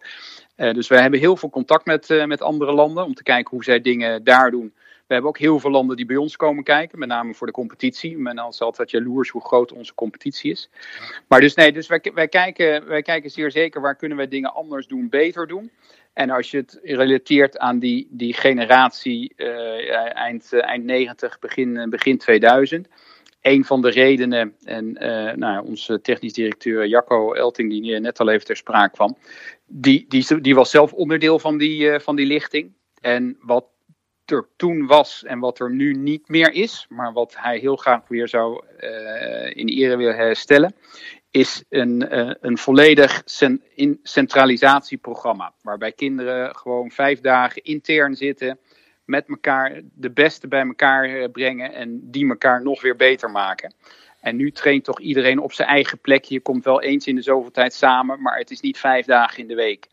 Eh, 0.56 0.74
dus 0.74 0.88
wij 0.88 1.00
hebben 1.00 1.20
heel 1.20 1.36
veel 1.36 1.50
contact 1.50 1.86
met, 1.86 2.10
eh, 2.10 2.24
met 2.24 2.42
andere 2.42 2.72
landen 2.72 3.04
om 3.04 3.14
te 3.14 3.22
kijken 3.22 3.50
hoe 3.50 3.64
zij 3.64 3.80
dingen 3.80 4.24
daar 4.24 4.50
doen. 4.50 4.72
We 5.06 5.12
hebben 5.12 5.30
ook 5.30 5.38
heel 5.38 5.60
veel 5.60 5.70
landen 5.70 5.96
die 5.96 6.06
bij 6.06 6.16
ons 6.16 6.36
komen 6.36 6.64
kijken, 6.64 6.98
met 6.98 7.08
name 7.08 7.34
voor 7.34 7.46
de 7.46 7.52
competitie. 7.52 8.18
Men 8.18 8.46
is 8.48 8.60
altijd 8.60 8.90
jaloers 8.90 9.28
hoe 9.28 9.44
groot 9.44 9.72
onze 9.72 9.94
competitie 9.94 10.50
is. 10.50 10.70
Maar 11.28 11.40
dus 11.40 11.54
nee, 11.54 11.72
dus 11.72 11.86
wij, 11.86 12.00
wij, 12.14 12.28
kijken, 12.28 12.86
wij 12.86 13.02
kijken 13.02 13.30
zeer 13.30 13.50
zeker 13.50 13.80
waar 13.80 13.96
kunnen 13.96 14.16
wij 14.16 14.28
dingen 14.28 14.54
anders 14.54 14.86
doen, 14.86 15.08
beter 15.08 15.46
doen. 15.46 15.70
En 16.16 16.30
als 16.30 16.50
je 16.50 16.56
het 16.56 16.78
relateert 16.82 17.58
aan 17.58 17.78
die, 17.78 18.08
die 18.10 18.34
generatie 18.34 19.32
eh, 19.36 20.16
eind, 20.16 20.52
eh, 20.52 20.64
eind 20.64 20.84
90, 20.84 21.38
begin, 21.38 21.76
eh, 21.76 21.88
begin 21.88 22.18
2000. 22.18 22.88
Een 23.40 23.64
van 23.64 23.82
de 23.82 23.90
redenen, 23.90 24.54
en 24.64 24.96
eh, 24.96 25.34
nou, 25.34 25.66
onze 25.66 26.00
technisch 26.00 26.32
directeur 26.32 26.86
Jacco 26.86 27.32
Elting, 27.32 27.70
die 27.70 28.00
net 28.00 28.20
al 28.20 28.28
even 28.28 28.46
ter 28.46 28.56
sprake 28.56 28.94
kwam, 28.94 29.16
die, 29.66 30.04
die, 30.08 30.40
die 30.40 30.54
was 30.54 30.70
zelf 30.70 30.92
onderdeel 30.92 31.38
van 31.38 31.58
die, 31.58 32.00
van 32.00 32.16
die 32.16 32.26
lichting. 32.26 32.72
En 33.00 33.36
wat 33.40 33.64
er 34.24 34.48
toen 34.56 34.86
was 34.86 35.24
en 35.24 35.38
wat 35.38 35.58
er 35.58 35.70
nu 35.70 35.92
niet 35.92 36.28
meer 36.28 36.52
is, 36.52 36.86
maar 36.88 37.12
wat 37.12 37.34
hij 37.36 37.58
heel 37.58 37.76
graag 37.76 38.08
weer 38.08 38.28
zou 38.28 38.64
uh, 38.80 39.56
in 39.56 39.68
ere 39.68 39.96
willen 39.96 40.16
herstellen, 40.16 40.74
is 41.36 41.64
een, 41.68 42.14
uh, 42.14 42.30
een 42.40 42.58
volledig 42.58 43.22
in 43.74 44.00
centralisatieprogramma. 44.02 45.52
Waarbij 45.62 45.92
kinderen 45.92 46.56
gewoon 46.56 46.90
vijf 46.90 47.20
dagen 47.20 47.62
intern 47.62 48.14
zitten, 48.14 48.58
met 49.04 49.28
elkaar 49.28 49.80
de 49.94 50.10
beste 50.10 50.48
bij 50.48 50.66
elkaar 50.66 51.30
brengen 51.30 51.72
en 51.72 52.10
die 52.10 52.28
elkaar 52.28 52.62
nog 52.62 52.82
weer 52.82 52.96
beter 52.96 53.30
maken. 53.30 53.74
En 54.20 54.36
nu 54.36 54.50
traint 54.50 54.84
toch 54.84 55.00
iedereen 55.00 55.38
op 55.38 55.52
zijn 55.52 55.68
eigen 55.68 55.98
plekje. 55.98 56.34
Je 56.34 56.40
komt 56.40 56.64
wel 56.64 56.82
eens 56.82 57.06
in 57.06 57.14
de 57.14 57.22
zoveel 57.22 57.50
tijd 57.50 57.74
samen, 57.74 58.22
maar 58.22 58.38
het 58.38 58.50
is 58.50 58.60
niet 58.60 58.78
vijf 58.78 59.06
dagen 59.06 59.38
in 59.38 59.48
de 59.48 59.54
week. 59.54 59.88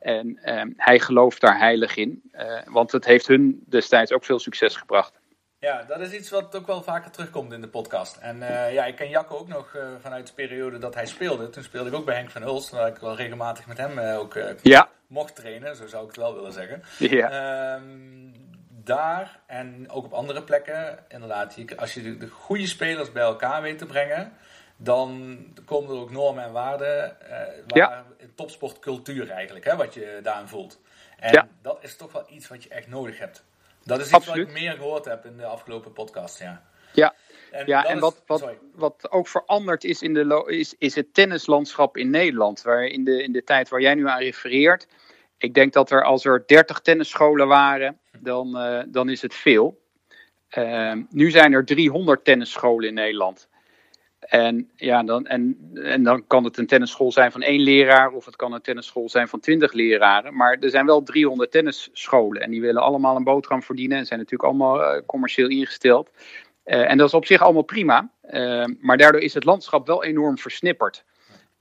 En 0.00 0.38
uh, 0.44 0.62
hij 0.76 1.00
gelooft 1.00 1.40
daar 1.40 1.58
heilig 1.58 1.96
in, 1.96 2.22
uh, 2.34 2.60
want 2.66 2.92
het 2.92 3.04
heeft 3.04 3.26
hun 3.26 3.62
destijds 3.66 4.12
ook 4.12 4.24
veel 4.24 4.38
succes 4.38 4.76
gebracht. 4.76 5.17
Ja, 5.60 5.82
dat 5.82 6.00
is 6.00 6.12
iets 6.12 6.30
wat 6.30 6.56
ook 6.56 6.66
wel 6.66 6.82
vaker 6.82 7.10
terugkomt 7.10 7.52
in 7.52 7.60
de 7.60 7.68
podcast. 7.68 8.16
En 8.16 8.36
uh, 8.36 8.72
ja, 8.72 8.84
ik 8.84 8.96
ken 8.96 9.08
Jacco 9.08 9.36
ook 9.36 9.48
nog 9.48 9.74
uh, 9.74 9.82
vanuit 10.00 10.26
de 10.26 10.32
periode 10.32 10.78
dat 10.78 10.94
hij 10.94 11.06
speelde. 11.06 11.50
Toen 11.50 11.62
speelde 11.62 11.88
ik 11.90 11.96
ook 11.96 12.04
bij 12.04 12.14
Henk 12.14 12.30
van 12.30 12.42
Hulst, 12.42 12.70
waar 12.70 12.88
ik 12.88 12.98
wel 12.98 13.16
regelmatig 13.16 13.66
met 13.66 13.76
hem 13.76 13.98
uh, 13.98 14.18
ook 14.18 14.38
ja. 14.62 14.88
mocht 15.06 15.36
trainen, 15.36 15.76
zo 15.76 15.86
zou 15.86 16.02
ik 16.02 16.08
het 16.08 16.16
wel 16.16 16.34
willen 16.34 16.52
zeggen. 16.52 16.82
Ja. 16.98 17.74
Um, 17.74 18.32
daar 18.68 19.40
en 19.46 19.90
ook 19.90 20.04
op 20.04 20.12
andere 20.12 20.42
plekken, 20.42 20.98
inderdaad, 21.08 21.56
als 21.76 21.94
je 21.94 22.02
de, 22.02 22.16
de 22.16 22.28
goede 22.28 22.66
spelers 22.66 23.12
bij 23.12 23.22
elkaar 23.22 23.62
weet 23.62 23.78
te 23.78 23.86
brengen, 23.86 24.32
dan 24.76 25.38
komen 25.64 25.90
er 25.94 26.00
ook 26.00 26.10
normen 26.10 26.44
en 26.44 26.52
waarden, 26.52 27.16
waar 27.66 27.78
ja. 27.78 28.04
topsportcultuur 28.34 29.30
eigenlijk, 29.30 29.64
hè, 29.64 29.76
wat 29.76 29.94
je 29.94 30.20
daarin 30.22 30.48
voelt. 30.48 30.80
En 31.18 31.32
ja. 31.32 31.48
dat 31.62 31.78
is 31.80 31.96
toch 31.96 32.12
wel 32.12 32.24
iets 32.28 32.48
wat 32.48 32.62
je 32.62 32.68
echt 32.68 32.88
nodig 32.88 33.18
hebt. 33.18 33.44
Dat 33.88 33.98
is 33.98 34.04
iets 34.04 34.14
Absoluut. 34.14 34.46
wat 34.46 34.56
ik 34.56 34.62
meer 34.62 34.72
gehoord 34.72 35.04
heb 35.04 35.24
in 35.24 35.36
de 35.36 35.44
afgelopen 35.44 35.92
podcast, 35.92 36.38
ja. 36.38 36.62
Ja, 36.92 37.14
en, 37.50 37.66
ja, 37.66 37.84
en 37.84 37.98
wat, 37.98 38.22
wat, 38.26 38.54
wat 38.74 39.10
ook 39.10 39.28
veranderd 39.28 39.84
is, 39.84 40.02
in 40.02 40.14
de 40.14 40.44
is, 40.46 40.74
is 40.78 40.94
het 40.94 41.14
tennislandschap 41.14 41.96
in 41.96 42.10
Nederland. 42.10 42.62
Waar 42.62 42.84
in, 42.84 43.04
de, 43.04 43.22
in 43.22 43.32
de 43.32 43.44
tijd 43.44 43.68
waar 43.68 43.80
jij 43.80 43.94
nu 43.94 44.08
aan 44.08 44.18
refereert. 44.18 44.86
Ik 45.38 45.54
denk 45.54 45.72
dat 45.72 45.90
er 45.90 46.04
als 46.04 46.24
er 46.24 46.42
30 46.46 46.80
tennisscholen 46.80 47.48
waren, 47.48 47.98
dan, 48.18 48.56
uh, 48.56 48.82
dan 48.88 49.08
is 49.08 49.22
het 49.22 49.34
veel. 49.34 49.78
Ehm, 50.48 51.02
nu 51.10 51.30
zijn 51.30 51.52
er 51.52 51.64
300 51.64 52.24
tennisscholen 52.24 52.88
in 52.88 52.94
Nederland. 52.94 53.48
En, 54.28 54.70
ja, 54.76 55.02
dan, 55.02 55.26
en, 55.26 55.70
en 55.74 56.02
dan 56.02 56.26
kan 56.26 56.44
het 56.44 56.58
een 56.58 56.66
tennisschool 56.66 57.12
zijn 57.12 57.32
van 57.32 57.42
één 57.42 57.60
leraar 57.60 58.12
of 58.12 58.24
het 58.24 58.36
kan 58.36 58.52
een 58.52 58.60
tennisschool 58.60 59.08
zijn 59.08 59.28
van 59.28 59.40
twintig 59.40 59.72
leraren. 59.72 60.36
Maar 60.36 60.56
er 60.60 60.70
zijn 60.70 60.86
wel 60.86 61.02
300 61.02 61.50
tennisscholen 61.50 62.42
en 62.42 62.50
die 62.50 62.60
willen 62.60 62.82
allemaal 62.82 63.16
een 63.16 63.24
boterham 63.24 63.62
verdienen 63.62 63.98
en 63.98 64.06
zijn 64.06 64.18
natuurlijk 64.18 64.48
allemaal 64.48 64.82
eh, 64.82 65.02
commercieel 65.06 65.48
ingesteld. 65.48 66.10
Eh, 66.62 66.90
en 66.90 66.98
dat 66.98 67.06
is 67.06 67.14
op 67.14 67.26
zich 67.26 67.40
allemaal 67.40 67.62
prima, 67.62 68.10
uh, 68.30 68.64
maar 68.80 68.96
daardoor 68.96 69.20
is 69.20 69.34
het 69.34 69.44
landschap 69.44 69.86
wel 69.86 70.04
enorm 70.04 70.38
versnipperd. 70.38 71.04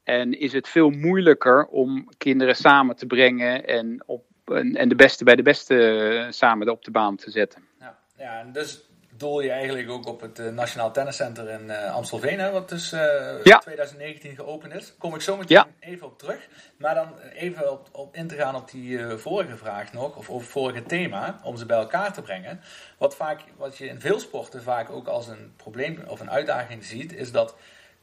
En 0.03 0.39
is 0.39 0.53
het 0.53 0.67
veel 0.67 0.89
moeilijker 0.89 1.65
om 1.65 2.09
kinderen 2.17 2.55
samen 2.55 2.95
te 2.95 3.05
brengen 3.05 3.67
en, 3.67 4.03
op, 4.05 4.25
en, 4.45 4.75
en 4.75 4.89
de 4.89 4.95
beste 4.95 5.23
bij 5.23 5.35
de 5.35 5.41
beste 5.41 6.27
samen 6.29 6.69
op 6.69 6.83
de 6.83 6.91
baan 6.91 7.15
te 7.15 7.31
zetten. 7.31 7.63
Ja, 7.79 7.97
ja 8.17 8.39
en 8.39 8.51
dus 8.51 8.86
doel 9.17 9.41
je 9.41 9.51
eigenlijk 9.51 9.89
ook 9.89 10.05
op 10.05 10.21
het 10.21 10.39
uh, 10.39 10.49
Nationaal 10.51 10.91
Tenniscenter 10.91 11.49
in 11.49 11.65
uh, 11.65 11.93
Amstelveen, 11.93 12.39
hè, 12.39 12.51
wat 12.51 12.69
dus 12.69 12.93
uh, 12.93 12.99
ja. 13.43 13.57
2019 13.57 14.35
geopend 14.35 14.73
is. 14.73 14.93
Kom 14.97 15.15
ik 15.15 15.21
zo 15.21 15.37
meteen 15.37 15.57
ja. 15.57 15.67
even 15.79 16.07
op 16.07 16.19
terug. 16.19 16.47
Maar 16.77 16.95
dan 16.95 17.19
even 17.33 17.71
op, 17.71 17.89
op 17.91 18.15
in 18.15 18.27
te 18.27 18.35
gaan 18.35 18.55
op 18.55 18.71
die 18.71 18.99
vorige 19.07 19.57
vraag 19.57 19.93
nog, 19.93 20.15
of 20.15 20.29
over 20.29 20.41
het 20.41 20.51
vorige 20.51 20.83
thema, 20.83 21.39
om 21.43 21.57
ze 21.57 21.65
bij 21.65 21.77
elkaar 21.77 22.13
te 22.13 22.21
brengen. 22.21 22.61
Wat, 22.97 23.15
vaak, 23.15 23.41
wat 23.57 23.77
je 23.77 23.87
in 23.87 24.01
veel 24.01 24.19
sporten 24.19 24.63
vaak 24.63 24.89
ook 24.89 25.07
als 25.07 25.27
een 25.27 25.53
probleem 25.55 26.03
of 26.07 26.19
een 26.19 26.31
uitdaging 26.31 26.85
ziet, 26.85 27.13
is 27.13 27.31
dat 27.31 27.55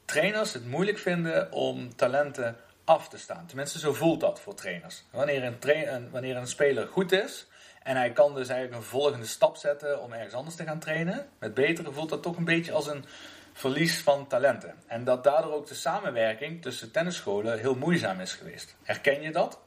trainers 0.05 0.53
het 0.53 0.67
moeilijk 0.67 0.99
vinden 0.99 1.53
om 1.53 1.97
talenten 1.97 2.57
af 2.85 3.09
te 3.09 3.19
staan. 3.19 3.47
Tenminste, 3.47 3.79
zo 3.79 3.93
voelt 3.93 4.21
dat 4.21 4.41
voor 4.41 4.55
trainers. 4.55 5.05
Wanneer 5.11 5.45
een, 5.45 5.59
tra 5.59 6.01
wanneer 6.11 6.37
een 6.37 6.47
speler 6.47 6.87
goed 6.87 7.13
is, 7.13 7.47
en 7.85 7.97
hij 7.97 8.13
kan 8.13 8.35
dus 8.35 8.49
eigenlijk 8.49 8.81
een 8.81 8.89
volgende 8.89 9.27
stap 9.27 9.57
zetten 9.57 10.03
om 10.03 10.13
ergens 10.13 10.35
anders 10.35 10.57
te 10.57 10.65
gaan 10.65 10.79
trainen. 10.79 11.29
Met 11.39 11.55
betere 11.55 11.93
voelt 11.93 12.09
dat 12.09 12.23
toch 12.23 12.37
een 12.37 12.45
beetje 12.45 12.73
als 12.73 12.87
een 12.87 13.05
verlies 13.53 14.01
van 14.01 14.27
talenten. 14.27 14.75
En 14.87 15.05
dat 15.05 15.25
daardoor 15.25 15.53
ook 15.53 15.67
de 15.67 15.75
samenwerking 15.75 16.63
tussen 16.63 16.91
tennisscholen 16.91 17.59
heel 17.59 17.75
moeizaam 17.75 18.21
is 18.21 18.33
geweest. 18.33 18.77
Herken 18.83 19.23
je 19.23 19.33
dat? 19.33 19.61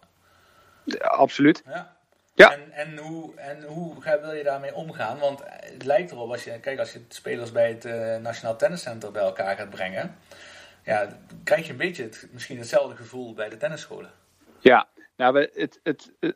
Ja, 0.84 1.08
absoluut. 1.08 1.64
Ja. 1.66 1.96
Ja. 2.34 2.52
En, 2.52 2.72
en, 2.72 2.98
hoe, 2.98 3.36
en 3.36 3.64
hoe 3.64 3.96
wil 4.22 4.34
je 4.34 4.44
daarmee 4.44 4.76
omgaan? 4.76 5.20
Want 5.20 5.42
het 5.46 5.86
lijkt 5.86 6.12
erop, 6.12 6.32
als 6.32 6.44
je, 6.44 6.60
kijk, 6.60 6.80
als 6.80 6.94
je 6.94 7.06
spelers 7.08 7.52
bij 7.52 7.70
het 7.70 7.86
uh, 7.86 8.18
Nationaal 8.18 8.56
Tenniscenter 8.56 9.12
bij 9.12 9.22
elkaar 9.22 9.56
gaat 9.56 9.70
brengen, 9.70 10.18
ja, 10.84 11.08
krijg 11.44 11.66
je 11.66 11.72
een 11.72 11.78
beetje 11.78 12.04
het, 12.04 12.28
misschien 12.32 12.58
hetzelfde 12.58 12.96
gevoel 12.96 13.34
bij 13.34 13.50
de 13.50 13.58
tennisscholen. 13.58 14.12
Ja, 14.60 14.88
nou, 15.16 15.40
het, 15.40 15.80
het, 15.84 16.12
het, 16.20 16.36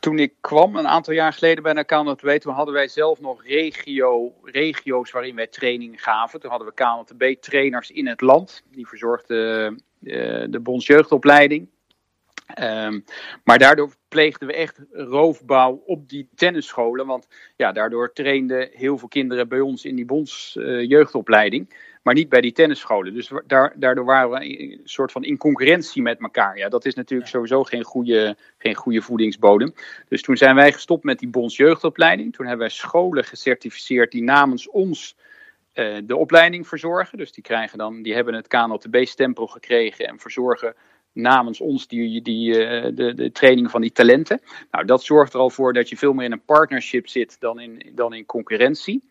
toen 0.00 0.18
ik 0.18 0.34
kwam, 0.40 0.76
een 0.76 0.88
aantal 0.88 1.14
jaar 1.14 1.32
geleden 1.32 1.62
bij 1.62 1.84
KNTB, 1.84 2.28
toen 2.28 2.54
hadden 2.54 2.74
wij 2.74 2.88
zelf 2.88 3.20
nog 3.20 3.44
regio, 3.44 4.34
regio's 4.42 5.10
waarin 5.10 5.36
wij 5.36 5.46
training 5.46 6.02
gaven. 6.02 6.40
Toen 6.40 6.50
hadden 6.50 6.68
we 6.68 6.74
KNTB-trainers 6.74 7.90
in 7.90 8.06
het 8.06 8.20
land, 8.20 8.62
die 8.70 8.88
verzorgden 8.88 9.82
uh, 10.00 10.44
de 10.50 10.60
bondsjeugdopleiding. 10.60 11.68
Um, 12.60 13.04
maar 13.44 13.58
daardoor 13.58 13.94
pleegden 14.08 14.48
we 14.48 14.54
echt 14.54 14.80
roofbouw 14.92 15.82
op 15.86 16.08
die 16.08 16.28
tennisscholen. 16.34 17.06
Want 17.06 17.28
ja, 17.56 17.72
daardoor 17.72 18.12
trainden 18.12 18.68
heel 18.72 18.98
veel 18.98 19.08
kinderen 19.08 19.48
bij 19.48 19.60
ons 19.60 19.84
in 19.84 19.96
die 19.96 20.04
bondsjeugdopleiding. 20.04 21.74
Maar 22.08 22.16
niet 22.16 22.28
bij 22.28 22.40
die 22.40 22.52
tennisscholen. 22.52 23.14
Dus 23.14 23.32
daar, 23.46 23.72
daardoor 23.76 24.04
waren 24.04 24.30
we 24.30 24.60
een 24.60 24.80
soort 24.84 25.12
van 25.12 25.24
in 25.24 25.36
concurrentie 25.36 26.02
met 26.02 26.20
elkaar. 26.20 26.58
Ja, 26.58 26.68
dat 26.68 26.84
is 26.84 26.94
natuurlijk 26.94 27.30
sowieso 27.30 27.62
geen 27.62 27.82
goede, 27.82 28.36
geen 28.58 28.74
goede 28.74 29.02
voedingsbodem. 29.02 29.74
Dus 30.08 30.22
toen 30.22 30.36
zijn 30.36 30.54
wij 30.54 30.72
gestopt 30.72 31.04
met 31.04 31.18
die 31.18 31.28
bondsjeugdopleiding. 31.28 32.32
Toen 32.32 32.46
hebben 32.46 32.66
wij 32.66 32.76
scholen 32.76 33.24
gecertificeerd 33.24 34.10
die 34.10 34.22
namens 34.22 34.68
ons 34.68 35.16
uh, 35.74 35.96
de 36.04 36.16
opleiding 36.16 36.68
verzorgen. 36.68 37.18
Dus 37.18 37.32
die, 37.32 37.42
krijgen 37.42 37.78
dan, 37.78 38.02
die 38.02 38.14
hebben 38.14 38.34
het 38.34 38.46
KNLTB-stempel 38.46 39.46
gekregen 39.46 40.06
en 40.06 40.18
verzorgen 40.18 40.74
namens 41.12 41.60
ons 41.60 41.86
die, 41.88 42.22
die, 42.22 42.48
uh, 42.48 42.82
de, 42.94 43.14
de 43.14 43.32
training 43.32 43.70
van 43.70 43.80
die 43.80 43.92
talenten. 43.92 44.40
Nou, 44.70 44.84
dat 44.84 45.02
zorgt 45.02 45.32
er 45.32 45.40
al 45.40 45.50
voor 45.50 45.72
dat 45.72 45.88
je 45.88 45.96
veel 45.96 46.12
meer 46.12 46.24
in 46.24 46.32
een 46.32 46.44
partnership 46.44 47.08
zit 47.08 47.40
dan 47.40 47.60
in, 47.60 47.92
dan 47.94 48.14
in 48.14 48.26
concurrentie. 48.26 49.07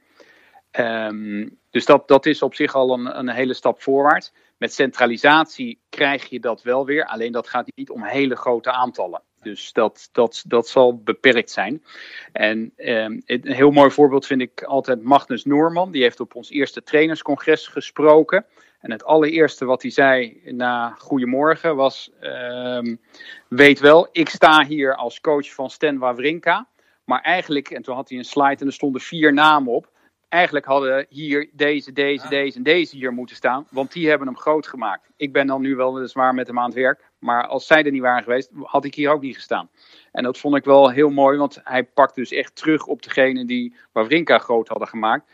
Um, 0.79 1.57
dus 1.69 1.85
dat, 1.85 2.07
dat 2.07 2.25
is 2.25 2.41
op 2.41 2.55
zich 2.55 2.75
al 2.75 2.93
een, 2.93 3.17
een 3.19 3.29
hele 3.29 3.53
stap 3.53 3.81
voorwaarts. 3.81 4.33
Met 4.57 4.73
centralisatie 4.73 5.79
krijg 5.89 6.25
je 6.29 6.39
dat 6.39 6.61
wel 6.61 6.85
weer, 6.85 7.05
alleen 7.05 7.31
dat 7.31 7.47
gaat 7.47 7.71
niet 7.75 7.89
om 7.89 8.03
hele 8.03 8.35
grote 8.35 8.71
aantallen. 8.71 9.21
Dus 9.41 9.73
dat, 9.73 10.09
dat, 10.11 10.43
dat 10.47 10.67
zal 10.67 10.97
beperkt 10.97 11.51
zijn. 11.51 11.83
En 12.31 12.73
um, 12.77 13.21
een 13.25 13.51
heel 13.51 13.71
mooi 13.71 13.91
voorbeeld 13.91 14.25
vind 14.25 14.41
ik 14.41 14.63
altijd 14.63 15.03
Magnus 15.03 15.45
Noorman. 15.45 15.91
Die 15.91 16.01
heeft 16.01 16.19
op 16.19 16.35
ons 16.35 16.49
eerste 16.49 16.83
trainerscongres 16.83 17.67
gesproken. 17.67 18.45
En 18.79 18.91
het 18.91 19.03
allereerste 19.03 19.65
wat 19.65 19.81
hij 19.81 19.91
zei 19.91 20.41
na 20.45 20.89
Goedemorgen 20.89 21.75
was: 21.75 22.11
um, 22.21 22.99
Weet 23.47 23.79
wel, 23.79 24.09
ik 24.11 24.29
sta 24.29 24.65
hier 24.65 24.95
als 24.95 25.21
coach 25.21 25.53
van 25.53 25.69
Stan 25.69 25.97
Wawrinka. 25.97 26.67
Maar 27.03 27.21
eigenlijk, 27.21 27.69
en 27.69 27.81
toen 27.81 27.95
had 27.95 28.09
hij 28.09 28.17
een 28.17 28.25
slide 28.25 28.55
en 28.59 28.67
er 28.67 28.73
stonden 28.73 29.01
vier 29.01 29.33
namen 29.33 29.73
op 29.73 29.89
eigenlijk 30.29 30.65
hadden 30.65 31.05
hier 31.09 31.49
deze, 31.53 31.91
deze, 31.91 32.27
deze 32.27 32.57
en 32.57 32.63
deze 32.63 32.95
hier 32.95 33.13
moeten 33.13 33.35
staan. 33.35 33.67
Want 33.69 33.91
die 33.91 34.09
hebben 34.09 34.27
hem 34.27 34.37
groot 34.37 34.67
gemaakt. 34.67 35.09
Ik 35.15 35.33
ben 35.33 35.47
dan 35.47 35.61
nu 35.61 35.75
wel 35.75 35.93
weliswaar 35.93 36.33
met 36.33 36.47
hem 36.47 36.59
aan 36.59 36.65
het 36.65 36.73
werk. 36.73 37.11
Maar 37.19 37.47
als 37.47 37.67
zij 37.67 37.83
er 37.83 37.91
niet 37.91 38.01
waren 38.01 38.23
geweest, 38.23 38.49
had 38.63 38.85
ik 38.85 38.95
hier 38.95 39.11
ook 39.11 39.21
niet 39.21 39.35
gestaan. 39.35 39.69
En 40.11 40.23
dat 40.23 40.37
vond 40.37 40.55
ik 40.55 40.63
wel 40.63 40.89
heel 40.89 41.09
mooi, 41.09 41.37
want 41.37 41.59
hij 41.63 41.83
pakt 41.83 42.15
dus 42.15 42.31
echt 42.31 42.55
terug 42.55 42.85
op 42.85 43.01
degene 43.01 43.45
die 43.45 43.75
Wawrinka 43.91 44.37
groot 44.37 44.67
hadden 44.67 44.87
gemaakt. 44.87 45.31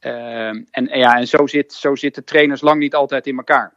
Uh, 0.00 0.46
en, 0.48 0.88
ja, 0.90 1.16
en 1.16 1.28
zo, 1.28 1.46
zit, 1.46 1.72
zo 1.72 1.94
zitten 1.94 2.24
trainers 2.24 2.60
lang 2.60 2.78
niet 2.78 2.94
altijd 2.94 3.26
in 3.26 3.36
elkaar. 3.36 3.76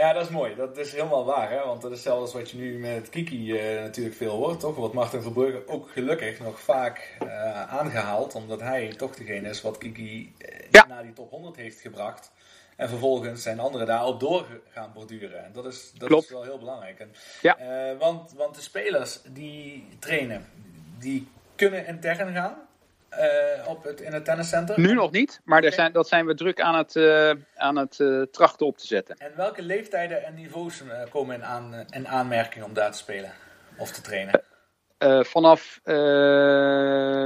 Ja, 0.00 0.12
dat 0.12 0.22
is 0.24 0.28
mooi. 0.28 0.54
Dat 0.54 0.76
is 0.76 0.92
helemaal 0.92 1.24
waar. 1.24 1.50
Hè? 1.50 1.64
Want 1.64 1.82
dat 1.82 1.92
is 1.92 2.02
zelfs 2.02 2.32
wat 2.32 2.50
je 2.50 2.56
nu 2.56 2.78
met 2.78 3.08
Kiki 3.08 3.52
uh, 3.52 3.80
natuurlijk 3.80 4.16
veel 4.16 4.36
hoort. 4.36 4.60
Toch 4.60 4.76
wordt 4.76 4.94
Martin 4.94 5.22
Verbrugge 5.22 5.62
ook 5.66 5.90
gelukkig 5.90 6.40
nog 6.40 6.60
vaak 6.60 7.16
uh, 7.22 7.72
aangehaald. 7.72 8.34
Omdat 8.34 8.60
hij 8.60 8.88
toch 8.96 9.14
degene 9.14 9.48
is 9.48 9.62
wat 9.62 9.78
Kiki 9.78 10.34
uh, 10.38 10.58
ja. 10.70 10.86
naar 10.86 11.02
die 11.02 11.12
top 11.12 11.30
100 11.30 11.56
heeft 11.56 11.80
gebracht. 11.80 12.32
En 12.76 12.88
vervolgens 12.88 13.42
zijn 13.42 13.60
anderen 13.60 13.86
daarop 13.86 14.20
door 14.20 14.46
gaan 14.70 14.92
borduren. 14.94 15.44
En 15.44 15.52
dat 15.52 15.66
is, 15.66 15.92
dat 15.92 16.10
is 16.10 16.30
wel 16.30 16.42
heel 16.42 16.58
belangrijk. 16.58 17.00
En, 17.00 17.12
ja. 17.42 17.56
want, 17.98 18.32
want 18.32 18.54
de 18.54 18.60
spelers 18.60 19.20
die 19.28 19.88
trainen, 19.98 20.46
die 20.98 21.28
kunnen 21.56 21.86
intern 21.86 22.34
gaan. 22.34 22.56
Uh, 23.18 23.68
op 23.68 23.84
het, 23.84 24.00
in 24.00 24.12
het 24.12 24.24
tenniscenter? 24.24 24.80
Nu 24.80 24.94
nog 24.94 25.10
niet, 25.10 25.40
maar 25.44 25.58
okay. 25.58 25.70
zijn, 25.70 25.92
dat 25.92 26.08
zijn 26.08 26.26
we 26.26 26.34
druk 26.34 26.60
aan 26.60 26.74
het, 26.74 26.94
uh, 26.94 27.30
aan 27.54 27.76
het 27.76 27.98
uh, 27.98 28.22
trachten 28.22 28.66
op 28.66 28.78
te 28.78 28.86
zetten. 28.86 29.16
En 29.16 29.32
welke 29.36 29.62
leeftijden 29.62 30.24
en 30.24 30.34
niveaus 30.34 30.82
komen 31.10 31.34
in, 31.34 31.44
aan, 31.44 31.84
in 31.90 32.08
aanmerking 32.08 32.64
om 32.64 32.74
daar 32.74 32.90
te 32.90 32.98
spelen 32.98 33.32
of 33.76 33.90
te 33.90 34.00
trainen? 34.00 34.42
vanaf 35.26 35.80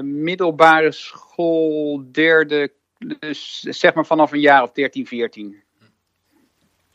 middelbare 0.03 0.93
school, 0.93 2.03
derde, 2.13 2.73
dus 2.99 3.61
zeg 3.61 3.95
maar 3.95 4.07
vanaf 4.07 4.33
een 4.33 4.41
jaar 4.41 4.63
of 4.63 4.73
13, 4.73 5.07
14. 5.07 5.64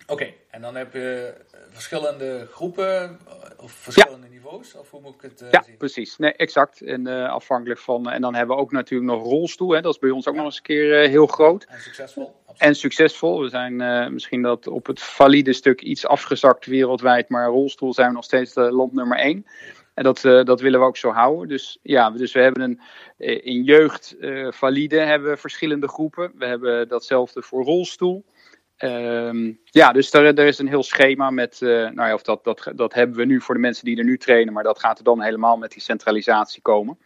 Oké, 0.09 0.23
okay. 0.23 0.37
en 0.49 0.61
dan 0.61 0.75
heb 0.75 0.93
je 0.93 1.33
verschillende 1.69 2.47
groepen 2.51 3.19
of 3.57 3.71
verschillende 3.71 4.27
ja. 4.27 4.33
niveaus? 4.33 4.75
Of 4.75 4.91
hoe 4.91 5.01
moet 5.01 5.15
ik 5.15 5.21
het 5.21 5.41
uh, 5.41 5.51
ja, 5.51 5.63
zien? 5.63 5.77
precies. 5.77 6.17
Nee, 6.17 6.33
exact. 6.33 6.81
En 6.81 7.07
uh, 7.07 7.29
afhankelijk 7.29 7.79
van. 7.79 8.09
En 8.09 8.21
dan 8.21 8.35
hebben 8.35 8.55
we 8.55 8.61
ook 8.61 8.71
natuurlijk 8.71 9.11
nog 9.11 9.23
rolstoel. 9.23 9.71
Hè. 9.71 9.81
Dat 9.81 9.93
is 9.93 9.99
bij 9.99 10.09
ons 10.09 10.27
ook 10.27 10.33
ja. 10.33 10.39
nog 10.39 10.49
eens 10.49 10.57
een 10.57 10.63
keer 10.63 11.03
uh, 11.03 11.09
heel 11.09 11.27
groot. 11.27 11.65
En 11.69 11.79
succesvol. 11.79 12.23
Absoluut. 12.23 12.61
En 12.61 12.75
succesvol. 12.75 13.41
We 13.41 13.49
zijn 13.49 13.75
misschien 14.13 14.41
dat 14.41 14.67
op 14.67 14.85
het 14.85 15.01
valide 15.01 15.53
stuk 15.53 15.81
iets 15.81 16.05
afgezakt 16.05 16.65
wereldwijd. 16.65 17.29
Maar 17.29 17.47
rolstoel 17.47 17.93
zijn 17.93 18.07
we 18.07 18.13
nog 18.13 18.23
steeds 18.23 18.55
land 18.55 18.93
nummer 18.93 19.17
één. 19.17 19.45
En 19.93 20.03
dat, 20.03 20.21
dat 20.21 20.61
willen 20.61 20.79
we 20.79 20.85
ook 20.85 20.97
zo 20.97 21.11
houden. 21.11 21.47
Dus 21.47 21.79
ja, 21.81 22.09
dus 22.11 22.31
we 22.31 22.39
hebben 22.39 22.61
een. 22.61 22.81
in 23.43 23.63
jeugd 23.63 24.15
valide 24.49 24.99
hebben 24.99 25.29
we 25.29 25.37
verschillende 25.37 25.87
groepen. 25.87 26.31
We 26.35 26.45
hebben 26.45 26.87
datzelfde 26.87 27.41
voor 27.41 27.63
rolstoel. 27.63 28.23
Um, 28.83 29.59
ja, 29.63 29.91
dus 29.91 30.13
er, 30.13 30.25
er, 30.37 30.45
is 30.45 30.59
een 30.59 30.67
heel 30.67 30.83
schema 30.83 31.29
met, 31.29 31.61
uh, 31.61 31.69
nou 31.69 32.07
ja, 32.07 32.13
of 32.13 32.21
dat, 32.21 32.43
dat, 32.43 32.71
dat 32.75 32.93
hebben 32.93 33.17
we 33.17 33.25
nu 33.25 33.41
voor 33.41 33.55
de 33.55 33.61
mensen 33.61 33.85
die 33.85 33.97
er 33.97 34.03
nu 34.03 34.17
trainen, 34.17 34.53
maar 34.53 34.63
dat 34.63 34.79
gaat 34.79 34.97
er 34.97 35.03
dan 35.03 35.21
helemaal 35.21 35.57
met 35.57 35.71
die 35.71 35.81
centralisatie 35.81 36.61
komen. 36.61 36.97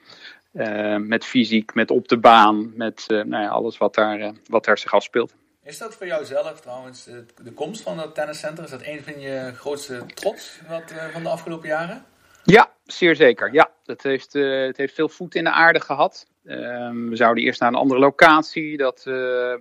Uh, 0.54 0.96
met 0.96 1.26
fysiek, 1.26 1.74
met 1.74 1.92
op 1.92 2.08
de 2.08 2.18
baan, 2.18 2.72
met 2.76 3.06
uh, 3.08 3.24
nou 3.24 3.44
ja, 3.44 3.50
alles 3.50 3.78
wat 3.78 3.96
daar, 3.96 4.32
wat 4.48 4.66
daar 4.66 4.78
zich 4.78 4.94
afspeelt. 4.94 5.34
Is 5.64 5.78
dat 5.78 5.96
voor 5.96 6.08
jou 6.08 6.26
zelf 6.26 6.62
trouwens, 6.62 7.04
de 7.44 7.54
komst 7.54 7.82
van 7.82 8.00
het 8.00 8.16
tenniscentrum, 8.16 8.66
is 8.66 8.72
dat 8.72 8.86
een 8.86 9.04
van 9.04 9.20
je 9.20 9.52
grootste 9.56 10.06
trots 10.14 10.60
wat, 10.68 10.94
van 11.12 11.24
de 11.24 11.30
afgelopen 11.30 11.68
jaren? 11.68 12.06
Ja, 12.44 12.72
zeer 12.86 13.16
zeker. 13.16 13.54
Ja, 13.54 13.72
het 13.86 14.04
heeft, 14.04 14.34
het 14.34 14.78
heeft 14.78 14.94
veel 14.94 15.10
voet 15.10 15.36
in 15.36 15.44
de 15.44 15.52
aarde 15.52 15.80
gehad. 15.80 16.28
Ehm, 16.46 17.10
we 17.10 17.16
zouden 17.16 17.44
eerst 17.44 17.60
naar 17.60 17.70
een 17.70 17.76
andere 17.76 18.00
locatie. 18.00 18.78
Dat, 18.78 19.06
Ehm, 19.06 19.58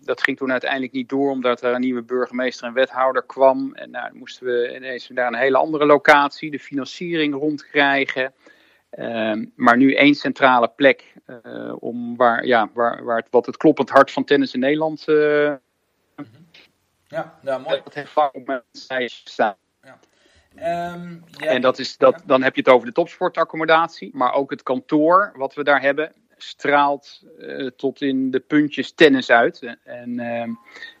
dat 0.00 0.22
ging 0.22 0.36
toen 0.36 0.50
uiteindelijk 0.50 0.92
niet 0.92 1.08
door, 1.08 1.30
omdat 1.30 1.62
er 1.62 1.74
een 1.74 1.80
nieuwe 1.80 2.02
burgemeester 2.02 2.66
en 2.66 2.72
wethouder 2.72 3.22
kwam. 3.22 3.74
En 3.74 3.90
nou, 3.90 4.14
moesten 4.14 4.46
we 4.46 4.74
ineens 4.76 5.06
daar 5.06 5.26
een 5.26 5.34
hele 5.34 5.56
andere 5.56 5.86
locatie, 5.86 6.50
de 6.50 6.58
financiering 6.58 7.34
rondkrijgen. 7.34 8.34
Ehm, 8.90 9.44
maar 9.54 9.76
nu 9.76 9.94
één 9.94 10.14
centrale 10.14 10.68
plek 10.68 11.14
uh, 11.26 11.72
om 11.78 12.16
waar, 12.16 12.46
ja, 12.46 12.70
waar, 12.74 13.04
waar 13.04 13.16
het, 13.16 13.26
wat 13.30 13.46
het 13.46 13.56
kloppend 13.56 13.90
hart 13.90 14.10
van 14.10 14.24
tennis 14.24 14.54
in 14.54 14.60
Nederland. 14.60 15.08
Uh, 15.08 15.52
ja, 17.06 17.38
ja, 17.42 17.58
mooi. 17.58 17.80
Dat 17.84 17.94
heeft 17.94 18.10
vaak 18.10 18.34
op 18.34 18.46
mijn 18.46 18.62
staan. 19.08 19.56
Um, 20.56 21.24
ja. 21.26 21.46
En 21.46 21.60
dat 21.60 21.78
is, 21.78 21.96
dat, 21.96 22.22
dan 22.26 22.42
heb 22.42 22.54
je 22.54 22.60
het 22.60 22.70
over 22.70 22.86
de 22.86 22.92
topsportaccommodatie, 22.92 24.10
maar 24.12 24.32
ook 24.32 24.50
het 24.50 24.62
kantoor 24.62 25.32
wat 25.36 25.54
we 25.54 25.64
daar 25.64 25.80
hebben 25.80 26.12
straalt 26.36 27.22
uh, 27.38 27.70
tot 27.76 28.00
in 28.00 28.30
de 28.30 28.40
puntjes 28.40 28.92
tennis 28.92 29.30
uit. 29.30 29.76
En 29.84 30.10
uh, 30.10 30.46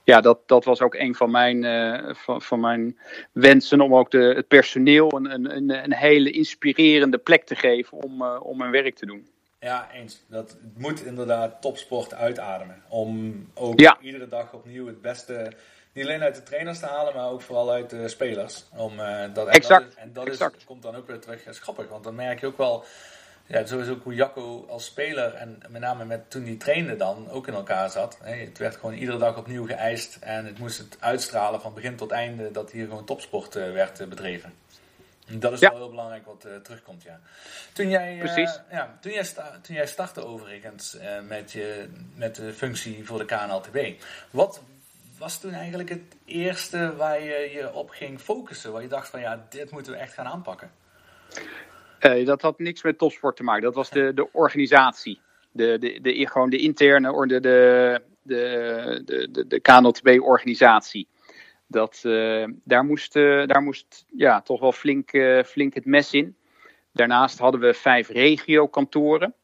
ja, 0.04 0.20
dat, 0.20 0.48
dat 0.48 0.64
was 0.64 0.80
ook 0.80 0.94
een 0.94 1.14
van 1.14 1.30
mijn, 1.30 1.62
uh, 1.62 2.14
van, 2.14 2.42
van 2.42 2.60
mijn 2.60 2.98
wensen 3.32 3.80
om 3.80 3.94
ook 3.94 4.10
de, 4.10 4.18
het 4.18 4.48
personeel 4.48 5.12
een, 5.12 5.56
een, 5.56 5.84
een 5.84 5.94
hele 5.94 6.30
inspirerende 6.30 7.18
plek 7.18 7.44
te 7.44 7.56
geven 7.56 8.02
om, 8.02 8.22
om 8.22 8.62
hun 8.62 8.70
werk 8.70 8.96
te 8.96 9.06
doen. 9.06 9.28
Ja, 9.60 9.88
eens. 9.92 10.24
Dat, 10.26 10.50
het 10.50 10.78
moet 10.78 11.04
inderdaad 11.04 11.62
topsport 11.62 12.14
uitademen. 12.14 12.82
Om 12.88 13.34
ook 13.54 13.80
ja. 13.80 13.98
iedere 14.00 14.28
dag 14.28 14.52
opnieuw 14.52 14.86
het 14.86 15.02
beste, 15.02 15.52
niet 15.92 16.04
alleen 16.04 16.22
uit 16.22 16.34
de 16.34 16.42
trainers 16.42 16.78
te 16.78 16.86
halen, 16.86 17.14
maar 17.14 17.30
ook 17.30 17.42
vooral 17.42 17.72
uit 17.72 17.90
de 17.90 18.08
spelers. 18.08 18.64
Om, 18.76 18.92
dat, 19.32 19.48
exact. 19.48 19.82
En 19.82 19.88
dat, 19.88 19.98
en 19.98 20.12
dat 20.12 20.26
exact. 20.26 20.56
Is, 20.56 20.64
komt 20.64 20.82
dan 20.82 20.94
ook 20.94 21.06
weer 21.06 21.18
terug. 21.18 21.44
Dat 21.44 21.54
is 21.54 21.60
grappig, 21.60 21.88
want 21.88 22.04
dan 22.04 22.14
merk 22.14 22.40
je 22.40 22.46
ook 22.46 22.56
wel 22.56 22.84
ja, 23.46 23.66
sowieso 23.66 23.92
ook 23.92 24.02
hoe 24.02 24.14
Jacco 24.14 24.66
als 24.68 24.84
speler 24.84 25.34
en 25.34 25.62
met 25.68 25.80
name 25.80 26.04
met, 26.04 26.30
toen 26.30 26.44
hij 26.44 26.56
trainde 26.56 26.96
dan 26.96 27.30
ook 27.30 27.46
in 27.46 27.54
elkaar 27.54 27.90
zat. 27.90 28.18
Het 28.22 28.58
werd 28.58 28.76
gewoon 28.76 28.94
iedere 28.94 29.18
dag 29.18 29.36
opnieuw 29.36 29.66
geëist 29.66 30.16
en 30.20 30.46
het 30.46 30.58
moest 30.58 30.78
het 30.78 30.96
uitstralen 31.00 31.60
van 31.60 31.74
begin 31.74 31.96
tot 31.96 32.10
einde 32.10 32.50
dat 32.50 32.70
hier 32.70 32.86
gewoon 32.86 33.04
topsport 33.04 33.56
uh, 33.56 33.72
werd 33.72 34.00
uh, 34.00 34.06
bedreven. 34.06 34.54
En 35.26 35.40
dat 35.40 35.52
is 35.52 35.60
ja. 35.60 35.70
wel 35.70 35.78
heel 35.78 35.90
belangrijk 35.90 36.26
wat 36.26 36.44
uh, 36.46 36.56
terugkomt, 36.56 37.02
ja. 37.02 37.20
Toen 37.72 37.88
jij, 37.88 38.16
Precies. 38.18 38.60
ja, 38.70 38.98
toen 39.00 39.12
jij, 39.12 39.24
toen 39.62 39.74
jij 39.74 39.86
startte 39.86 40.24
overigens 40.24 40.96
met, 41.28 41.52
je, 41.52 41.88
met 42.14 42.34
de 42.34 42.52
functie 42.52 43.06
voor 43.06 43.18
de 43.18 43.24
KNLTB, 43.24 44.02
wat 44.30 44.60
was 45.18 45.40
toen 45.40 45.52
eigenlijk 45.52 45.88
het 45.88 46.16
eerste 46.24 46.96
waar 46.96 47.22
je 47.22 47.50
je 47.52 47.72
op 47.72 47.90
ging 47.90 48.20
focussen? 48.20 48.72
Waar 48.72 48.82
je 48.82 48.88
dacht 48.88 49.08
van 49.08 49.20
ja, 49.20 49.46
dit 49.48 49.70
moeten 49.70 49.92
we 49.92 49.98
echt 49.98 50.12
gaan 50.12 50.26
aanpakken? 50.26 50.70
Uh, 52.06 52.26
dat 52.26 52.42
had 52.42 52.58
niks 52.58 52.82
met 52.82 52.98
topsport 52.98 53.36
te 53.36 53.42
maken. 53.42 53.62
Dat 53.62 53.74
was 53.74 53.90
de, 53.90 54.14
de 54.14 54.32
organisatie. 54.32 55.20
De, 55.52 55.78
de, 55.78 56.00
de, 56.00 56.28
gewoon 56.28 56.50
de 56.50 56.58
interne, 56.58 57.26
de, 57.26 57.40
de, 57.40 58.00
de, 58.22 59.28
de, 59.30 59.46
de, 59.46 59.60
KNLTB-organisatie. 59.60 61.08
Dat, 61.66 62.02
uh, 62.06 62.46
daar 62.64 62.84
moest, 62.84 63.16
uh, 63.16 63.46
daar 63.46 63.62
moest 63.62 64.04
ja, 64.16 64.42
toch 64.42 64.60
wel 64.60 64.72
flink, 64.72 65.10
flink 65.46 65.74
het 65.74 65.84
mes 65.84 66.12
in. 66.12 66.36
Daarnaast 66.92 67.38
hadden 67.38 67.60
we 67.60 67.74
vijf 67.74 68.08
regiokantoren 68.08 69.34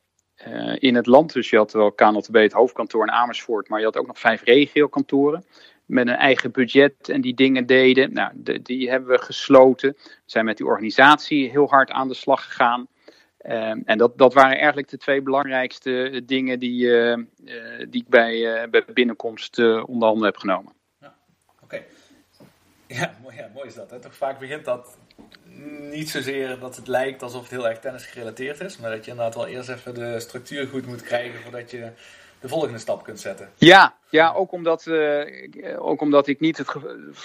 in 0.75 0.95
het 0.95 1.07
land. 1.07 1.33
Dus 1.33 1.51
je 1.51 1.57
had 1.57 1.73
wel 1.73 1.93
KNLTB, 1.93 2.35
het 2.35 2.53
hoofdkantoor 2.53 3.03
in 3.03 3.13
Amersfoort, 3.13 3.69
maar 3.69 3.79
je 3.79 3.85
had 3.85 3.97
ook 3.97 4.07
nog 4.07 4.19
vijf 4.19 4.43
regiokantoren 4.43 5.45
met 5.91 6.09
een 6.09 6.15
eigen 6.15 6.51
budget 6.51 7.09
en 7.09 7.21
die 7.21 7.35
dingen 7.35 7.67
deden. 7.67 8.13
Nou, 8.13 8.33
die 8.63 8.91
hebben 8.91 9.09
we 9.09 9.19
gesloten. 9.19 9.93
We 9.99 10.11
zijn 10.25 10.45
met 10.45 10.57
die 10.57 10.67
organisatie 10.67 11.51
heel 11.51 11.69
hard 11.69 11.91
aan 11.91 12.09
de 12.09 12.15
slag 12.15 12.45
gegaan. 12.45 12.89
Um, 13.47 13.83
en 13.85 13.99
dat, 13.99 14.19
dat 14.19 14.35
waren 14.35 14.57
eigenlijk 14.57 14.89
de 14.89 14.97
twee 14.97 15.23
belangrijkste 15.23 16.23
dingen 16.27 16.59
die, 16.59 16.85
uh, 16.85 17.09
uh, 17.09 17.17
die 17.89 18.03
ik 18.03 18.09
bij, 18.09 18.63
uh, 18.63 18.71
bij 18.71 18.85
binnenkomst 18.95 19.59
onder 19.85 20.09
handen 20.09 20.25
heb 20.25 20.37
genomen. 20.37 20.73
Ja, 21.01 21.15
Oké. 21.63 21.83
Ja, 22.87 23.15
mooi, 23.23 23.37
mooi 23.55 23.67
is 23.67 23.75
dat. 23.75 23.91
Hè? 23.91 24.01
Toch 24.01 24.15
vaak 24.15 24.39
begint 24.39 24.65
dat 24.65 24.99
niet 25.91 26.11
zozeer 26.11 26.59
dat 26.59 26.77
het 26.77 26.87
lijkt 26.87 27.23
alsof 27.23 27.43
het 27.43 27.51
heel 27.51 27.69
erg 27.69 27.79
tennis 27.79 28.07
gerelateerd 28.07 28.61
is, 28.61 28.79
maar 28.79 28.91
dat 28.91 29.05
je 29.05 29.11
inderdaad 29.11 29.35
wel 29.35 29.47
eerst 29.47 29.69
even 29.69 29.95
de 29.95 30.21
structuur 30.21 30.67
goed 30.67 30.87
moet 30.87 31.03
krijgen 31.03 31.41
voordat 31.41 31.71
je 31.71 31.91
de 32.41 32.49
volgende 32.49 32.79
stap 32.79 33.05
kunt 33.05 33.21
zetten. 33.21 33.51
Ja, 33.57 33.95
ja 34.11 34.33
ook, 34.33 34.53
omdat, 34.53 34.87
uh, 34.87 35.25
ook 35.79 36.01
omdat 36.01 36.27
ik 36.27 36.41
niet 36.41 36.59
het 36.59 36.75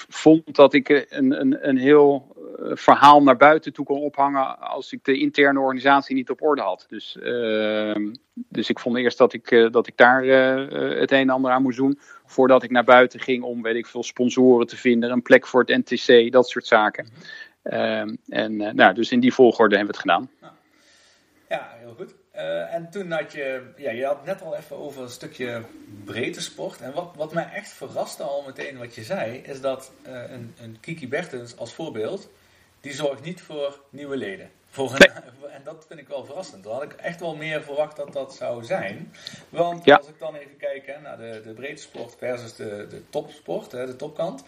vond 0.10 0.56
dat 0.56 0.74
ik 0.74 0.90
een, 0.90 1.40
een, 1.40 1.68
een 1.68 1.78
heel 1.78 2.36
uh, 2.60 2.72
verhaal 2.76 3.24
naar 3.24 3.38
buiten 3.38 3.74
toe 3.74 3.86
kon 3.86 4.02
ophangen 4.02 4.60
als 4.60 4.92
ik 4.92 5.04
de 5.04 5.20
interne 5.20 5.60
organisatie 5.60 6.16
niet 6.16 6.30
op 6.30 6.42
orde 6.42 6.62
had. 6.62 6.86
Dus, 6.90 7.18
uh, 7.20 8.12
dus 8.34 8.70
ik 8.70 8.80
vond 8.80 8.98
eerst 8.98 9.18
dat 9.18 9.34
ik, 9.34 9.70
dat 9.72 9.88
ik 9.88 9.98
daar 9.98 10.24
het 10.24 11.12
een 11.12 11.18
en 11.18 11.30
ander 11.30 11.52
aan 11.52 11.62
moest 11.62 11.78
doen 11.78 12.00
voordat 12.26 12.64
ik 12.64 12.72
naar 12.72 12.84
buiten 12.84 13.20
ging 13.20 13.44
om, 13.44 13.62
weet 13.62 13.76
ik 13.76 13.86
veel, 13.86 14.04
sponsoren 14.04 14.68
te 14.68 14.78
vinden, 14.78 15.12
een 15.12 15.22
plek 15.22 15.48
voor 15.48 15.64
het 15.66 15.90
NTC, 15.90 16.32
dat 16.32 16.50
soort 16.50 16.68
zaken. 16.68 17.08
en 17.64 18.76
nou, 18.76 18.94
dus 18.94 19.12
in 19.12 19.20
die 19.20 19.34
volgorde 19.34 19.76
hebben 19.76 19.96
we 19.96 20.02
het 20.02 20.12
gedaan. 20.12 20.30
Ja, 21.50 21.70
heel 21.80 21.94
goed. 21.98 22.25
Uh, 22.36 22.74
en 22.74 22.90
toen 22.90 23.12
had 23.12 23.32
je, 23.32 23.64
ja, 23.78 23.92
je 23.92 24.06
had 24.06 24.26
net 24.26 24.42
al 24.42 24.56
even 24.56 24.76
over 24.76 25.02
een 25.02 25.10
stukje 25.10 25.62
breedte 26.04 26.42
sport. 26.42 26.82
En 26.82 26.94
wat, 26.94 27.12
wat 27.16 27.34
mij 27.34 27.50
echt 27.54 27.70
verraste 27.70 28.24
al 28.24 28.44
meteen 28.46 28.78
wat 28.78 28.96
je 28.96 29.04
zei, 29.04 29.38
is 29.38 29.62
dat 29.62 29.92
uh, 30.08 30.32
een, 30.32 30.56
een 30.62 30.78
Kiki 30.80 31.08
Bertens 31.08 31.58
als 31.58 31.74
voorbeeld, 31.74 32.30
die 32.82 32.94
zorgt 32.94 33.24
niet 33.24 33.42
voor 33.42 33.80
nieuwe 33.90 34.18
leden. 34.18 34.50
Voor 34.76 34.92
een, 34.92 35.12
nee. 35.42 35.52
En 35.52 35.62
dat 35.64 35.86
vind 35.88 36.00
ik 36.00 36.08
wel 36.08 36.26
verrassend. 36.26 36.64
Daar 36.64 36.74
had 36.74 36.84
ik 36.84 36.94
echt 36.94 37.20
wel 37.20 37.36
meer 37.36 37.64
verwacht 37.64 37.96
dat 37.96 38.14
dat 38.14 38.36
zou 38.36 38.64
zijn. 38.64 39.14
Want 39.50 39.86
ja. 39.86 39.96
als 39.96 40.08
ik 40.08 40.20
dan 40.20 40.36
even 40.36 40.58
kijk 40.58 40.86
hè, 40.86 41.02
naar 41.02 41.18
de, 41.18 41.42
de 41.44 41.54
breedte 41.54 41.82
sport 41.82 42.16
versus 42.18 42.56
de, 42.56 42.88
de 42.90 43.10
topsport, 43.10 43.72
hè, 43.72 43.86
de 43.86 43.96
topkant. 43.96 44.44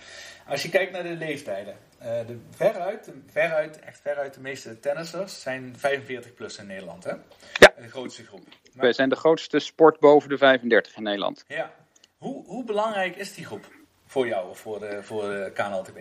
Als 0.47 0.63
je 0.63 0.69
kijkt 0.69 0.91
naar 0.91 1.03
de 1.03 1.15
leeftijden. 1.15 1.77
Uh, 2.01 2.05
de, 2.05 2.39
veruit, 2.51 3.05
de, 3.05 3.11
veruit, 3.31 3.79
echt 3.79 3.99
veruit 4.01 4.33
de 4.33 4.39
meeste 4.39 4.79
tennissers 4.79 5.41
zijn 5.41 5.75
45 5.77 6.33
plus 6.33 6.57
in 6.57 6.67
Nederland. 6.67 7.03
Hè? 7.03 7.11
Ja. 7.53 7.73
De 7.81 7.89
grootste 7.89 8.25
groep. 8.25 8.45
Maar, 8.73 8.83
Wij 8.83 8.93
zijn 8.93 9.09
de 9.09 9.15
grootste 9.15 9.59
sport 9.59 9.99
boven 9.99 10.29
de 10.29 10.37
35 10.37 10.95
in 10.95 11.03
Nederland. 11.03 11.43
Ja. 11.47 11.73
Hoe, 12.17 12.45
hoe 12.45 12.63
belangrijk 12.63 13.15
is 13.15 13.33
die 13.33 13.45
groep 13.45 13.65
voor 14.05 14.27
jou 14.27 14.49
of 14.49 14.59
voor 14.59 14.79
de, 14.79 15.03
voor 15.03 15.21
de 15.21 15.51
KNLTB? 15.53 15.97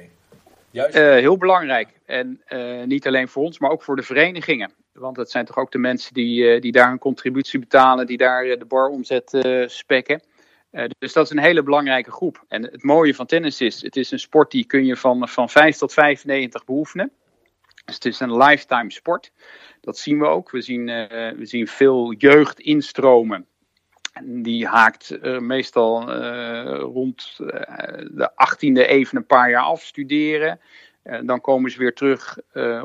Uh, 0.76 0.92
heel 0.92 1.36
belangrijk. 1.36 2.00
En 2.06 2.42
uh, 2.48 2.82
niet 2.84 3.06
alleen 3.06 3.28
voor 3.28 3.42
ons, 3.42 3.58
maar 3.58 3.70
ook 3.70 3.82
voor 3.82 3.96
de 3.96 4.02
verenigingen. 4.02 4.72
Want 4.92 5.16
het 5.16 5.30
zijn 5.30 5.44
toch 5.44 5.58
ook 5.58 5.72
de 5.72 5.78
mensen 5.78 6.14
die, 6.14 6.54
uh, 6.54 6.60
die 6.60 6.72
daar 6.72 6.90
een 6.90 6.98
contributie 6.98 7.58
betalen, 7.58 8.06
die 8.06 8.16
daar 8.16 8.44
de 8.44 8.64
baromzet 8.68 9.46
spekken. 9.66 10.20
Dus 10.98 11.12
dat 11.12 11.24
is 11.24 11.30
een 11.30 11.38
hele 11.38 11.62
belangrijke 11.62 12.10
groep. 12.10 12.44
En 12.48 12.62
het 12.62 12.82
mooie 12.82 13.14
van 13.14 13.26
tennis 13.26 13.60
is, 13.60 13.82
het 13.82 13.96
is 13.96 14.10
een 14.10 14.18
sport 14.18 14.50
die 14.50 14.64
kun 14.64 14.84
je 14.84 14.96
van, 14.96 15.28
van 15.28 15.48
5 15.48 15.76
tot 15.76 15.92
95 15.92 16.64
beoefenen. 16.64 17.12
Dus 17.84 17.94
het 17.94 18.04
is 18.04 18.20
een 18.20 18.36
lifetime 18.36 18.92
sport. 18.92 19.32
Dat 19.80 19.98
zien 19.98 20.18
we 20.18 20.26
ook. 20.26 20.50
We 20.50 20.60
zien, 20.60 20.86
we 21.36 21.40
zien 21.42 21.66
veel 21.66 22.12
jeugd 22.12 22.60
instromen. 22.60 23.46
Die 24.24 24.66
haakt 24.66 25.18
uh, 25.22 25.38
meestal 25.38 26.12
rond 26.80 27.34
de 27.36 28.30
18e 28.30 28.88
even 28.88 29.16
een 29.16 29.26
paar 29.26 29.50
jaar 29.50 29.62
af 29.62 29.82
studeren. 29.82 30.60
dan 31.22 31.40
komen 31.40 31.70
ze 31.70 31.78
weer 31.78 31.94
terug 31.94 32.38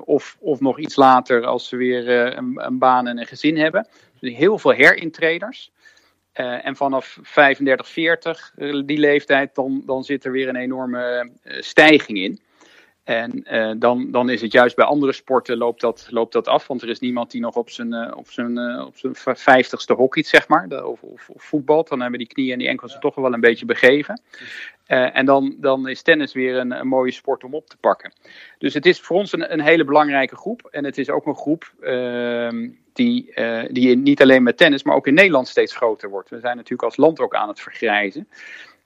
of, 0.06 0.38
of 0.40 0.60
nog 0.60 0.80
iets 0.80 0.96
later 0.96 1.46
als 1.46 1.68
ze 1.68 1.76
weer 1.76 2.10
een, 2.38 2.66
een 2.66 2.78
baan 2.78 3.08
en 3.08 3.18
een 3.18 3.26
gezin 3.26 3.58
hebben. 3.58 3.88
Dus 4.20 4.36
heel 4.36 4.58
veel 4.58 4.74
herintreders. 4.74 5.72
En 6.34 6.76
vanaf 6.76 7.18
35, 7.22 7.88
40, 7.88 8.54
uh, 8.58 8.82
die 8.86 8.98
leeftijd, 8.98 9.56
dan, 9.56 9.84
dan 9.86 10.04
zit 10.04 10.26
er 10.26 10.32
weer 10.32 10.48
een 10.48 10.56
enorme 10.56 11.32
stijging 11.44 12.18
in. 12.18 12.40
En 13.04 13.44
dan, 13.80 14.12
dan 14.12 14.30
is 14.30 14.42
het 14.42 14.52
juist 14.52 14.76
bij 14.76 14.86
andere 14.86 15.12
sporten 15.12 15.58
loopt 15.58 15.82
dat, 15.82 16.08
loopt 16.10 16.34
dat 16.34 16.48
af. 16.48 16.68
Want 16.68 16.82
er 16.82 16.90
is 16.90 17.00
niemand 17.00 17.32
die 17.32 17.42
nog 17.42 17.56
op 17.56 17.70
zijn, 17.70 18.16
op 18.16 18.30
zijn, 18.30 18.82
op 18.82 18.98
zijn 18.98 19.16
vijftigste 19.38 19.94
hockeyt, 19.94 20.28
zeg 20.28 20.48
maar. 20.48 20.86
Of, 20.86 21.04
of, 21.04 21.30
of 21.30 21.44
voetbalt. 21.44 21.90
Dan 21.90 22.02
hebben 22.02 22.20
die 22.20 22.28
knieën 22.28 22.52
en 22.52 22.60
die 22.60 22.68
enkels 22.68 22.94
er 22.94 23.00
toch 23.00 23.16
wel 23.16 23.34
een 23.34 23.40
beetje 23.40 23.66
begeven. 23.66 24.22
en 24.86 25.26
dan, 25.26 25.56
dan 25.58 25.88
is 25.88 26.02
tennis 26.02 26.34
weer 26.34 26.58
een, 26.58 26.72
een, 26.72 26.88
mooie 26.88 27.12
sport 27.12 27.44
om 27.44 27.54
op 27.54 27.68
te 27.68 27.78
pakken. 27.78 28.14
Dus 28.58 28.74
het 28.74 28.86
is 28.86 29.02
voor 29.02 29.18
ons 29.18 29.32
een, 29.32 29.54
een 29.54 29.62
hele 29.62 29.84
belangrijke 29.84 30.36
groep. 30.36 30.68
En 30.72 30.86
het 30.86 30.98
is 30.98 31.10
ook 31.10 31.26
een 31.26 31.36
groep 31.36 31.74
ehm, 31.82 32.70
die, 32.94 33.34
die 33.72 33.98
niet 33.98 34.22
alleen 34.22 34.44
met 34.44 34.58
tennis, 34.58 34.84
maar 34.84 34.96
ook 34.96 35.08
in 35.08 35.14
Nederland 35.14 35.48
steeds 35.48 35.76
groter 35.76 36.10
wordt. 36.10 36.30
We 36.30 36.40
zijn 36.40 36.56
natuurlijk 36.56 36.84
als 36.84 36.98
land 36.98 37.20
ook 37.20 37.36
aan 37.36 37.48
het 37.48 37.60
vergrijzen. 37.60 38.28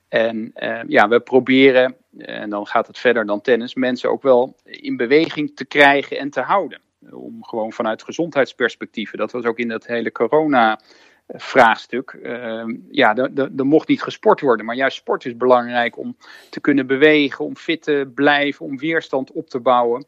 En 0.08 0.52
ja, 0.88 1.08
we 1.08 1.20
proberen, 1.20 1.96
en 2.18 2.50
dan 2.50 2.66
gaat 2.66 2.86
het 2.86 2.98
verder 2.98 3.26
dan 3.26 3.40
tennis, 3.40 3.74
mensen 3.74 4.10
ook 4.10 4.22
wel 4.22 4.56
in 4.64 4.96
beweging 4.96 5.56
te 5.56 5.64
krijgen 5.64 6.18
en 6.18 6.30
te 6.30 6.40
houden. 6.40 6.80
Om 7.10 7.44
gewoon 7.44 7.72
vanuit 7.72 8.02
gezondheidsperspectieven, 8.02 9.18
dat 9.18 9.32
was 9.32 9.44
ook 9.44 9.58
in 9.58 9.68
dat 9.68 9.86
hele 9.86 10.12
corona 10.12 10.80
vraagstuk. 11.28 12.12
Uh, 12.22 12.64
ja, 12.90 13.16
er 13.56 13.66
mocht 13.66 13.88
niet 13.88 14.02
gesport 14.02 14.40
worden, 14.40 14.66
maar 14.66 14.74
juist 14.74 14.96
sport 14.96 15.24
is 15.24 15.36
belangrijk 15.36 15.98
om 15.98 16.16
te 16.50 16.60
kunnen 16.60 16.86
bewegen, 16.86 17.44
om 17.44 17.56
fit 17.56 17.82
te 17.82 18.10
blijven, 18.14 18.66
om 18.66 18.78
weerstand 18.78 19.32
op 19.32 19.48
te 19.48 19.60
bouwen. 19.60 20.06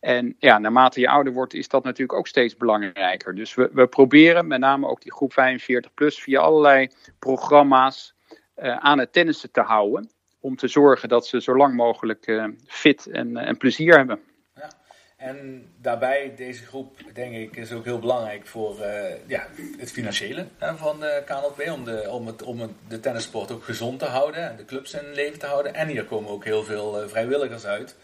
En 0.00 0.36
ja, 0.38 0.58
naarmate 0.58 1.00
je 1.00 1.08
ouder 1.08 1.32
wordt, 1.32 1.54
is 1.54 1.68
dat 1.68 1.84
natuurlijk 1.84 2.18
ook 2.18 2.26
steeds 2.26 2.56
belangrijker. 2.56 3.34
Dus 3.34 3.54
we, 3.54 3.70
we 3.72 3.86
proberen 3.86 4.46
met 4.46 4.60
name 4.60 4.88
ook 4.88 5.02
die 5.02 5.12
groep 5.12 5.32
45 5.32 5.94
plus 5.94 6.22
via 6.22 6.40
allerlei 6.40 6.88
programma's 7.18 8.14
uh, 8.56 8.76
aan 8.76 8.98
het 8.98 9.12
tennissen 9.12 9.50
te 9.50 9.60
houden. 9.60 10.10
Om 10.44 10.56
te 10.56 10.68
zorgen 10.68 11.08
dat 11.08 11.26
ze 11.26 11.40
zo 11.40 11.56
lang 11.56 11.74
mogelijk 11.74 12.26
uh, 12.26 12.44
fit 12.66 13.06
en, 13.06 13.28
uh, 13.30 13.48
en 13.48 13.56
plezier 13.56 13.96
hebben. 13.96 14.20
Ja. 14.54 14.70
En 15.16 15.68
daarbij, 15.80 16.32
deze 16.36 16.64
groep, 16.64 16.98
denk 17.12 17.34
ik, 17.34 17.56
is 17.56 17.72
ook 17.72 17.84
heel 17.84 17.98
belangrijk 17.98 18.46
voor 18.46 18.78
uh, 18.80 19.26
ja, 19.26 19.46
het 19.78 19.92
financiële 19.92 20.46
hè, 20.58 20.76
van 20.76 21.00
de 21.00 21.22
KNLP. 21.26 21.70
Om, 21.72 21.84
de, 21.84 22.10
om, 22.10 22.26
het, 22.26 22.42
om 22.42 22.60
het, 22.60 22.70
de 22.88 23.00
tennissport 23.00 23.50
ook 23.50 23.64
gezond 23.64 23.98
te 23.98 24.04
houden 24.04 24.50
en 24.50 24.56
de 24.56 24.64
clubs 24.64 24.94
in 24.94 25.12
leven 25.12 25.38
te 25.38 25.46
houden. 25.46 25.74
En 25.74 25.88
hier 25.88 26.04
komen 26.04 26.30
ook 26.30 26.44
heel 26.44 26.64
veel 26.64 27.02
uh, 27.02 27.08
vrijwilligers 27.08 27.64
uit. 27.64 27.96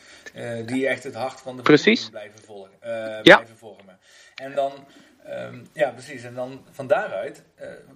Die 0.67 0.87
echt 0.87 1.05
het 1.05 1.15
hart 1.15 1.41
van 1.41 1.57
de 1.57 1.63
precies. 1.63 2.09
blijven, 2.09 2.41
volgen, 2.41 2.79
ja. 2.81 3.21
blijven 3.21 3.57
vormen. 3.57 3.99
En 4.35 4.55
dan, 4.55 4.73
um, 5.29 5.67
ja 5.73 5.91
precies, 5.91 6.23
en 6.23 6.35
dan 6.35 6.65
van 6.71 6.87
daaruit 6.87 7.43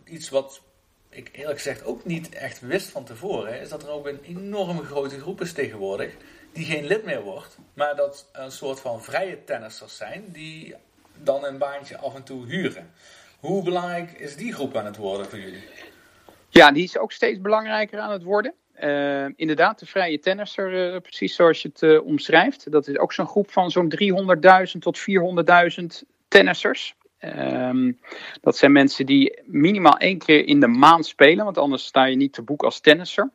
iets 0.05 0.29
wat 0.29 0.63
ik 1.17 1.29
eerlijk 1.33 1.57
gezegd 1.57 1.85
ook 1.85 2.05
niet 2.05 2.35
echt 2.35 2.61
wist 2.61 2.89
van 2.89 3.05
tevoren. 3.05 3.61
Is 3.61 3.69
dat 3.69 3.83
er 3.83 3.91
ook 3.91 4.07
een 4.07 4.21
enorme 4.23 4.83
grote 4.83 5.21
groep 5.21 5.41
is 5.41 5.53
tegenwoordig 5.53 6.17
die 6.53 6.65
geen 6.65 6.85
lid 6.85 7.05
meer 7.05 7.23
wordt, 7.23 7.59
maar 7.75 7.97
dat 7.97 8.29
een 8.33 8.51
soort 8.51 8.81
van 8.81 9.03
vrije 9.03 9.45
tennissers 9.45 9.97
zijn 9.97 10.25
die 10.33 10.75
dan 11.23 11.45
een 11.45 11.59
baantje 11.59 11.99
af 11.99 12.15
en 12.15 12.23
toe 12.23 12.47
huren. 12.47 12.91
Hoe 13.41 13.65
belangrijk 13.65 14.13
is 14.13 14.37
die 14.37 14.53
groep 14.53 14.77
aan 14.77 14.85
het 14.85 14.97
worden 14.97 15.27
voor 15.27 15.39
jullie? 15.39 15.65
Ja, 16.49 16.73
die 16.73 16.85
is 16.85 16.99
ook 16.99 17.13
steeds 17.13 17.41
belangrijker 17.41 17.99
aan 17.99 18.13
het 18.13 18.23
worden. 18.23 18.55
Uh, 18.81 19.27
inderdaad, 19.37 19.79
de 19.79 19.87
vrije 19.87 20.19
tennisser, 20.19 20.95
uh, 20.95 21.01
precies 21.01 21.35
zoals 21.35 21.63
je 21.63 21.69
het 21.69 21.83
uh, 21.83 22.07
omschrijft. 22.07 22.71
Dat 22.71 22.89
is 22.89 22.99
ook 22.99 23.13
zo'n 23.13 23.27
groep 23.27 23.51
van 23.51 23.71
zo'n 23.71 23.93
300.000 24.75 24.79
tot 24.79 25.01
400.000 25.01 25.85
tennissers. 26.29 26.95
Um, 27.27 27.99
dat 28.41 28.57
zijn 28.57 28.73
mensen 28.73 29.07
die 29.07 29.41
minimaal 29.45 29.97
één 29.97 30.19
keer 30.19 30.47
in 30.47 30.61
de 30.61 30.67
maand 30.67 31.07
spelen, 31.07 31.45
want 31.45 31.59
anders 31.59 31.85
sta 31.85 32.05
je 32.05 32.17
niet 32.17 32.33
te 32.33 32.43
boek 32.43 32.63
als 32.63 32.81
tennisser. 32.81 33.31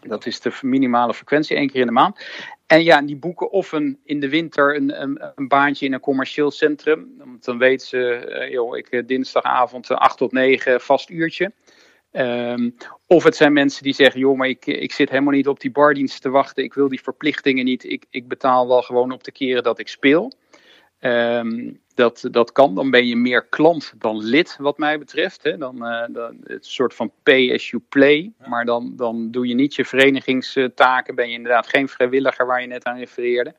Dat 0.00 0.26
is 0.26 0.40
de 0.40 0.52
minimale 0.62 1.14
frequentie, 1.14 1.56
één 1.56 1.70
keer 1.70 1.80
in 1.80 1.86
de 1.86 1.92
maand. 1.92 2.20
En 2.66 2.84
ja, 2.84 3.02
die 3.02 3.16
boeken 3.16 3.50
of 3.50 3.72
een, 3.72 3.98
in 4.04 4.20
de 4.20 4.28
winter 4.28 4.76
een, 4.76 5.02
een, 5.02 5.32
een 5.34 5.48
baantje 5.48 5.86
in 5.86 5.92
een 5.92 6.00
commercieel 6.00 6.50
centrum. 6.50 7.14
Want 7.18 7.44
dan 7.44 7.58
weten 7.58 7.86
ze, 7.86 8.26
uh, 8.28 8.50
joh, 8.50 8.76
ik 8.76 8.92
uh, 8.92 9.06
dinsdagavond 9.06 9.90
uh, 9.90 9.96
8 9.96 10.16
tot 10.16 10.32
9 10.32 10.80
vast 10.80 11.10
uurtje. 11.10 11.52
Um, 12.12 12.74
of 13.06 13.24
het 13.24 13.36
zijn 13.36 13.52
mensen 13.52 13.82
die 13.82 13.94
zeggen, 13.94 14.20
joh, 14.20 14.36
maar 14.36 14.48
ik, 14.48 14.66
ik 14.66 14.92
zit 14.92 15.10
helemaal 15.10 15.32
niet 15.32 15.48
op 15.48 15.60
die 15.60 15.70
bardienst 15.70 16.22
te 16.22 16.30
wachten. 16.30 16.64
Ik 16.64 16.74
wil 16.74 16.88
die 16.88 17.02
verplichtingen 17.02 17.64
niet. 17.64 17.84
Ik, 17.84 18.04
ik 18.10 18.28
betaal 18.28 18.68
wel 18.68 18.82
gewoon 18.82 19.12
op 19.12 19.24
de 19.24 19.32
keren 19.32 19.62
dat 19.62 19.78
ik 19.78 19.88
speel. 19.88 20.32
Um, 21.00 21.80
dat, 21.94 22.28
dat 22.30 22.52
kan, 22.52 22.74
dan 22.74 22.90
ben 22.90 23.06
je 23.06 23.16
meer 23.16 23.46
klant 23.46 23.92
dan 23.98 24.24
lid, 24.24 24.56
wat 24.60 24.78
mij 24.78 24.98
betreft. 24.98 25.42
Hè. 25.42 25.56
Dan, 25.56 25.76
uh, 25.76 26.04
dan, 26.08 26.36
het 26.42 26.66
soort 26.66 26.94
van 26.94 27.12
pay 27.22 27.54
as 27.54 27.70
you 27.70 27.82
play. 27.88 28.32
Maar 28.46 28.64
dan, 28.64 28.92
dan 28.96 29.30
doe 29.30 29.46
je 29.46 29.54
niet 29.54 29.74
je 29.74 29.84
verenigingstaken. 29.84 31.14
Ben 31.14 31.28
je 31.28 31.34
inderdaad 31.34 31.66
geen 31.66 31.88
vrijwilliger 31.88 32.46
waar 32.46 32.60
je 32.60 32.66
net 32.66 32.84
aan 32.84 32.98
refereerde. 32.98 33.54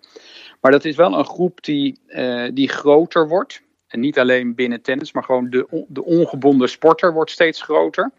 Maar 0.61 0.71
dat 0.71 0.85
is 0.85 0.95
wel 0.95 1.17
een 1.17 1.25
groep 1.25 1.63
die, 1.63 1.99
uh, 2.07 2.49
die 2.53 2.69
groter 2.69 3.27
wordt. 3.27 3.61
En 3.87 3.99
niet 3.99 4.19
alleen 4.19 4.55
binnen 4.55 4.81
tennis, 4.81 5.11
maar 5.11 5.23
gewoon 5.23 5.49
de, 5.49 5.85
de 5.87 6.03
ongebonden 6.03 6.69
sporter 6.69 7.13
wordt 7.13 7.31
steeds 7.31 7.61
groter. 7.61 8.11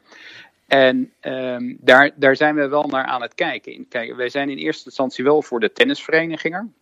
En 0.66 1.12
um, 1.20 1.76
daar, 1.80 2.10
daar 2.16 2.36
zijn 2.36 2.54
we 2.54 2.68
wel 2.68 2.86
naar 2.86 3.04
aan 3.04 3.22
het 3.22 3.34
kijken. 3.34 3.88
Kijk, 3.88 4.16
wij 4.16 4.28
zijn 4.28 4.50
in 4.50 4.56
eerste 4.56 4.84
instantie 4.84 5.24
wel 5.24 5.42
voor 5.42 5.60
de 5.60 5.72
tennisverenigingen. 5.72 6.74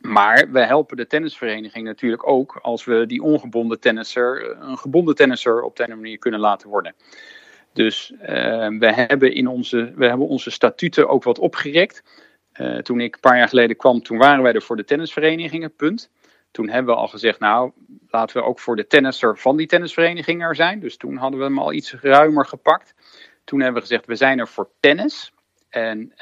Maar 0.00 0.50
we 0.50 0.60
helpen 0.60 0.96
de 0.96 1.06
tennisvereniging 1.06 1.84
natuurlijk 1.84 2.28
ook 2.28 2.58
als 2.62 2.84
we 2.84 3.06
die 3.06 3.22
ongebonden 3.22 3.80
tennisser 3.80 4.56
een 4.60 4.78
gebonden 4.78 5.14
tennisser 5.14 5.62
op 5.62 5.76
de 5.76 5.88
manier 5.88 6.18
kunnen 6.18 6.40
laten 6.40 6.68
worden. 6.68 6.94
Dus 7.72 8.12
uh, 8.20 8.26
we, 8.78 8.92
hebben 8.92 9.32
in 9.32 9.46
onze, 9.46 9.92
we 9.96 10.06
hebben 10.06 10.26
onze 10.26 10.50
statuten 10.50 11.08
ook 11.08 11.22
wat 11.24 11.38
opgerekt. 11.38 12.02
Uh, 12.60 12.78
toen 12.78 13.00
ik 13.00 13.14
een 13.14 13.20
paar 13.20 13.36
jaar 13.36 13.48
geleden 13.48 13.76
kwam, 13.76 14.02
toen 14.02 14.18
waren 14.18 14.42
wij 14.42 14.52
er 14.52 14.62
voor 14.62 14.76
de 14.76 14.84
tennisverenigingen, 14.84 15.74
punt. 15.74 16.10
Toen 16.50 16.68
hebben 16.68 16.94
we 16.94 17.00
al 17.00 17.08
gezegd, 17.08 17.38
nou, 17.38 17.72
laten 18.08 18.36
we 18.36 18.42
ook 18.42 18.58
voor 18.58 18.76
de 18.76 18.86
tennisser 18.86 19.38
van 19.38 19.56
die 19.56 19.66
tennisvereniging 19.66 20.42
er 20.42 20.54
zijn. 20.54 20.80
Dus 20.80 20.96
toen 20.96 21.16
hadden 21.16 21.38
we 21.38 21.46
hem 21.46 21.58
al 21.58 21.72
iets 21.72 21.94
ruimer 21.94 22.46
gepakt. 22.46 22.94
Toen 23.44 23.60
hebben 23.60 23.82
we 23.82 23.88
gezegd, 23.88 24.06
we 24.06 24.14
zijn 24.14 24.38
er 24.38 24.48
voor 24.48 24.70
tennis. 24.80 25.32
En, 25.68 26.12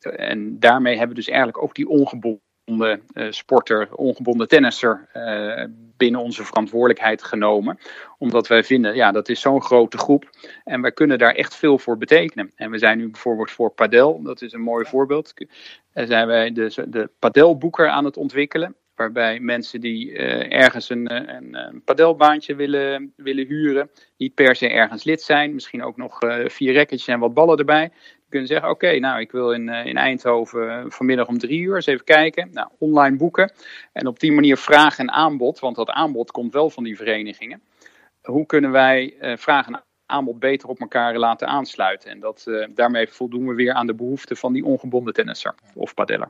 en 0.00 0.58
daarmee 0.58 0.92
hebben 0.92 1.16
we 1.16 1.22
dus 1.22 1.28
eigenlijk 1.28 1.62
ook 1.62 1.74
die 1.74 1.88
ongebonden 1.88 2.48
uh, 2.78 2.96
sporter, 3.30 3.94
ongebonden 3.94 4.48
tennisser 4.48 5.08
uh, 5.14 5.64
binnen 5.96 6.20
onze 6.20 6.44
verantwoordelijkheid 6.44 7.22
genomen. 7.22 7.78
Omdat 8.18 8.46
wij 8.46 8.64
vinden, 8.64 8.94
ja, 8.94 9.12
dat 9.12 9.28
is 9.28 9.40
zo'n 9.40 9.62
grote 9.62 9.98
groep 9.98 10.30
en 10.64 10.80
wij 10.80 10.92
kunnen 10.92 11.18
daar 11.18 11.34
echt 11.34 11.56
veel 11.56 11.78
voor 11.78 11.98
betekenen. 11.98 12.52
En 12.54 12.70
we 12.70 12.78
zijn 12.78 12.98
nu 12.98 13.10
bijvoorbeeld 13.10 13.50
voor 13.50 13.70
padel, 13.70 14.22
dat 14.22 14.42
is 14.42 14.52
een 14.52 14.60
mooi 14.60 14.84
voorbeeld. 14.84 15.32
Daar 15.92 16.06
zijn 16.06 16.26
wij 16.26 16.52
de, 16.52 16.86
de 16.88 17.10
padelboeker 17.18 17.88
aan 17.88 18.04
het 18.04 18.16
ontwikkelen. 18.16 18.74
Waarbij 18.94 19.40
mensen 19.40 19.80
die 19.80 20.12
ergens 20.48 20.88
een, 20.88 21.34
een, 21.34 21.54
een, 21.54 21.82
padelbaantje 21.84 22.54
willen, 22.54 23.12
willen 23.16 23.46
huren, 23.46 23.90
niet 24.16 24.34
per 24.34 24.56
se 24.56 24.68
ergens 24.68 25.04
lid 25.04 25.22
zijn, 25.22 25.54
misschien 25.54 25.82
ook 25.82 25.96
nog 25.96 26.18
vier 26.46 26.74
racketjes 26.74 27.08
en 27.08 27.18
wat 27.18 27.34
ballen 27.34 27.58
erbij, 27.58 27.90
kunnen 28.30 28.48
zeggen: 28.48 28.70
Oké, 28.70 28.98
nou, 28.98 29.20
ik 29.20 29.32
wil 29.32 29.52
in, 29.52 29.68
uh, 29.68 29.86
in 29.86 29.96
Eindhoven 29.96 30.92
vanmiddag 30.92 31.28
om 31.28 31.38
drie 31.38 31.60
uur 31.60 31.74
eens 31.74 31.86
even 31.86 32.04
kijken. 32.04 32.48
Nou, 32.52 32.68
online 32.78 33.16
boeken. 33.16 33.52
En 33.92 34.06
op 34.06 34.20
die 34.20 34.32
manier 34.32 34.56
vraag 34.56 34.98
en 34.98 35.10
aanbod, 35.10 35.58
want 35.58 35.76
dat 35.76 35.90
aanbod 35.90 36.30
komt 36.30 36.52
wel 36.52 36.70
van 36.70 36.84
die 36.84 36.96
verenigingen. 36.96 37.62
Hoe 38.22 38.46
kunnen 38.46 38.70
wij 38.70 39.14
uh, 39.20 39.36
vraag 39.36 39.66
en 39.66 39.82
aanbod 40.06 40.38
beter 40.38 40.68
op 40.68 40.80
elkaar 40.80 41.16
laten 41.16 41.48
aansluiten? 41.48 42.10
En 42.10 42.20
dat, 42.20 42.44
uh, 42.48 42.66
daarmee 42.74 43.08
voldoen 43.08 43.46
we 43.46 43.54
weer 43.54 43.72
aan 43.72 43.86
de 43.86 43.94
behoeften 43.94 44.36
van 44.36 44.52
die 44.52 44.64
ongebonden 44.64 45.14
tennisser 45.14 45.54
of 45.74 45.94
padeller. 45.94 46.28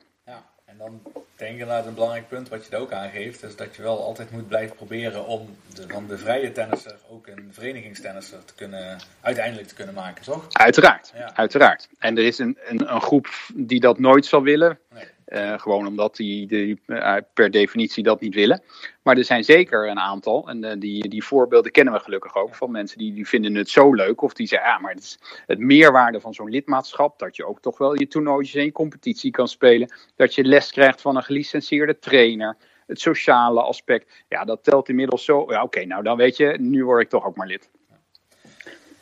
Dan 0.80 1.02
denk 1.36 1.60
ik 1.60 1.66
naar 1.66 1.86
een 1.86 1.94
belangrijk 1.94 2.28
punt 2.28 2.48
wat 2.48 2.66
je 2.66 2.76
er 2.76 2.80
ook 2.80 2.92
aangeeft, 2.92 3.42
is 3.42 3.56
dat 3.56 3.76
je 3.76 3.82
wel 3.82 4.04
altijd 4.04 4.30
moet 4.30 4.48
blijven 4.48 4.76
proberen 4.76 5.26
om 5.26 5.56
de, 5.74 5.84
van 5.88 6.06
de 6.06 6.18
vrije 6.18 6.52
tennisser 6.52 6.96
ook 7.10 7.26
een 7.26 7.48
verenigingstennisser 7.52 8.44
te 8.44 8.54
kunnen, 8.54 8.98
uiteindelijk 9.20 9.68
te 9.68 9.74
kunnen 9.74 9.94
maken, 9.94 10.24
toch? 10.24 10.46
Uiteraard, 10.52 11.12
ja. 11.14 11.36
uiteraard. 11.36 11.88
En 11.98 12.18
er 12.18 12.24
is 12.24 12.38
een, 12.38 12.58
een, 12.68 12.94
een, 12.94 13.00
groep 13.00 13.28
die 13.54 13.80
dat 13.80 13.98
nooit 13.98 14.26
zal 14.26 14.42
willen. 14.42 14.78
Nee. 14.94 15.04
Uh, 15.30 15.58
gewoon 15.58 15.86
omdat 15.86 16.16
die, 16.16 16.46
die 16.46 16.80
uh, 16.86 17.16
per 17.34 17.50
definitie 17.50 18.02
dat 18.02 18.20
niet 18.20 18.34
willen. 18.34 18.62
Maar 19.02 19.16
er 19.16 19.24
zijn 19.24 19.44
zeker 19.44 19.88
een 19.88 19.98
aantal, 19.98 20.48
en 20.48 20.64
uh, 20.64 20.72
die, 20.78 21.08
die 21.08 21.24
voorbeelden 21.24 21.70
kennen 21.70 21.94
we 21.94 22.00
gelukkig 22.00 22.36
ook, 22.36 22.54
van 22.54 22.70
mensen 22.70 22.98
die, 22.98 23.14
die 23.14 23.28
vinden 23.28 23.54
het 23.54 23.68
zo 23.68 23.94
leuk. 23.94 24.22
Of 24.22 24.32
die 24.32 24.46
zeggen, 24.46 24.68
ja, 24.68 24.78
maar 24.78 24.92
het, 24.92 25.02
is 25.02 25.18
het 25.46 25.58
meerwaarde 25.58 26.20
van 26.20 26.34
zo'n 26.34 26.50
lidmaatschap, 26.50 27.18
dat 27.18 27.36
je 27.36 27.46
ook 27.46 27.60
toch 27.60 27.78
wel 27.78 27.98
je 27.98 28.06
toernooitjes 28.06 28.54
en 28.54 28.64
je 28.64 28.72
competitie 28.72 29.30
kan 29.30 29.48
spelen. 29.48 29.92
Dat 30.16 30.34
je 30.34 30.44
les 30.44 30.70
krijgt 30.70 31.00
van 31.00 31.16
een 31.16 31.22
gelicenseerde 31.22 31.98
trainer. 31.98 32.56
Het 32.86 33.00
sociale 33.00 33.62
aspect, 33.62 34.24
ja, 34.28 34.44
dat 34.44 34.64
telt 34.64 34.88
inmiddels 34.88 35.24
zo. 35.24 35.36
Ja, 35.38 35.42
oké, 35.42 35.62
okay, 35.62 35.84
nou 35.84 36.02
dan 36.02 36.16
weet 36.16 36.36
je, 36.36 36.56
nu 36.58 36.84
word 36.84 37.02
ik 37.02 37.08
toch 37.08 37.26
ook 37.26 37.36
maar 37.36 37.46
lid. 37.46 37.70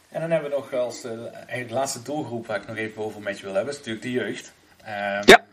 En 0.08 0.20
dan 0.20 0.30
hebben 0.30 0.50
we 0.50 0.56
nog 0.56 0.72
als 0.72 1.00
de, 1.00 1.30
de 1.68 1.74
laatste 1.74 2.02
doelgroep 2.02 2.46
waar 2.46 2.60
ik 2.60 2.66
nog 2.66 2.76
even 2.76 3.02
over 3.02 3.22
met 3.22 3.38
je 3.38 3.44
wil 3.44 3.54
hebben, 3.54 3.72
is 3.72 3.78
natuurlijk 3.78 4.04
de 4.04 4.12
jeugd. 4.12 4.54
Um, 4.80 5.22
ja 5.24 5.46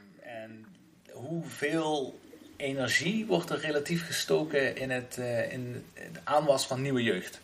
hoeveel 1.28 2.20
energie 2.58 3.26
wordt 3.26 3.50
er 3.50 3.60
relatief 3.60 4.06
gestoken 4.06 4.78
in 4.78 4.90
het, 4.90 5.18
uh, 5.20 5.54
in 5.54 5.84
het 5.94 6.20
aanwas 6.24 6.68
van 6.68 6.82
nieuwe 6.82 7.04
jeugd? 7.04 7.42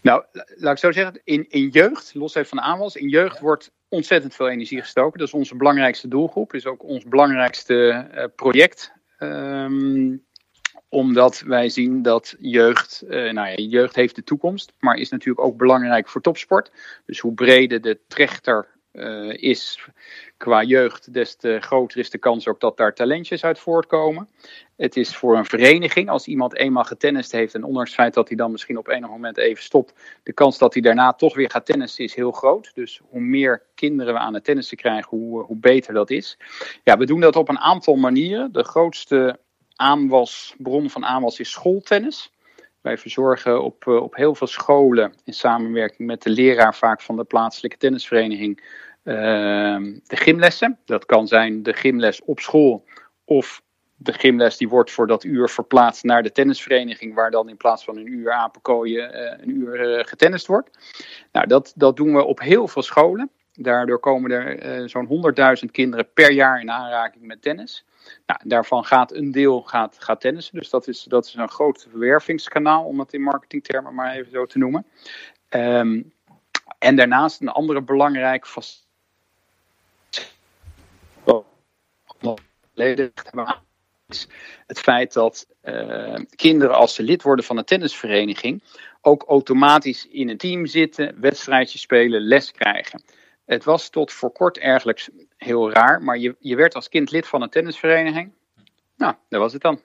Nou, 0.00 0.24
laat 0.56 0.72
ik 0.72 0.78
zo 0.78 0.92
zeggen, 0.92 1.20
in, 1.24 1.46
in 1.48 1.68
jeugd, 1.68 2.14
los 2.14 2.34
even 2.34 2.48
van 2.48 2.58
de 2.58 2.64
aanwas, 2.64 2.96
in 2.96 3.08
jeugd 3.08 3.34
ja. 3.36 3.42
wordt 3.42 3.70
ontzettend 3.88 4.34
veel 4.34 4.48
energie 4.48 4.80
gestoken. 4.80 5.18
Dat 5.18 5.28
is 5.28 5.34
onze 5.34 5.56
belangrijkste 5.56 6.08
doelgroep, 6.08 6.54
is 6.54 6.66
ook 6.66 6.82
ons 6.82 7.04
belangrijkste 7.04 8.08
uh, 8.14 8.24
project. 8.36 8.92
Um, 9.18 10.24
omdat 10.88 11.40
wij 11.40 11.68
zien 11.68 12.02
dat 12.02 12.36
jeugd, 12.38 13.02
uh, 13.04 13.10
nou 13.10 13.48
ja, 13.48 13.54
jeugd 13.54 13.94
heeft 13.94 14.14
de 14.14 14.24
toekomst, 14.24 14.72
maar 14.78 14.96
is 14.96 15.08
natuurlijk 15.08 15.46
ook 15.46 15.56
belangrijk 15.56 16.08
voor 16.08 16.20
topsport. 16.20 16.70
Dus 17.06 17.18
hoe 17.18 17.34
breder 17.34 17.80
de 17.80 17.98
trechter 18.08 18.68
uh, 18.92 19.32
is 19.36 19.88
qua 20.36 20.62
jeugd, 20.62 21.12
des 21.12 21.36
te 21.36 21.58
groter 21.60 21.98
is 21.98 22.10
de 22.10 22.18
kans 22.18 22.48
ook 22.48 22.60
dat 22.60 22.76
daar 22.76 22.94
talentjes 22.94 23.44
uit 23.44 23.58
voortkomen. 23.58 24.28
Het 24.76 24.96
is 24.96 25.16
voor 25.16 25.36
een 25.36 25.44
vereniging, 25.44 26.08
als 26.08 26.26
iemand 26.26 26.56
eenmaal 26.56 26.84
getennist 26.84 27.32
heeft 27.32 27.54
en 27.54 27.64
ondanks 27.64 27.90
het 27.90 27.98
feit 27.98 28.14
dat 28.14 28.28
hij 28.28 28.36
dan 28.36 28.50
misschien 28.50 28.78
op 28.78 28.88
enig 28.88 29.08
moment 29.08 29.36
even 29.36 29.62
stopt, 29.62 29.94
de 30.22 30.32
kans 30.32 30.58
dat 30.58 30.72
hij 30.72 30.82
daarna 30.82 31.12
toch 31.12 31.34
weer 31.34 31.50
gaat 31.50 31.66
tennissen 31.66 32.04
is 32.04 32.14
heel 32.14 32.32
groot. 32.32 32.70
Dus 32.74 33.00
hoe 33.08 33.20
meer 33.20 33.62
kinderen 33.74 34.14
we 34.14 34.20
aan 34.20 34.34
het 34.34 34.44
tennissen 34.44 34.76
krijgen, 34.76 35.18
hoe, 35.18 35.42
hoe 35.42 35.56
beter 35.56 35.94
dat 35.94 36.10
is. 36.10 36.38
Ja, 36.84 36.98
we 36.98 37.06
doen 37.06 37.20
dat 37.20 37.36
op 37.36 37.48
een 37.48 37.58
aantal 37.58 37.94
manieren. 37.94 38.52
De 38.52 38.64
grootste 38.64 39.38
aanwas, 39.76 40.54
bron 40.58 40.90
van 40.90 41.04
aanwas 41.04 41.40
is 41.40 41.50
schooltennis. 41.50 42.32
Wij 42.82 42.98
verzorgen 42.98 43.62
op, 43.62 43.86
op 43.86 44.14
heel 44.14 44.34
veel 44.34 44.46
scholen 44.46 45.14
in 45.24 45.32
samenwerking 45.32 46.08
met 46.08 46.22
de 46.22 46.30
leraar 46.30 46.74
vaak 46.74 47.00
van 47.00 47.16
de 47.16 47.24
plaatselijke 47.24 47.76
tennisvereniging 47.76 48.60
uh, 49.04 49.14
de 50.04 50.16
gymlessen. 50.16 50.78
Dat 50.84 51.06
kan 51.06 51.26
zijn 51.26 51.62
de 51.62 51.72
gymles 51.72 52.22
op 52.24 52.40
school 52.40 52.84
of 53.24 53.62
de 53.96 54.12
gymles 54.12 54.56
die 54.56 54.68
wordt 54.68 54.90
voor 54.90 55.06
dat 55.06 55.24
uur 55.24 55.48
verplaatst 55.48 56.04
naar 56.04 56.22
de 56.22 56.32
tennisvereniging, 56.32 57.14
waar 57.14 57.30
dan 57.30 57.48
in 57.48 57.56
plaats 57.56 57.84
van 57.84 57.96
een 57.96 58.12
uur 58.12 58.32
apenkooien 58.32 59.14
uh, 59.14 59.32
een 59.38 59.50
uur 59.50 59.98
uh, 59.98 60.04
getennist 60.04 60.46
wordt. 60.46 60.70
Nou, 61.32 61.46
dat, 61.46 61.72
dat 61.76 61.96
doen 61.96 62.14
we 62.14 62.24
op 62.24 62.40
heel 62.40 62.68
veel 62.68 62.82
scholen. 62.82 63.30
Daardoor 63.52 63.98
komen 63.98 64.30
er 64.30 64.58
eh, 64.58 64.88
zo'n 64.88 65.34
100.000 65.64 65.70
kinderen 65.70 66.12
per 66.14 66.32
jaar 66.32 66.60
in 66.60 66.70
aanraking 66.70 67.24
met 67.24 67.42
tennis. 67.42 67.84
Nou, 68.26 68.40
daarvan 68.44 68.84
gaat 68.84 69.12
een 69.12 69.30
deel 69.30 69.62
gaat, 69.62 69.96
gaat 69.98 70.20
tennissen. 70.20 70.58
Dus 70.58 70.70
dat 70.70 70.88
is, 70.88 71.02
dat 71.02 71.26
is 71.26 71.34
een 71.34 71.48
groot 71.48 71.86
verwervingskanaal, 71.90 72.84
om 72.84 72.98
het 72.98 73.12
in 73.12 73.22
marketingtermen 73.22 73.94
maar 73.94 74.14
even 74.14 74.30
zo 74.30 74.46
te 74.46 74.58
noemen. 74.58 74.86
Ehm, 75.48 76.02
en 76.78 76.96
daarnaast 76.96 77.40
een 77.40 77.48
andere 77.48 77.82
belangrijke 77.82 78.46
facet. 78.46 78.86
is 84.08 84.26
het 84.66 84.80
feit 84.80 85.12
dat 85.12 85.46
eh, 85.60 86.18
kinderen 86.36 86.76
als 86.76 86.94
ze 86.94 87.02
lid 87.02 87.22
worden 87.22 87.44
van 87.44 87.56
een 87.56 87.64
tennisvereniging 87.64 88.62
ook 89.00 89.22
automatisch 89.22 90.06
in 90.06 90.28
een 90.28 90.36
team 90.36 90.66
zitten, 90.66 91.20
wedstrijdjes 91.20 91.80
spelen, 91.80 92.20
les 92.20 92.52
krijgen. 92.52 93.02
Het 93.44 93.64
was 93.64 93.90
tot 93.90 94.12
voor 94.12 94.32
kort 94.32 94.58
eigenlijk 94.58 95.08
heel 95.36 95.70
raar, 95.70 96.02
maar 96.02 96.18
je, 96.18 96.36
je 96.38 96.56
werd 96.56 96.74
als 96.74 96.88
kind 96.88 97.10
lid 97.10 97.26
van 97.26 97.42
een 97.42 97.50
tennisvereniging. 97.50 98.32
Nou, 98.96 99.14
dat 99.28 99.40
was 99.40 99.52
het 99.52 99.62
dan. 99.62 99.80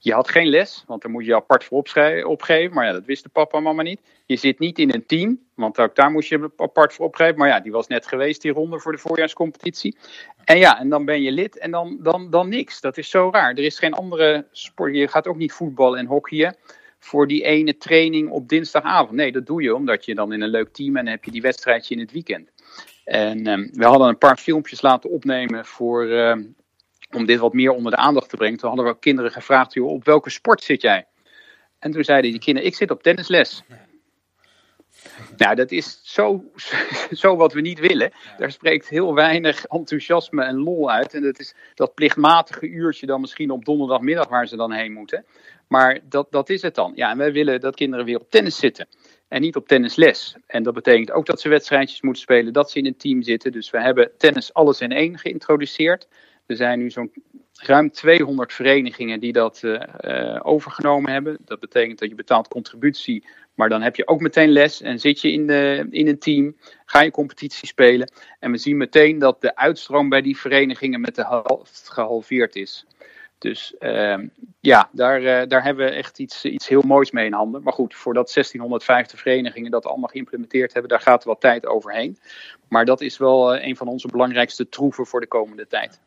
Je 0.00 0.12
had 0.12 0.28
geen 0.28 0.48
les, 0.48 0.84
want 0.86 1.02
daar 1.02 1.10
moet 1.10 1.24
je 1.24 1.34
apart 1.34 1.64
voor 1.64 1.84
opgeven. 2.24 2.74
Maar 2.74 2.86
ja, 2.86 2.92
dat 2.92 3.04
wisten 3.04 3.30
papa 3.30 3.56
en 3.56 3.62
mama 3.62 3.82
niet. 3.82 4.00
Je 4.26 4.36
zit 4.36 4.58
niet 4.58 4.78
in 4.78 4.94
een 4.94 5.06
team, 5.06 5.40
want 5.54 5.78
ook 5.78 5.94
daar 5.94 6.10
moest 6.10 6.28
je 6.28 6.50
apart 6.56 6.92
voor 6.94 7.06
opgeven. 7.06 7.38
Maar 7.38 7.48
ja, 7.48 7.60
die 7.60 7.72
was 7.72 7.86
net 7.86 8.06
geweest, 8.06 8.42
die 8.42 8.52
ronde 8.52 8.80
voor 8.80 8.92
de 8.92 8.98
voorjaarscompetitie. 8.98 9.96
En 10.44 10.58
ja, 10.58 10.80
en 10.80 10.88
dan 10.88 11.04
ben 11.04 11.22
je 11.22 11.32
lid 11.32 11.58
en 11.58 11.70
dan, 11.70 11.98
dan, 12.00 12.30
dan 12.30 12.48
niks. 12.48 12.80
Dat 12.80 12.98
is 12.98 13.10
zo 13.10 13.28
raar. 13.32 13.50
Er 13.50 13.64
is 13.64 13.78
geen 13.78 13.94
andere 13.94 14.46
sport. 14.50 14.94
Je 14.94 15.08
gaat 15.08 15.26
ook 15.26 15.36
niet 15.36 15.52
voetballen 15.52 15.98
en 15.98 16.06
hockeyen 16.06 16.56
voor 16.98 17.26
die 17.26 17.42
ene 17.42 17.76
training 17.76 18.30
op 18.30 18.48
dinsdagavond. 18.48 19.12
Nee, 19.12 19.32
dat 19.32 19.46
doe 19.46 19.62
je 19.62 19.74
omdat 19.74 20.04
je 20.04 20.14
dan 20.14 20.32
in 20.32 20.40
een 20.40 20.48
leuk 20.48 20.72
team 20.72 20.96
en 20.96 21.04
dan 21.04 21.12
heb 21.12 21.24
je 21.24 21.30
die 21.30 21.42
wedstrijdje 21.42 21.94
in 21.94 22.00
het 22.00 22.12
weekend. 22.12 22.50
En 23.08 23.46
um, 23.46 23.70
we 23.72 23.84
hadden 23.84 24.08
een 24.08 24.18
paar 24.18 24.36
filmpjes 24.36 24.82
laten 24.82 25.10
opnemen 25.10 25.64
voor, 25.64 26.06
uh, 26.06 26.36
om 27.16 27.26
dit 27.26 27.38
wat 27.38 27.52
meer 27.52 27.70
onder 27.70 27.90
de 27.92 27.98
aandacht 27.98 28.28
te 28.28 28.36
brengen. 28.36 28.58
Toen 28.58 28.68
hadden 28.68 28.86
we 28.86 28.98
kinderen 28.98 29.30
gevraagd, 29.30 29.74
joh, 29.74 29.90
op 29.90 30.04
welke 30.04 30.30
sport 30.30 30.62
zit 30.62 30.82
jij? 30.82 31.06
En 31.78 31.90
toen 31.90 32.04
zeiden 32.04 32.30
die 32.30 32.40
kinderen, 32.40 32.68
ik 32.68 32.76
zit 32.76 32.90
op 32.90 33.02
tennisles. 33.02 33.62
Nou, 35.36 35.54
dat 35.54 35.70
is 35.70 36.00
zo, 36.02 36.44
zo 37.22 37.36
wat 37.36 37.52
we 37.52 37.60
niet 37.60 37.78
willen. 37.78 38.12
Daar 38.38 38.52
spreekt 38.52 38.88
heel 38.88 39.14
weinig 39.14 39.64
enthousiasme 39.64 40.44
en 40.44 40.56
lol 40.56 40.90
uit. 40.90 41.14
En 41.14 41.22
dat 41.22 41.38
is 41.38 41.54
dat 41.74 41.94
plichtmatige 41.94 42.68
uurtje 42.68 43.06
dan 43.06 43.20
misschien 43.20 43.50
op 43.50 43.64
donderdagmiddag 43.64 44.28
waar 44.28 44.48
ze 44.48 44.56
dan 44.56 44.72
heen 44.72 44.92
moeten. 44.92 45.24
Maar 45.68 45.98
dat, 46.08 46.26
dat 46.30 46.48
is 46.48 46.62
het 46.62 46.74
dan. 46.74 46.92
Ja, 46.94 47.10
en 47.10 47.18
wij 47.18 47.32
willen 47.32 47.60
dat 47.60 47.74
kinderen 47.74 48.04
weer 48.04 48.20
op 48.20 48.30
tennis 48.30 48.56
zitten. 48.56 48.86
En 49.28 49.40
niet 49.40 49.56
op 49.56 49.68
tennisles. 49.68 50.36
En 50.46 50.62
dat 50.62 50.74
betekent 50.74 51.10
ook 51.10 51.26
dat 51.26 51.40
ze 51.40 51.48
wedstrijdjes 51.48 52.00
moeten 52.00 52.22
spelen, 52.22 52.52
dat 52.52 52.70
ze 52.70 52.78
in 52.78 52.86
een 52.86 52.96
team 52.96 53.22
zitten. 53.22 53.52
Dus 53.52 53.70
we 53.70 53.80
hebben 53.80 54.10
tennis 54.16 54.54
alles 54.54 54.80
in 54.80 54.92
één 54.92 55.18
geïntroduceerd. 55.18 56.08
Er 56.46 56.56
zijn 56.56 56.78
nu 56.78 56.90
zo'n 56.90 57.12
ruim 57.52 57.90
200 57.90 58.52
verenigingen 58.52 59.20
die 59.20 59.32
dat 59.32 59.62
uh, 59.64 59.82
uh, 60.00 60.40
overgenomen 60.42 61.12
hebben. 61.12 61.38
Dat 61.44 61.60
betekent 61.60 61.98
dat 61.98 62.08
je 62.08 62.14
betaalt 62.14 62.48
contributie, 62.48 63.24
maar 63.54 63.68
dan 63.68 63.82
heb 63.82 63.96
je 63.96 64.06
ook 64.06 64.20
meteen 64.20 64.50
les 64.50 64.80
en 64.80 65.00
zit 65.00 65.20
je 65.20 65.32
in, 65.32 65.46
de, 65.46 65.86
in 65.90 66.08
een 66.08 66.18
team, 66.18 66.56
ga 66.84 67.00
je 67.00 67.10
competitie 67.10 67.68
spelen. 67.68 68.12
En 68.38 68.50
we 68.50 68.58
zien 68.58 68.76
meteen 68.76 69.18
dat 69.18 69.40
de 69.40 69.56
uitstroom 69.56 70.08
bij 70.08 70.22
die 70.22 70.38
verenigingen 70.38 71.00
met 71.00 71.14
de 71.14 71.26
helft 71.26 71.88
gehalveerd 71.90 72.56
is. 72.56 72.86
Dus 73.38 73.74
uh, 73.80 74.18
ja, 74.60 74.88
daar, 74.92 75.20
uh, 75.22 75.48
daar 75.48 75.62
hebben 75.64 75.86
we 75.86 75.92
echt 75.92 76.18
iets, 76.18 76.44
iets 76.44 76.68
heel 76.68 76.82
moois 76.82 77.10
mee 77.10 77.26
in 77.26 77.32
handen. 77.32 77.62
Maar 77.62 77.72
goed, 77.72 77.94
voordat 77.94 78.32
1650 78.32 79.20
verenigingen 79.20 79.70
dat 79.70 79.86
allemaal 79.86 80.08
geïmplementeerd 80.08 80.72
hebben, 80.72 80.90
daar 80.90 81.00
gaat 81.00 81.24
wat 81.24 81.40
tijd 81.40 81.66
overheen. 81.66 82.18
Maar 82.68 82.84
dat 82.84 83.00
is 83.00 83.18
wel 83.18 83.56
uh, 83.56 83.66
een 83.66 83.76
van 83.76 83.88
onze 83.88 84.08
belangrijkste 84.08 84.68
troeven 84.68 85.06
voor 85.06 85.20
de 85.20 85.26
komende 85.26 85.66
tijd. 85.66 86.00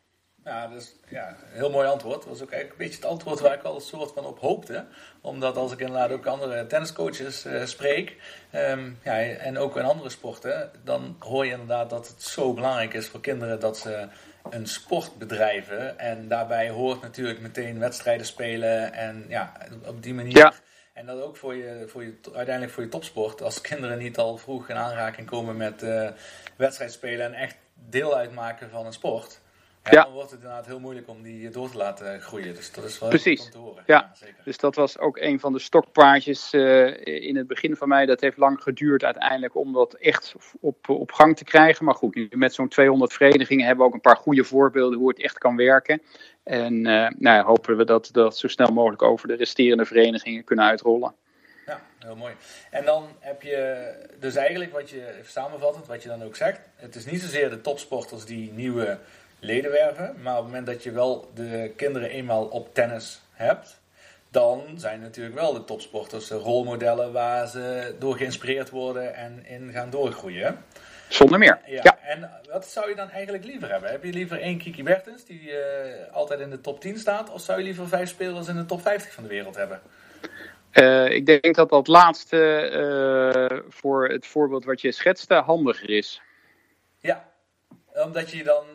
Ja, 0.44 0.68
dus 0.68 0.96
ja, 1.10 1.36
heel 1.40 1.70
mooi 1.70 1.88
antwoord. 1.88 2.16
Dat 2.16 2.30
was 2.30 2.42
ook 2.42 2.52
eigenlijk 2.52 2.82
een 2.82 2.88
beetje 2.88 3.02
het 3.02 3.12
antwoord 3.12 3.40
waar 3.40 3.54
ik 3.54 3.64
al 3.64 3.76
een 3.76 3.82
soort 3.82 4.12
van 4.12 4.26
op 4.26 4.40
hoopte. 4.40 4.86
Omdat 5.22 5.58
als 5.58 5.72
ik 5.72 5.80
inderdaad 5.80 6.12
ook 6.12 6.26
andere 6.26 6.68
tenniscoaches 6.68 7.46
spreek, 7.64 8.16
um, 8.56 8.98
ja, 9.04 9.22
en 9.22 9.58
ook 9.58 9.78
in 9.78 9.84
andere 9.84 10.10
sporten, 10.10 10.72
dan 10.84 11.16
hoor 11.20 11.46
je 11.46 11.52
inderdaad 11.52 11.90
dat 11.90 12.08
het 12.08 12.22
zo 12.22 12.54
belangrijk 12.54 12.94
is 12.94 13.08
voor 13.08 13.22
kinderen 13.22 13.60
dat 13.60 13.78
ze 13.78 14.08
een 14.50 14.68
sport 14.68 15.18
bedrijven. 15.18 16.00
En 16.00 16.28
daarbij 16.28 16.70
hoort 16.70 17.02
natuurlijk 17.02 17.40
meteen 17.40 17.80
wedstrijden 17.80 18.26
spelen 18.26 18.94
en 18.94 19.26
ja, 19.28 19.54
op 19.86 20.04
die 20.04 20.14
manier. 20.14 20.38
Ja. 20.38 20.54
En 20.94 21.06
dat 21.06 21.22
ook 21.22 21.38
voor 21.38 21.56
je, 21.56 21.84
voor 21.88 22.04
je, 22.04 22.18
uiteindelijk 22.34 22.74
voor 22.74 22.84
je 22.84 22.90
topsport. 22.90 23.42
Als 23.42 23.62
kinderen 23.62 23.98
niet 23.98 24.18
al 24.18 24.38
vroeg 24.38 24.70
in 24.70 24.76
aanraking 24.76 25.28
komen 25.28 25.58
met 25.58 25.84
uh, 25.84 26.10
wedstrijd 26.56 26.92
spelen 26.92 27.26
en 27.26 27.34
echt 27.34 27.56
deel 27.74 28.16
uitmaken 28.16 28.70
van 28.70 28.86
een 28.86 28.94
sport. 28.94 29.42
Ja, 29.84 29.92
ja. 29.92 30.04
Dan 30.04 30.14
wordt 30.14 30.32
het 30.32 30.40
inderdaad 30.40 30.66
heel 30.66 30.80
moeilijk 30.80 31.08
om 31.08 31.22
die 31.22 31.50
door 31.50 31.72
te 31.72 31.78
laten 31.78 32.22
groeien. 32.22 32.56
Dus 32.56 32.72
dat 32.72 32.84
is 32.84 33.00
wel 33.00 33.10
Precies. 33.10 33.50
te 33.50 33.58
horen. 33.58 33.84
Ja, 33.86 34.14
ja 34.20 34.28
dus 34.44 34.58
dat 34.58 34.76
was 34.76 34.98
ook 34.98 35.18
een 35.18 35.40
van 35.40 35.54
de 35.54 35.60
stokpaardjes 35.60 36.54
uh, 36.54 37.06
in 37.06 37.36
het 37.36 37.48
begin 37.48 37.76
van 37.76 37.88
mij. 37.88 38.06
Dat 38.06 38.22
heeft 38.22 38.38
lang 38.38 38.62
geduurd 38.62 39.04
uiteindelijk 39.04 39.56
om 39.56 39.74
dat 39.74 39.94
echt 39.94 40.36
op, 40.60 40.90
op 40.90 41.12
gang 41.12 41.38
te 41.38 41.44
krijgen. 41.44 41.86
Maar 41.86 41.96
goed, 41.96 42.16
nu 42.16 42.28
met 42.30 42.54
zo'n 42.54 42.68
200 42.68 43.14
verenigingen 43.14 43.66
hebben 43.66 43.84
we 43.84 43.90
ook 43.90 43.96
een 43.96 44.12
paar 44.12 44.18
goede 44.18 44.44
voorbeelden 44.44 45.00
hoe 45.00 45.10
het 45.10 45.22
echt 45.22 45.38
kan 45.38 45.56
werken. 45.56 46.02
En 46.44 46.74
uh, 46.74 46.84
nou 47.18 47.38
ja, 47.38 47.44
hopen 47.44 47.78
we 47.78 47.86
dat 47.86 48.10
dat 48.12 48.38
zo 48.38 48.48
snel 48.48 48.72
mogelijk 48.72 49.02
over 49.02 49.28
de 49.28 49.36
resterende 49.36 49.86
verenigingen 49.86 50.44
kunnen 50.44 50.66
uitrollen. 50.66 51.16
Ja, 51.66 51.82
heel 52.00 52.16
mooi. 52.16 52.34
En 52.72 52.86
dan 52.86 53.08
heb 53.20 53.42
je 53.42 53.94
dus 54.20 54.36
eigenlijk 54.36 54.72
wat 54.72 54.90
je, 54.90 55.18
even 55.18 55.32
samenvattend, 55.32 55.88
wat 55.88 56.04
je 56.04 56.10
dan 56.10 56.24
ook 56.24 56.36
zegt. 56.36 56.60
Het 56.76 56.96
is 56.96 57.06
niet 57.06 57.22
zozeer 57.22 57.50
de 57.50 57.62
topsporters 57.62 58.26
die 58.26 58.52
nieuwe 58.52 59.00
leden 59.42 59.72
werven. 59.72 60.16
Maar 60.22 60.34
op 60.38 60.44
het 60.44 60.48
moment 60.48 60.66
dat 60.66 60.84
je 60.84 60.92
wel 60.92 61.32
de 61.34 61.74
kinderen 61.76 62.10
eenmaal 62.10 62.46
op 62.46 62.74
tennis 62.74 63.22
hebt, 63.32 63.80
dan 64.30 64.64
zijn 64.76 65.02
natuurlijk 65.02 65.36
wel 65.36 65.54
de 65.54 65.64
topsporters 65.64 66.28
de 66.28 66.36
rolmodellen 66.36 67.12
waar 67.12 67.48
ze 67.48 67.96
door 68.00 68.18
geïnspireerd 68.18 68.70
worden 68.70 69.16
en 69.16 69.46
in 69.46 69.72
gaan 69.72 69.90
doorgroeien. 69.90 70.58
Zonder 71.10 71.40
meer. 71.40 71.60
Ja. 71.66 71.80
ja. 71.84 71.98
En 72.02 72.32
wat 72.50 72.66
zou 72.66 72.90
je 72.90 72.96
dan 72.96 73.10
eigenlijk 73.10 73.44
liever 73.44 73.70
hebben? 73.70 73.90
Heb 73.90 74.04
je 74.04 74.14
liever 74.14 74.42
één 74.42 74.58
Kiki 74.58 74.84
Bertens 74.84 75.26
die 75.26 75.42
uh, 75.42 75.58
altijd 76.12 76.40
in 76.40 76.50
de 76.50 76.62
top 76.62 76.82
10 76.82 76.98
staat? 76.98 77.30
Of 77.30 77.42
zou 77.42 77.60
je 77.60 77.64
liever 77.64 77.88
vijf 77.88 78.10
spelers 78.10 78.48
in 78.48 78.56
de 78.56 78.66
top 78.66 78.82
50 78.82 79.14
van 79.14 79.24
de 79.24 79.30
wereld 79.30 79.56
hebben? 79.56 79.82
Uh, 80.74 81.10
ik 81.10 81.26
denk 81.26 81.56
dat 81.56 81.70
dat 81.70 81.88
laatste 81.88 82.70
uh, 83.52 83.60
voor 83.70 84.10
het 84.10 84.28
voorbeeld 84.28 84.66
wat 84.66 84.82
je 84.82 84.92
schetste 84.92 85.34
handiger 85.34 85.90
is. 85.90 86.22
Ja, 87.00 87.30
omdat 87.94 88.32
je 88.32 88.44
dan 88.44 88.66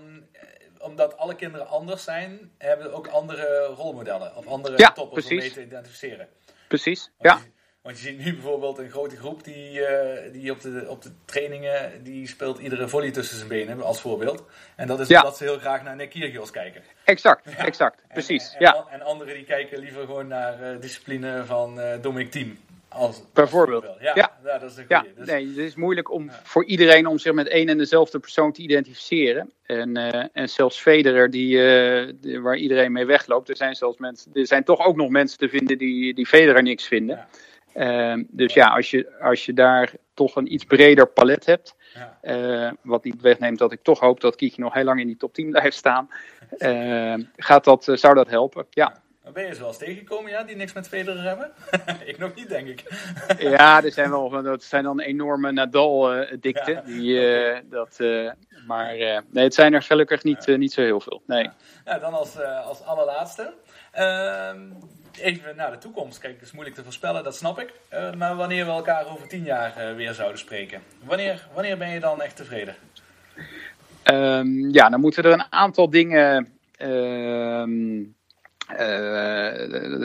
omdat 0.86 1.16
alle 1.16 1.34
kinderen 1.34 1.68
anders 1.68 2.04
zijn, 2.04 2.50
hebben 2.58 2.92
ook 2.92 3.06
andere 3.06 3.64
rolmodellen 3.76 4.36
of 4.36 4.46
andere 4.46 4.78
ja, 4.78 4.92
toppers 4.92 5.26
precies. 5.26 5.48
om 5.48 5.54
mee 5.54 5.66
te 5.66 5.74
identificeren. 5.74 6.28
Precies, 6.68 7.10
want 7.18 7.38
ja. 7.38 7.44
Je, 7.44 7.50
want 7.82 7.98
je 7.98 8.04
ziet 8.04 8.24
nu 8.24 8.32
bijvoorbeeld 8.32 8.78
een 8.78 8.90
grote 8.90 9.16
groep 9.16 9.44
die, 9.44 9.80
uh, 9.80 10.32
die 10.32 10.50
op, 10.50 10.60
de, 10.60 10.84
op 10.88 11.02
de 11.02 11.10
trainingen, 11.24 12.02
die 12.02 12.28
speelt 12.28 12.58
iedere 12.58 12.88
volley 12.88 13.10
tussen 13.10 13.36
zijn 13.36 13.48
benen, 13.48 13.82
als 13.82 14.00
voorbeeld. 14.00 14.44
En 14.76 14.86
dat 14.86 15.00
is 15.00 15.08
ja. 15.08 15.20
omdat 15.20 15.36
ze 15.36 15.44
heel 15.44 15.58
graag 15.58 15.82
naar 15.82 15.96
Nick 15.96 16.10
Kyrgios 16.10 16.50
kijken. 16.50 16.82
Ja. 17.44 17.64
Exact, 17.64 18.02
precies, 18.08 18.52
en, 18.52 18.60
ja. 18.60 18.74
En, 18.74 18.84
en, 18.88 19.02
anderen 19.02 19.34
die 19.34 19.44
kijken 19.44 19.78
liever 19.78 20.04
gewoon 20.04 20.26
naar 20.26 20.74
uh, 20.74 20.80
discipline 20.80 21.44
van 21.44 21.78
uh, 21.78 21.92
Dominic 22.00 22.30
Thiem. 22.30 22.58
Als, 22.96 23.22
Bijvoorbeeld. 23.32 23.86
Als 23.86 24.00
ja, 24.00 24.12
ja. 24.14 24.38
ja, 24.44 24.58
dat 24.58 24.70
is 24.70 24.76
een 24.76 24.84
ja. 24.88 25.04
Dus, 25.16 25.26
nee, 25.26 25.46
het 25.46 25.56
is 25.56 25.74
moeilijk 25.74 26.10
om 26.10 26.24
ja. 26.24 26.40
voor 26.42 26.64
iedereen 26.64 27.06
om 27.06 27.18
zich 27.18 27.32
met 27.32 27.48
één 27.48 27.68
en 27.68 27.78
dezelfde 27.78 28.18
persoon 28.18 28.52
te 28.52 28.62
identificeren. 28.62 29.52
En, 29.62 29.98
uh, 29.98 30.24
en 30.32 30.48
zelfs 30.48 30.80
Federer, 30.80 31.30
die, 31.30 31.56
uh, 31.56 32.12
die, 32.20 32.40
waar 32.40 32.56
iedereen 32.56 32.92
mee 32.92 33.06
wegloopt, 33.06 33.48
er 33.48 33.56
zijn 33.56 33.74
zelfs 33.74 33.98
mensen, 33.98 34.30
er 34.34 34.46
zijn 34.46 34.64
toch 34.64 34.86
ook 34.86 34.96
nog 34.96 35.08
mensen 35.08 35.38
te 35.38 35.48
vinden 35.48 35.78
die, 35.78 36.14
die 36.14 36.26
Federer 36.26 36.62
niks 36.62 36.86
vinden. 36.86 37.16
Ja. 37.16 37.28
Uh, 37.76 38.24
dus 38.28 38.54
ja, 38.54 38.68
als 38.68 38.90
je, 38.90 39.18
als 39.20 39.44
je 39.44 39.52
daar 39.52 39.92
toch 40.14 40.36
een 40.36 40.52
iets 40.52 40.64
breder 40.64 41.06
palet 41.06 41.46
hebt, 41.46 41.76
uh, 42.22 42.70
wat 42.82 43.04
niet 43.04 43.20
wegneemt 43.20 43.58
dat 43.58 43.72
ik 43.72 43.82
toch 43.82 44.00
hoop 44.00 44.20
dat 44.20 44.36
Kiki 44.36 44.60
nog 44.60 44.74
heel 44.74 44.84
lang 44.84 45.00
in 45.00 45.06
die 45.06 45.16
top 45.16 45.34
10 45.34 45.50
blijft 45.50 45.76
staan, 45.76 46.08
uh, 46.58 47.14
gaat 47.36 47.64
dat, 47.64 47.90
zou 47.92 48.14
dat 48.14 48.28
helpen. 48.28 48.66
Ja. 48.70 49.02
Ben 49.32 49.46
je 49.46 49.54
zoals 49.54 49.78
tegengekomen, 49.78 50.30
ja, 50.30 50.42
die 50.42 50.56
niks 50.56 50.72
met 50.72 50.88
Federer 50.88 51.22
hebben? 51.22 51.52
ik 52.10 52.18
nog 52.18 52.34
niet, 52.34 52.48
denk 52.48 52.68
ik. 52.68 52.82
ja, 53.38 53.84
er 53.84 53.92
zijn 53.92 54.10
wel, 54.10 54.42
dat 54.42 54.62
zijn 54.62 54.84
dan 54.84 55.00
enorme 55.00 55.52
Nadal-dikten. 55.52 56.74
Ja, 56.74 56.80
die, 56.80 57.12
uh, 57.12 57.58
dat, 57.70 57.96
uh, 58.00 58.30
maar 58.66 58.98
uh, 58.98 59.18
nee, 59.30 59.44
het 59.44 59.54
zijn 59.54 59.74
er 59.74 59.82
gelukkig 59.82 60.22
niet, 60.22 60.44
ja. 60.44 60.56
niet 60.56 60.72
zo 60.72 60.82
heel 60.82 61.00
veel. 61.00 61.22
Nee. 61.26 61.50
Ja. 61.84 61.98
dan 61.98 62.12
als, 62.12 62.40
als 62.40 62.82
allerlaatste. 62.82 63.52
Ehm, 63.92 64.60
even 65.20 65.56
naar 65.56 65.70
de 65.70 65.78
toekomst. 65.78 66.18
Kijk, 66.18 66.34
het 66.34 66.42
is 66.42 66.52
moeilijk 66.52 66.76
te 66.76 66.84
voorspellen, 66.84 67.24
dat 67.24 67.36
snap 67.36 67.58
ik. 67.58 67.72
maar 68.16 68.36
wanneer 68.36 68.64
we 68.64 68.70
elkaar 68.70 69.06
over 69.06 69.28
tien 69.28 69.44
jaar 69.44 69.96
weer 69.96 70.14
zouden 70.14 70.38
spreken. 70.38 70.82
Wanneer, 71.04 71.46
wanneer 71.54 71.78
ben 71.78 71.90
je 71.90 72.00
dan 72.00 72.22
echt 72.22 72.36
tevreden? 72.36 72.74
Um, 74.10 74.70
ja, 74.70 74.88
dan 74.88 75.00
moeten 75.00 75.24
er 75.24 75.32
een 75.32 75.52
aantal 75.52 75.90
dingen... 75.90 76.48
Uh, 76.78 77.62
eh, 77.62 77.68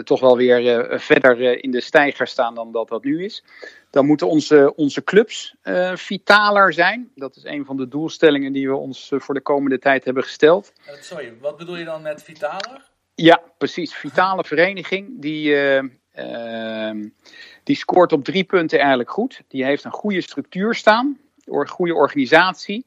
toch 0.03 0.19
wel 0.19 0.37
weer 0.37 0.79
eh, 0.79 0.99
verder 0.99 1.45
eh, 1.45 1.57
in 1.61 1.71
de 1.71 1.81
stijger 1.81 2.27
staan 2.27 2.55
dan 2.55 2.71
dat 2.71 2.87
dat 2.87 3.03
nu 3.03 3.23
is. 3.23 3.43
Dan 3.91 4.05
moeten 4.05 4.27
onze, 4.27 4.75
onze 4.75 5.03
clubs 5.03 5.55
eh, 5.61 5.95
vitaler 5.95 6.73
zijn. 6.73 7.11
Dat 7.15 7.35
is 7.35 7.43
een 7.43 7.65
van 7.65 7.77
de 7.77 7.87
doelstellingen 7.87 8.53
die 8.53 8.69
we 8.69 8.75
ons 8.75 9.11
eh, 9.11 9.19
voor 9.19 9.33
de 9.33 9.41
komende 9.41 9.79
tijd 9.79 10.05
hebben 10.05 10.23
gesteld. 10.23 10.73
Eh, 10.85 10.93
sorry, 11.01 11.33
wat 11.41 11.57
bedoel 11.57 11.77
je 11.77 11.85
dan 11.85 12.01
met 12.01 12.23
vitaler? 12.23 12.89
Ja, 13.15 13.41
precies. 13.57 13.93
Vitale 13.93 14.43
vereniging 14.43 15.21
die, 15.21 15.55
eh, 15.55 15.83
ehm, 16.11 17.09
die 17.63 17.75
scoort 17.75 18.11
op 18.11 18.23
drie 18.23 18.43
punten 18.43 18.79
eigenlijk 18.79 19.11
goed. 19.11 19.41
Die 19.47 19.63
heeft 19.63 19.83
een 19.83 19.91
goede 19.91 20.21
structuur 20.21 20.75
staan, 20.75 21.19
een 21.45 21.67
goede 21.67 21.95
organisatie. 21.95 22.85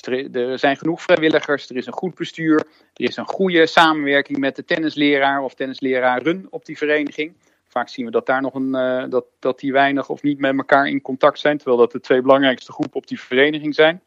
Dus 0.00 0.32
er, 0.32 0.58
zijn 0.58 0.76
genoeg 0.76 1.02
vrijwilligers, 1.02 1.70
er 1.70 1.76
is 1.76 1.86
een 1.86 1.92
goed 1.92 2.14
bestuur, 2.14 2.58
er 2.94 3.04
is 3.04 3.16
een 3.16 3.26
goede 3.26 3.66
samenwerking 3.66 4.38
met 4.38 4.56
de 4.56 4.64
tennisleraar 4.64 5.42
of 5.42 5.54
tennisleraren 5.54 6.46
op 6.50 6.64
die 6.64 6.76
vereniging. 6.76 7.36
Vaak 7.68 7.88
zien 7.88 8.04
we 8.04 8.10
dat 8.10 8.26
daar 8.26 8.40
nog 8.40 8.54
een, 8.54 8.74
eh, 8.74 9.04
dat, 9.08 9.24
dat 9.38 9.58
die 9.58 9.72
weinig 9.72 10.08
of 10.08 10.22
niet 10.22 10.38
met 10.38 10.56
elkaar 10.56 10.86
in 10.86 11.02
contact 11.02 11.38
zijn, 11.38 11.56
terwijl 11.56 11.78
dat 11.78 11.92
de 11.92 12.00
twee 12.00 12.22
belangrijkste 12.22 12.72
groepen 12.72 12.96
op 12.96 13.06
die 13.06 13.20
vereniging 13.20 13.74
zijn. 13.74 14.02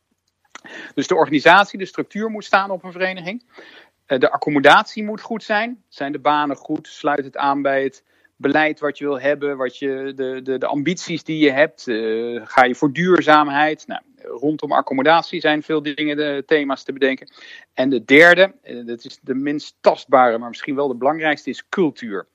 Dus 0.93 1.07
de 1.07 1.15
organisatie, 1.15 1.79
de 1.79 1.85
structuur 1.85 2.29
moet 2.29 2.45
staan 2.45 2.71
op 2.71 2.83
een 2.83 2.91
vereniging. 2.91 3.43
Eh, 4.05 4.19
de 4.19 4.31
accommodatie 4.31 5.03
moet 5.03 5.21
goed 5.21 5.43
zijn. 5.43 5.83
Zijn 5.87 6.11
de 6.11 6.19
banen 6.19 6.55
goed? 6.55 6.87
Sluit 6.87 7.23
het 7.23 7.37
aan 7.37 7.61
bij 7.61 7.83
het 7.83 8.03
beleid 8.39 8.79
wat 8.79 8.97
je 8.97 9.05
wil 9.05 9.19
hebben, 9.19 9.57
wat 9.57 9.77
je, 9.77 10.13
de, 10.15 10.41
de, 10.43 10.57
de 10.57 10.65
ambities 10.65 11.23
die 11.23 11.37
je 11.37 11.51
hebt? 11.51 11.87
Eh, 11.87 12.41
ga 12.43 12.63
je 12.63 12.75
voor 12.75 12.93
duurzaamheid? 12.93 13.87
Nou, 13.87 14.01
rondom 14.21 14.71
accommodatie 14.71 15.39
zijn 15.39 15.63
veel 15.63 15.81
dingen, 15.81 16.17
de 16.17 16.43
thema's 16.45 16.83
te 16.83 16.93
bedenken. 16.93 17.31
En 17.73 17.89
de 17.89 18.03
derde, 18.03 18.53
eh, 18.61 18.85
dat 18.85 19.05
is 19.05 19.19
de 19.21 19.33
minst 19.35 19.75
tastbare, 19.81 20.37
maar 20.37 20.49
misschien 20.49 20.75
wel 20.75 20.87
de 20.87 20.95
belangrijkste, 20.95 21.49
is 21.49 21.69
cultuur. 21.69 22.27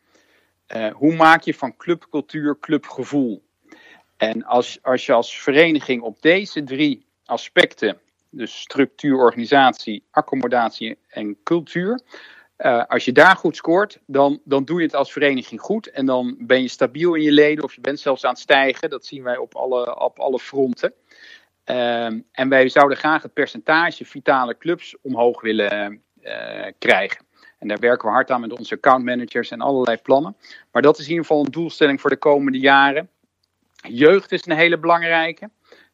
Eh, 0.66 0.92
hoe 0.92 1.14
maak 1.14 1.42
je 1.42 1.54
van 1.54 1.76
clubcultuur 1.76 2.58
clubgevoel? 2.60 3.42
En 4.16 4.44
als, 4.44 4.78
als 4.82 5.06
je 5.06 5.12
als 5.12 5.42
vereniging 5.42 6.02
op 6.02 6.22
deze 6.22 6.62
drie 6.62 7.06
aspecten, 7.24 7.98
dus 8.30 8.60
structuur, 8.60 9.16
organisatie, 9.16 10.04
accommodatie 10.10 10.98
en 11.08 11.36
cultuur, 11.42 12.00
uh, 12.58 12.84
als 12.84 13.04
je 13.04 13.12
daar 13.12 13.36
goed 13.36 13.56
scoort, 13.56 14.00
dan, 14.06 14.40
dan 14.44 14.64
doe 14.64 14.78
je 14.78 14.86
het 14.86 14.94
als 14.94 15.12
vereniging 15.12 15.60
goed. 15.60 15.90
En 15.90 16.06
dan 16.06 16.36
ben 16.38 16.62
je 16.62 16.68
stabiel 16.68 17.14
in 17.14 17.22
je 17.22 17.32
leden 17.32 17.64
of 17.64 17.74
je 17.74 17.80
bent 17.80 18.00
zelfs 18.00 18.24
aan 18.24 18.30
het 18.30 18.40
stijgen. 18.40 18.90
Dat 18.90 19.06
zien 19.06 19.22
wij 19.22 19.36
op 19.36 19.54
alle, 19.54 20.00
op 20.00 20.18
alle 20.18 20.38
fronten. 20.38 20.94
Uh, 21.70 22.04
en 22.32 22.48
wij 22.48 22.68
zouden 22.68 22.96
graag 22.96 23.22
het 23.22 23.32
percentage 23.32 24.04
vitale 24.04 24.56
clubs 24.58 24.96
omhoog 25.02 25.40
willen 25.40 26.02
uh, 26.22 26.66
krijgen. 26.78 27.24
En 27.58 27.68
daar 27.68 27.78
werken 27.78 28.08
we 28.08 28.14
hard 28.14 28.30
aan 28.30 28.40
met 28.40 28.58
onze 28.58 28.74
accountmanagers 28.74 29.50
en 29.50 29.60
allerlei 29.60 29.96
plannen. 29.96 30.36
Maar 30.72 30.82
dat 30.82 30.98
is 30.98 31.04
in 31.04 31.10
ieder 31.10 31.26
geval 31.26 31.44
een 31.44 31.50
doelstelling 31.50 32.00
voor 32.00 32.10
de 32.10 32.16
komende 32.16 32.58
jaren. 32.58 33.10
Jeugd 33.88 34.32
is 34.32 34.46
een 34.46 34.56
hele 34.56 34.78
belangrijke. 34.78 35.50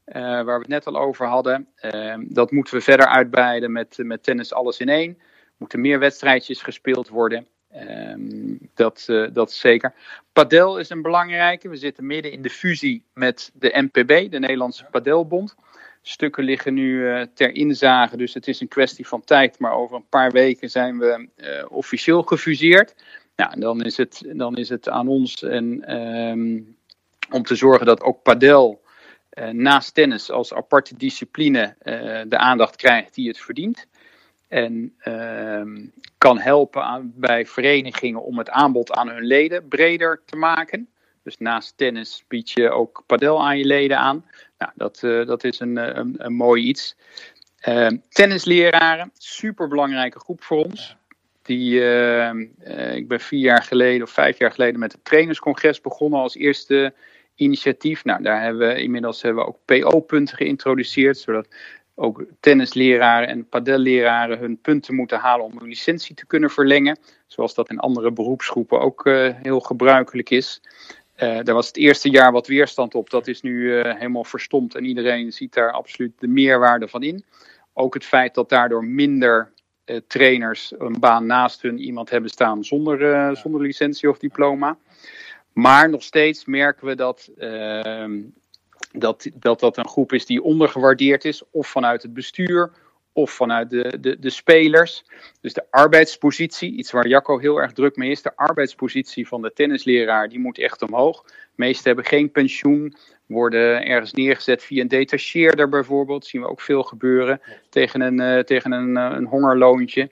Uh, 0.07 0.23
waar 0.23 0.45
we 0.45 0.53
het 0.53 0.69
net 0.69 0.87
al 0.87 0.97
over 0.97 1.27
hadden. 1.27 1.69
Uh, 1.83 2.15
dat 2.19 2.51
moeten 2.51 2.75
we 2.75 2.81
verder 2.81 3.07
uitbreiden 3.07 3.73
met, 3.73 3.99
met 3.99 4.23
tennis 4.23 4.53
alles 4.53 4.79
in 4.79 4.89
één. 4.89 5.19
Moeten 5.61 5.81
meer 5.81 5.99
wedstrijdjes 5.99 6.63
gespeeld 6.63 7.09
worden. 7.09 7.47
Um, 7.77 8.59
dat, 8.75 9.07
uh, 9.11 9.29
dat 9.33 9.53
zeker. 9.53 9.95
Padel 10.33 10.79
is 10.79 10.91
een 10.91 11.03
belangrijke. 11.03 11.69
We 11.69 11.77
zitten 11.77 12.07
midden 12.07 12.33
in 12.33 12.43
de 12.43 12.51
fusie 12.51 13.05
met 13.15 13.51
de 13.55 13.89
NPB, 13.91 14.31
de 14.31 14.39
Nederlandse 14.39 14.85
Padelbond. 14.91 15.55
Stukken 16.03 16.45
liggen 16.45 16.75
nu 16.75 17.27
ter 17.35 17.55
inzage, 17.55 18.17
dus 18.17 18.35
het 18.35 18.49
is 18.49 18.61
een 18.61 18.69
kwestie 18.69 19.07
van 19.07 19.25
tijd. 19.25 19.59
Maar 19.59 19.73
over 19.73 19.97
een 19.97 20.09
paar 20.09 20.31
weken 20.31 20.71
zijn 20.71 20.99
we 20.99 21.29
officieel 21.69 22.23
gefuseerd. 22.23 22.95
Nou, 23.37 23.53
en 23.53 23.61
dan 23.61 23.83
is 23.83 23.97
het, 23.97 24.23
dan 24.33 24.57
is 24.57 24.69
het 24.69 24.89
aan 24.89 25.09
ons 25.09 25.43
en, 25.43 25.97
um, 25.97 26.77
om 27.31 27.43
te 27.43 27.55
zorgen 27.55 27.87
dat 27.87 28.03
ook 28.03 28.23
padel 28.23 28.83
naast 29.53 29.95
tennis 29.95 30.31
als 30.31 30.55
aparte 30.55 30.97
discipline 30.97 31.75
de 32.29 32.39
aandacht 32.39 32.77
krijgt 32.77 33.15
die 33.15 33.29
het 33.29 33.39
verdient. 33.39 33.87
En 34.51 34.95
uh, 35.05 35.63
kan 36.19 36.39
helpen 36.39 36.85
aan, 36.85 37.13
bij 37.17 37.47
verenigingen 37.47 38.23
om 38.23 38.39
het 38.39 38.51
aanbod 38.51 38.93
aan 38.93 39.09
hun 39.09 39.25
leden 39.25 39.69
breder 39.69 40.23
te 40.25 40.37
maken. 40.37 40.89
Dus 41.23 41.39
naast 41.39 41.77
tennis 41.77 42.25
bied 42.29 42.51
je 42.51 42.71
ook 42.71 43.03
padel 43.07 43.45
aan 43.45 43.59
je 43.59 43.65
leden 43.65 43.99
aan. 43.99 44.25
Nou, 44.59 44.73
dat, 44.75 45.01
uh, 45.03 45.27
dat 45.27 45.45
is 45.45 45.61
een, 45.61 45.99
een, 45.99 46.15
een 46.19 46.33
mooi 46.33 46.65
iets. 46.65 46.97
Ehm, 47.61 47.97
tennisleraren, 48.09 49.11
super 49.19 49.69
belangrijke 49.69 50.19
groep 50.19 50.43
voor 50.43 50.65
ons. 50.65 50.97
Die, 51.43 51.75
ik 52.95 53.09
ben 53.09 53.21
vier 53.21 53.41
jaar 53.41 53.63
geleden 53.63 54.03
of 54.03 54.11
vijf 54.11 54.39
jaar 54.39 54.53
geleden 54.53 54.81
met 54.81 54.93
het 54.93 55.05
trainerscongres 55.05 55.81
begonnen 55.81 56.21
als 56.21 56.35
eerste 56.35 56.95
initiatief. 57.41 58.05
Nou, 58.05 58.23
daar 58.23 58.43
hebben 58.43 58.69
we 58.69 58.83
inmiddels 58.83 59.23
hebben 59.23 59.45
we 59.45 59.49
ook 59.49 59.59
PO-punten 59.65 60.37
geïntroduceerd, 60.37 61.19
zodat 61.19 61.49
ook 62.01 62.25
tennisleraren 62.41 63.29
en 63.29 63.49
padelleraren 63.49 64.39
hun 64.39 64.61
punten 64.61 64.95
moeten 64.95 65.19
halen 65.19 65.45
om 65.45 65.59
hun 65.59 65.69
licentie 65.69 66.15
te 66.15 66.27
kunnen 66.27 66.51
verlengen. 66.51 66.99
Zoals 67.27 67.55
dat 67.55 67.71
in 67.71 67.79
andere 67.79 68.13
beroepsgroepen 68.13 68.81
ook 68.81 69.07
uh, 69.07 69.35
heel 69.35 69.61
gebruikelijk 69.61 70.31
is. 70.31 70.61
Uh, 71.17 71.39
daar 71.43 71.55
was 71.55 71.67
het 71.67 71.77
eerste 71.77 72.11
jaar 72.11 72.33
wat 72.33 72.47
weerstand 72.47 72.95
op. 72.95 73.11
Dat 73.11 73.27
is 73.27 73.43
nu 73.43 73.53
uh, 73.53 73.95
helemaal 73.95 74.25
verstomd 74.25 74.75
en 74.75 74.85
iedereen 74.85 75.33
ziet 75.33 75.55
daar 75.55 75.73
absoluut 75.73 76.13
de 76.19 76.29
meerwaarde 76.29 76.89
van 76.89 77.03
in. 77.03 77.25
Ook 77.73 77.95
het 77.95 78.05
feit 78.05 78.35
dat 78.35 78.49
daardoor 78.49 78.85
minder 78.85 79.53
trainers 80.07 80.73
een 80.79 81.01
baan 81.01 81.27
naast 81.27 81.63
hun 81.63 81.79
iemand 81.79 82.11
hebben 82.11 82.31
staan 82.31 82.65
zonder, 82.65 83.37
zonder 83.37 83.61
licentie 83.61 84.09
of 84.09 84.19
diploma. 84.19 84.77
Maar 85.53 85.91
nog 85.91 86.03
steeds 86.03 86.45
merken 86.45 86.87
we 86.87 86.95
dat, 86.95 87.31
uh, 87.39 88.05
dat, 88.93 89.31
dat 89.35 89.61
dat 89.61 89.77
een 89.77 89.89
groep 89.89 90.13
is 90.13 90.27
die 90.27 90.43
ondergewaardeerd 90.43 91.25
is, 91.25 91.43
of 91.51 91.69
vanuit 91.69 92.03
het 92.03 92.15
bestuur, 92.15 92.71
of 93.13 93.31
vanuit 93.31 93.71
de, 93.71 93.99
de, 94.01 94.19
de 94.19 94.31
spelers. 94.31 95.05
Dus 95.41 95.53
de 95.53 95.65
arbeidspositie, 95.71 96.73
iets 96.73 96.91
waar 96.91 97.09
Jacco 97.09 97.39
heel 97.39 97.61
erg 97.61 97.73
druk 97.73 97.97
mee 97.97 98.11
is, 98.11 98.23
de 98.23 98.37
arbeidspositie 98.37 99.29
van 99.29 99.43
de 99.43 99.53
tennisleraar, 99.53 100.29
die 100.29 100.39
moet 100.39 100.59
echt 100.59 100.83
omhoog. 100.83 101.23
De 101.23 101.33
meesten 101.55 101.87
hebben 101.87 102.05
geen 102.05 102.31
pensioen, 102.31 102.97
worden 103.27 103.87
ergens 103.87 104.13
neergezet 104.13 104.63
via 104.63 104.81
een 104.81 104.89
detacheerder 104.89 105.69
bijvoorbeeld. 105.69 106.21
Dat 106.21 106.31
zien 106.31 106.41
we 106.41 106.49
ook 106.49 106.61
veel 106.61 106.83
gebeuren 106.83 107.41
tegen 107.69 108.01
een, 108.01 108.21
uh, 108.21 108.39
tegen 108.39 108.73
een, 108.73 108.97
uh, 108.97 109.17
een 109.17 109.27
hongerloontje. 109.27 110.11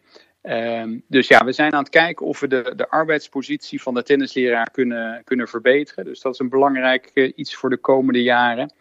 Um, 0.50 1.02
dus 1.08 1.28
ja, 1.28 1.44
we 1.44 1.52
zijn 1.52 1.72
aan 1.72 1.82
het 1.82 1.88
kijken 1.88 2.26
of 2.26 2.40
we 2.40 2.48
de, 2.48 2.72
de 2.76 2.88
arbeidspositie 2.88 3.82
van 3.82 3.94
de 3.94 4.02
tennisleraar 4.02 4.70
kunnen, 4.70 5.24
kunnen 5.24 5.48
verbeteren. 5.48 6.04
Dus 6.04 6.20
dat 6.20 6.32
is 6.32 6.38
een 6.38 6.48
belangrijk 6.48 7.10
uh, 7.14 7.32
iets 7.36 7.54
voor 7.54 7.70
de 7.70 7.76
komende 7.76 8.22
jaren. 8.22 8.72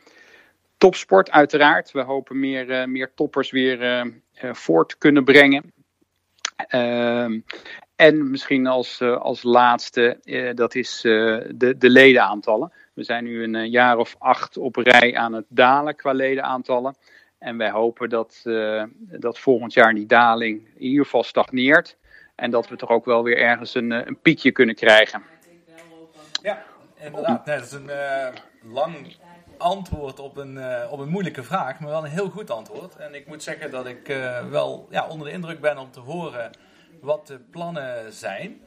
Topsport 0.78 1.32
uiteraard. 1.32 1.91
We 1.91 2.01
hopen 2.01 2.39
meer, 2.39 2.70
uh, 2.70 2.86
meer 2.86 3.13
toppers 3.13 3.51
weer 3.51 3.82
uh, 3.82 4.53
voort 4.53 4.97
kunnen 4.97 5.24
brengen. 5.24 5.74
Um, 6.76 7.43
en 7.95 8.32
misschien 8.32 8.68
als, 8.68 9.01
als 9.01 9.43
laatste, 9.43 10.20
dat 10.55 10.76
is 10.76 11.01
de, 11.01 11.76
de 11.78 11.89
ledenaantallen. 11.89 12.72
We 12.93 13.03
zijn 13.03 13.24
nu 13.24 13.43
een 13.43 13.70
jaar 13.70 13.97
of 13.97 14.15
acht 14.20 14.57
op 14.57 14.76
rij 14.76 15.15
aan 15.15 15.34
het 15.34 15.45
dalen 15.49 15.95
qua 15.95 16.11
ledenaantallen. 16.11 16.95
En 17.40 17.58
wij 17.58 17.70
hopen 17.70 18.10
dat, 18.10 18.42
uh, 18.44 18.84
dat 18.98 19.40
volgend 19.40 19.74
jaar 19.74 19.94
die 19.94 20.06
daling 20.06 20.68
in 20.76 20.86
ieder 20.86 21.04
geval 21.04 21.24
stagneert. 21.24 21.98
En 22.36 22.52
dat 22.52 22.70
we 22.70 22.76
toch 22.76 22.90
ook 22.90 23.06
wel 23.06 23.24
weer 23.24 23.38
ergens 23.38 23.76
een, 23.76 23.92
een 23.92 24.20
piekje 24.22 24.52
kunnen 24.52 24.76
krijgen. 24.76 25.24
Ja, 26.42 26.64
inderdaad. 26.96 27.46
Nee, 27.46 27.56
dat 27.56 27.66
is 27.66 27.72
een 27.72 27.90
uh, 27.90 28.28
lang 28.74 29.16
antwoord 29.58 30.20
op 30.20 30.38
een, 30.38 30.60
op 30.90 31.00
een 31.00 31.10
moeilijke 31.10 31.44
vraag, 31.44 31.80
maar 31.80 31.90
wel 31.90 32.04
een 32.04 32.12
heel 32.12 32.30
goed 32.30 32.52
antwoord. 32.52 32.96
En 32.96 33.16
ik 33.16 33.28
moet 33.28 33.44
zeggen 33.44 33.72
dat 33.72 33.86
ik 33.86 34.08
wel 34.50 34.88
ja, 34.90 35.08
onder 35.08 35.28
de 35.28 35.34
indruk 35.34 35.62
ben 35.62 35.78
om 35.78 35.92
te 35.92 36.00
horen 36.00 36.52
wat 37.02 37.28
de 37.28 37.40
plannen 37.52 38.14
zijn, 38.14 38.62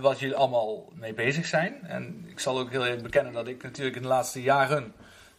wat 0.00 0.18
jullie 0.18 0.36
allemaal 0.36 0.92
mee 0.94 1.14
bezig 1.14 1.46
zijn. 1.46 1.78
En 1.82 2.24
ik 2.28 2.40
zal 2.40 2.58
ook 2.58 2.70
heel 2.70 2.86
even 2.86 3.02
bekennen 3.02 3.32
dat 3.32 3.48
ik 3.48 3.62
natuurlijk 3.62 3.96
in 3.96 4.02
de 4.02 4.08
laatste 4.08 4.42
jaren 4.42 4.94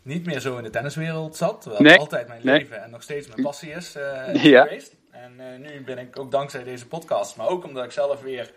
niet 0.09 0.25
meer 0.25 0.39
zo 0.39 0.57
in 0.57 0.63
de 0.63 0.69
tenniswereld 0.69 1.35
zat. 1.35 1.61
Terwijl 1.61 1.83
nee, 1.83 1.97
altijd 1.97 2.27
mijn 2.27 2.41
nee. 2.43 2.59
leven 2.59 2.83
en 2.83 2.89
nog 2.89 3.03
steeds 3.03 3.27
mijn 3.27 3.41
passie 3.41 3.71
is 3.71 3.95
uh, 3.95 4.33
ja. 4.43 4.63
geweest. 4.63 4.95
En 5.11 5.33
uh, 5.37 5.69
nu 5.69 5.83
ben 5.83 5.97
ik 5.97 6.19
ook 6.19 6.31
dankzij 6.31 6.63
deze 6.63 6.87
podcast, 6.87 7.35
maar 7.35 7.47
ook 7.47 7.63
omdat 7.63 7.83
ik 7.83 7.91
zelf 7.91 8.21
weer, 8.21 8.51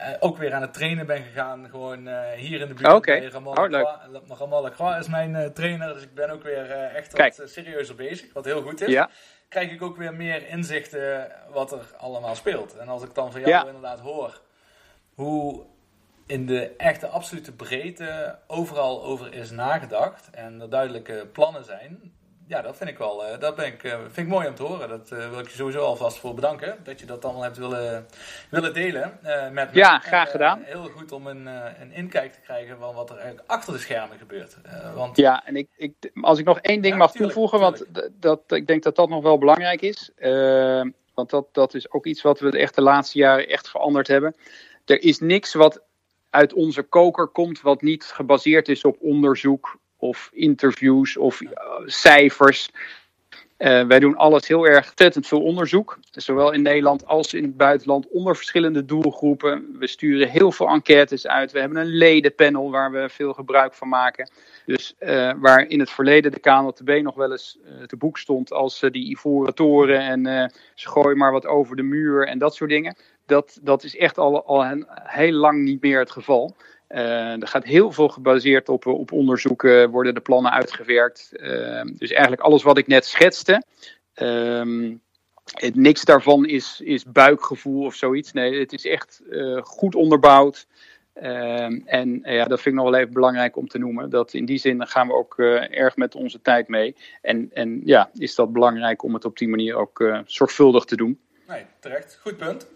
uh, 0.00 0.06
ook 0.20 0.36
weer 0.36 0.54
aan 0.54 0.62
het 0.62 0.72
trainen 0.72 1.06
ben 1.06 1.22
gegaan. 1.22 1.68
Gewoon 1.70 2.08
hier 2.36 2.60
in 2.60 2.68
de 2.68 2.74
buurt. 2.74 2.92
Okay. 2.92 3.26
Ramal 4.28 4.62
Lacroix 4.62 4.98
is 4.98 5.08
mijn 5.08 5.52
trainer, 5.52 5.94
dus 5.94 6.02
ik 6.02 6.14
ben 6.14 6.30
ook 6.30 6.42
weer 6.42 6.70
echt 6.70 7.18
wat 7.18 7.42
serieuzer 7.44 7.94
bezig, 7.94 8.32
wat 8.32 8.44
heel 8.44 8.62
goed 8.62 8.80
is. 8.80 8.88
Ja. 8.88 9.10
Krijg 9.48 9.70
ik 9.70 9.82
ook 9.82 9.96
weer 9.96 10.14
meer 10.14 10.48
inzichten 10.48 11.32
wat 11.50 11.72
er 11.72 11.86
allemaal 11.96 12.34
speelt. 12.34 12.76
En 12.76 12.88
als 12.88 13.02
ik 13.02 13.14
dan 13.14 13.32
van 13.32 13.40
jou 13.40 13.52
ja. 13.52 13.66
inderdaad 13.66 14.00
hoor 14.00 14.40
hoe 15.14 15.64
in 16.26 16.46
de 16.46 16.74
echte 16.76 17.06
absolute 17.06 17.52
breedte 17.52 18.38
overal 18.46 19.04
over 19.04 19.34
is 19.34 19.50
nagedacht 19.50 20.30
en 20.30 20.60
er 20.60 20.70
duidelijke 20.70 21.28
plannen 21.32 21.64
zijn, 21.64 22.14
ja, 22.48 22.62
dat 22.62 22.76
vind 22.76 22.90
ik 22.90 22.98
wel. 22.98 23.26
eh, 23.26 23.38
dat 23.40 23.56
ben 23.56 23.66
ik, 23.66 23.82
eh, 23.84 23.98
vind 23.98 24.16
ik 24.16 24.28
mooi 24.28 24.48
om 24.48 24.54
te 24.54 24.62
horen. 24.62 24.88
Dat 24.88 25.10
eh, 25.10 25.28
wil 25.30 25.38
ik 25.38 25.48
je 25.48 25.56
sowieso 25.56 25.80
alvast 25.84 26.18
voor 26.18 26.34
bedanken. 26.34 26.76
Dat 26.82 27.00
je 27.00 27.06
dat 27.06 27.24
allemaal 27.24 27.42
hebt 27.42 27.56
willen, 27.56 28.06
willen 28.50 28.74
delen 28.74 29.18
met 29.52 29.72
me. 29.72 29.78
Ja, 29.78 29.98
graag 29.98 30.24
En, 30.26 30.30
gedaan. 30.30 30.60
heel 30.64 30.84
goed 30.84 31.12
om 31.12 31.26
een, 31.26 31.46
een 31.80 31.92
inkijk 31.92 32.32
te 32.32 32.40
krijgen 32.40 32.78
van 32.78 32.94
wat 32.94 33.10
er 33.10 33.16
eigenlijk 33.16 33.50
achter 33.50 33.72
de 33.72 33.78
schermen 33.78 34.18
gebeurt. 34.18 34.56
Want 34.94 35.16
Ja, 35.16 35.46
en 35.46 35.56
ik, 35.56 35.68
ik, 35.76 35.94
als 36.20 36.38
ik 36.38 36.44
nog 36.44 36.58
één 36.60 36.80
ding 36.80 36.92
Ja, 36.94 36.98
mag 37.00 37.10
tuurlijk, 37.10 37.32
toevoegen, 37.32 37.60
want 37.60 37.84
dat, 38.20 38.40
ik 38.52 38.66
denk 38.66 38.82
dat 38.82 38.96
dat 38.96 39.08
nog 39.08 39.22
wel 39.22 39.38
belangrijk 39.38 39.80
is. 39.80 40.10
Want 41.14 41.30
dat, 41.30 41.46
dat 41.52 41.74
is 41.74 41.92
ook 41.92 42.06
iets 42.06 42.22
wat 42.22 42.40
we 42.40 42.58
echt 42.58 42.74
de 42.74 42.82
laatste 42.82 43.18
jaren 43.18 43.48
echt 43.48 43.68
veranderd 43.68 44.08
hebben. 44.08 44.34
Er 44.84 45.02
is 45.02 45.18
niks 45.18 45.54
wat 45.54 45.82
uit 46.36 46.52
onze 46.52 46.82
koker 46.82 47.26
komt 47.26 47.60
wat 47.60 47.82
niet 47.82 48.04
gebaseerd 48.04 48.68
is 48.68 48.84
op 48.84 48.96
onderzoek 49.00 49.78
of 49.96 50.30
interviews 50.32 51.16
of 51.16 51.40
eh, 51.40 51.50
cijfers. 51.84 52.70
Eh, 53.56 53.86
wij 53.86 54.00
doen 54.00 54.16
alles 54.16 54.48
heel 54.48 54.66
erg 54.66 54.88
ontzettend 54.88 55.26
veel 55.26 55.42
onderzoek, 55.42 55.98
zowel 56.10 56.52
in 56.52 56.62
Nederland 56.62 57.06
als 57.06 57.34
in 57.34 57.42
het 57.42 57.56
buitenland, 57.56 58.08
onder 58.10 58.36
verschillende 58.36 58.84
doelgroepen. 58.84 59.76
We 59.78 59.86
sturen 59.86 60.28
heel 60.28 60.52
veel 60.52 60.68
enquêtes 60.68 61.26
uit. 61.26 61.52
We 61.52 61.60
hebben 61.60 61.78
een 61.78 61.96
ledenpanel 61.96 62.70
waar 62.70 62.90
we 62.92 63.08
veel 63.08 63.32
gebruik 63.32 63.74
van 63.74 63.88
maken. 63.88 64.30
Dus 64.66 64.94
eh, 64.98 65.32
waar 65.36 65.68
in 65.68 65.80
het 65.80 65.90
verleden 65.90 66.32
de 66.32 66.40
KNLTB 66.40 67.00
nog 67.02 67.14
wel 67.14 67.30
eens 67.32 67.58
te 67.86 67.96
boek 67.96 68.18
stond 68.18 68.52
als 68.52 68.80
die 68.80 69.10
ivoren 69.10 69.54
toren 69.54 70.00
en 70.00 70.50
ze 70.74 70.88
gooien 70.88 71.18
maar 71.18 71.32
wat 71.32 71.46
over 71.46 71.76
de 71.76 71.82
muur 71.82 72.26
en 72.26 72.38
dat 72.38 72.54
soort 72.54 72.70
dingen. 72.70 72.96
Dat, 73.26 73.58
dat 73.62 73.84
is 73.84 73.96
echt 73.96 74.18
al, 74.18 74.44
al 74.44 74.84
heel 74.90 75.32
lang 75.32 75.62
niet 75.62 75.82
meer 75.82 75.98
het 75.98 76.10
geval. 76.10 76.56
Eh, 76.86 77.40
er 77.40 77.48
gaat 77.48 77.64
heel 77.64 77.92
veel 77.92 78.08
gebaseerd 78.08 78.68
op, 78.68 78.86
op 78.86 79.12
onderzoeken, 79.12 79.90
worden 79.90 80.14
de 80.14 80.20
plannen 80.20 80.52
uitgewerkt. 80.52 81.32
Eh, 81.32 81.82
dus 81.84 82.10
eigenlijk 82.10 82.42
alles 82.42 82.62
wat 82.62 82.78
ik 82.78 82.86
net 82.86 83.06
schetste. 83.06 83.62
ehm, 84.14 84.94
niks 85.72 86.04
daarvan 86.04 86.46
is, 86.46 86.80
is 86.84 87.04
buikgevoel 87.04 87.84
of 87.84 87.94
zoiets. 87.94 88.32
Nee, 88.32 88.58
het 88.58 88.72
is 88.72 88.86
echt 88.86 89.22
eh, 89.30 89.62
goed 89.62 89.94
onderbouwd. 89.94 90.66
Ehm, 91.12 91.80
en 91.84 92.20
ja, 92.22 92.44
dat 92.44 92.60
vind 92.60 92.74
ik 92.74 92.82
nog 92.82 92.90
wel 92.90 93.00
even 93.00 93.12
belangrijk 93.12 93.56
om 93.56 93.68
te 93.68 93.78
noemen. 93.78 94.10
Dat 94.10 94.34
in 94.34 94.44
die 94.44 94.58
zin 94.58 94.86
gaan 94.86 95.06
we 95.06 95.14
ook 95.14 95.38
erg 95.38 95.96
met 95.96 96.14
onze 96.14 96.42
tijd 96.42 96.68
mee. 96.68 96.96
En, 97.22 97.50
en 97.52 97.80
ja, 97.84 98.10
is 98.14 98.34
dat 98.34 98.52
belangrijk 98.52 99.02
om 99.02 99.14
het 99.14 99.24
op 99.24 99.38
die 99.38 99.48
manier 99.48 99.74
ook 99.76 100.22
zorgvuldig 100.26 100.84
te 100.84 100.96
doen. 100.96 101.20
Nee, 101.48 101.64
terecht. 101.80 102.18
Goed 102.22 102.36
punt. 102.36 102.66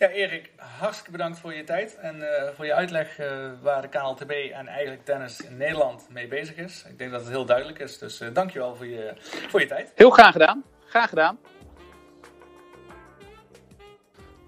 Ja, 0.00 0.08
Erik, 0.08 0.50
hartstikke 0.56 1.10
bedankt 1.10 1.38
voor 1.38 1.54
je 1.54 1.64
tijd 1.64 1.96
en 1.96 2.36
eh, 2.36 2.54
voor 2.54 2.66
je 2.66 2.74
uitleg 2.74 3.18
eh, 3.18 3.50
waar 3.62 3.82
de 3.82 3.88
KLTB 3.88 4.30
en 4.30 4.66
eigenlijk 4.66 5.04
tennis 5.04 5.40
in 5.40 5.56
Nederland 5.56 6.06
mee 6.10 6.28
bezig 6.28 6.56
is. 6.56 6.84
Ik 6.88 6.98
denk 6.98 7.10
dat 7.10 7.20
het 7.20 7.30
heel 7.30 7.44
duidelijk 7.44 7.78
is, 7.78 7.98
dus 7.98 8.20
eh 8.20 8.28
dankjewel 8.32 8.76
voor 8.76 8.86
je, 8.86 9.14
voor 9.48 9.60
je 9.60 9.66
tijd. 9.66 9.92
Heel 9.94 10.10
graag 10.10 10.32
gedaan. 10.32 10.64
Graag 10.84 11.08
gedaan. 11.08 11.38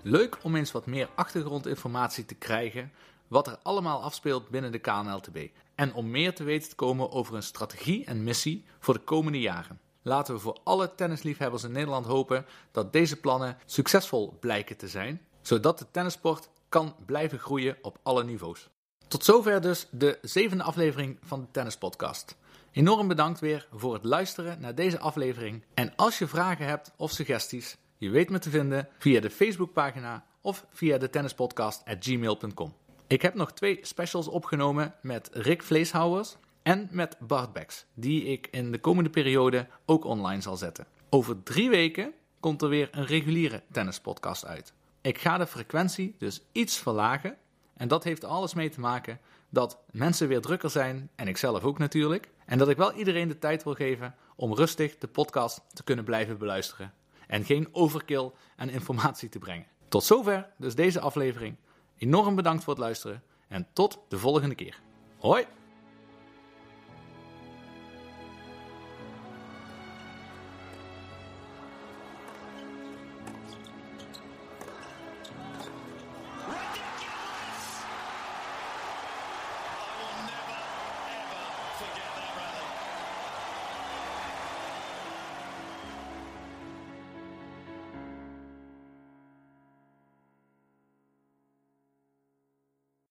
Leuk 0.03 0.39
om 0.43 0.57
eens 0.57 0.73
wat 0.73 0.87
meer 0.87 1.09
achtergrondinformatie 1.15 2.25
te 2.25 2.35
krijgen 2.35 2.93
wat 3.29 3.47
er 3.47 3.59
allemaal 3.63 4.03
afspeelt 4.03 4.49
binnen 4.49 4.73
de 4.73 4.79
KNLTB. 4.79 5.39
En 5.75 5.95
om 5.95 6.11
meer 6.11 6.35
te 6.35 6.45
weten 6.45 6.69
te 6.69 6.75
komen 6.75 7.11
over 7.11 7.35
een 7.35 7.43
strategie 7.43 8.05
en 8.05 8.25
missie 8.25 8.65
voor 8.79 8.95
de 8.95 9.01
komende 9.01 9.41
jaren. 9.41 9.81
Laten 10.03 10.35
we 10.35 10.41
voor 10.41 10.59
alle 10.65 10.95
tennisliefhebbers 10.95 11.65
in 11.65 11.73
Nederland 11.73 12.07
hopen 12.07 12.47
dat 12.71 12.93
deze 12.93 13.21
plannen 13.21 13.57
succesvol 13.67 14.37
blijken 14.41 14.77
te 14.77 14.89
zijn, 14.89 15.21
zodat 15.43 15.79
de 15.79 15.87
tennissport 15.91 16.49
kan 16.69 16.95
blijven 17.07 17.39
groeien 17.39 17.77
op 17.83 17.99
alle 18.03 18.25
niveaus. 18.25 18.69
Tot 19.09 19.25
zover 19.25 19.61
dus 19.61 19.87
de 19.91 20.19
zevende 20.23 20.63
aflevering 20.63 21.19
van 21.23 21.41
de 21.41 21.47
Tennispodcast. 21.51 22.37
Enorm 22.71 23.09
bedankt 23.09 23.41
weer 23.41 23.69
voor 23.73 23.95
het 23.95 24.05
luisteren 24.05 24.61
naar 24.61 24.75
deze 24.75 24.99
aflevering. 24.99 25.65
En 25.75 25.93
als 25.97 26.19
je 26.19 26.27
vragen 26.27 26.67
hebt 26.67 26.93
of 26.97 27.11
suggesties, 27.11 27.77
je 27.97 28.11
weet 28.11 28.31
me 28.31 28.39
te 28.39 28.51
vinden 28.51 28.89
via 28.99 29.21
de 29.21 29.31
Facebookpagina 29.31 30.25
of 30.41 30.67
via 30.73 30.99
de 30.99 31.11
tennispodcast.gmail.com. 31.11 32.75
Ik 33.07 33.23
heb 33.23 33.35
nog 33.35 33.53
twee 33.53 33.79
specials 33.83 34.29
opgenomen 34.29 34.95
met 35.03 35.31
Rick 35.33 35.63
Vleeshouwers 35.63 36.37
en 36.63 36.89
met 36.91 37.17
Bart 37.21 37.53
Becks, 37.53 37.87
die 37.95 38.25
ik 38.25 38.49
in 38.51 38.73
de 38.73 38.79
komende 38.79 39.11
periode 39.11 39.67
ook 39.87 40.05
online 40.05 40.41
zal 40.41 40.57
zetten. 40.57 40.87
Over 41.09 41.43
drie 41.43 41.71
weken 41.71 42.13
komt 42.41 42.63
er 42.63 42.69
weer 42.69 42.89
een 42.93 43.07
reguliere 43.07 43.63
tennispodcast 43.73 44.47
uit. 44.47 44.73
Ik 45.03 45.19
ga 45.19 45.39
de 45.39 45.47
frequentie 45.47 46.15
dus 46.19 46.43
iets 46.53 46.79
verlagen. 46.79 47.37
En 47.77 47.89
dat 47.89 48.05
heeft 48.05 48.25
alles 48.25 48.55
mee 48.55 48.69
te 48.69 48.81
maken 48.81 49.21
dat 49.49 49.79
mensen 49.91 50.29
weer 50.29 50.41
drukker 50.41 50.71
zijn, 50.71 51.11
en 51.15 51.29
ik 51.29 51.37
zelf 51.37 51.65
ook 51.65 51.79
natuurlijk. 51.79 52.31
En 52.47 52.59
dat 52.59 52.69
ik 52.69 52.77
wel 52.77 52.93
iedereen 52.93 53.29
de 53.29 53.39
tijd 53.39 53.65
wil 53.65 53.75
geven 53.75 54.15
om 54.37 54.55
rustig 54.55 54.99
de 54.99 55.07
podcast 55.07 55.61
te 55.73 55.83
kunnen 55.83 56.05
blijven 56.05 56.39
beluisteren. 56.39 56.93
En 57.27 57.45
geen 57.45 57.69
overkill 57.73 58.31
aan 58.57 58.69
informatie 58.69 59.29
te 59.29 59.39
brengen. 59.39 59.67
Tot 59.89 60.05
zover 60.05 60.49
dus 60.57 60.75
deze 60.75 61.01
aflevering. 61.01 61.57
Enorm 61.97 62.35
bedankt 62.35 62.65
voor 62.65 62.73
het 62.73 62.83
luisteren 62.83 63.23
en 63.49 63.67
tot 63.73 63.99
de 64.09 64.19
volgende 64.19 64.55
keer. 64.55 64.81
Hoi! 65.19 65.47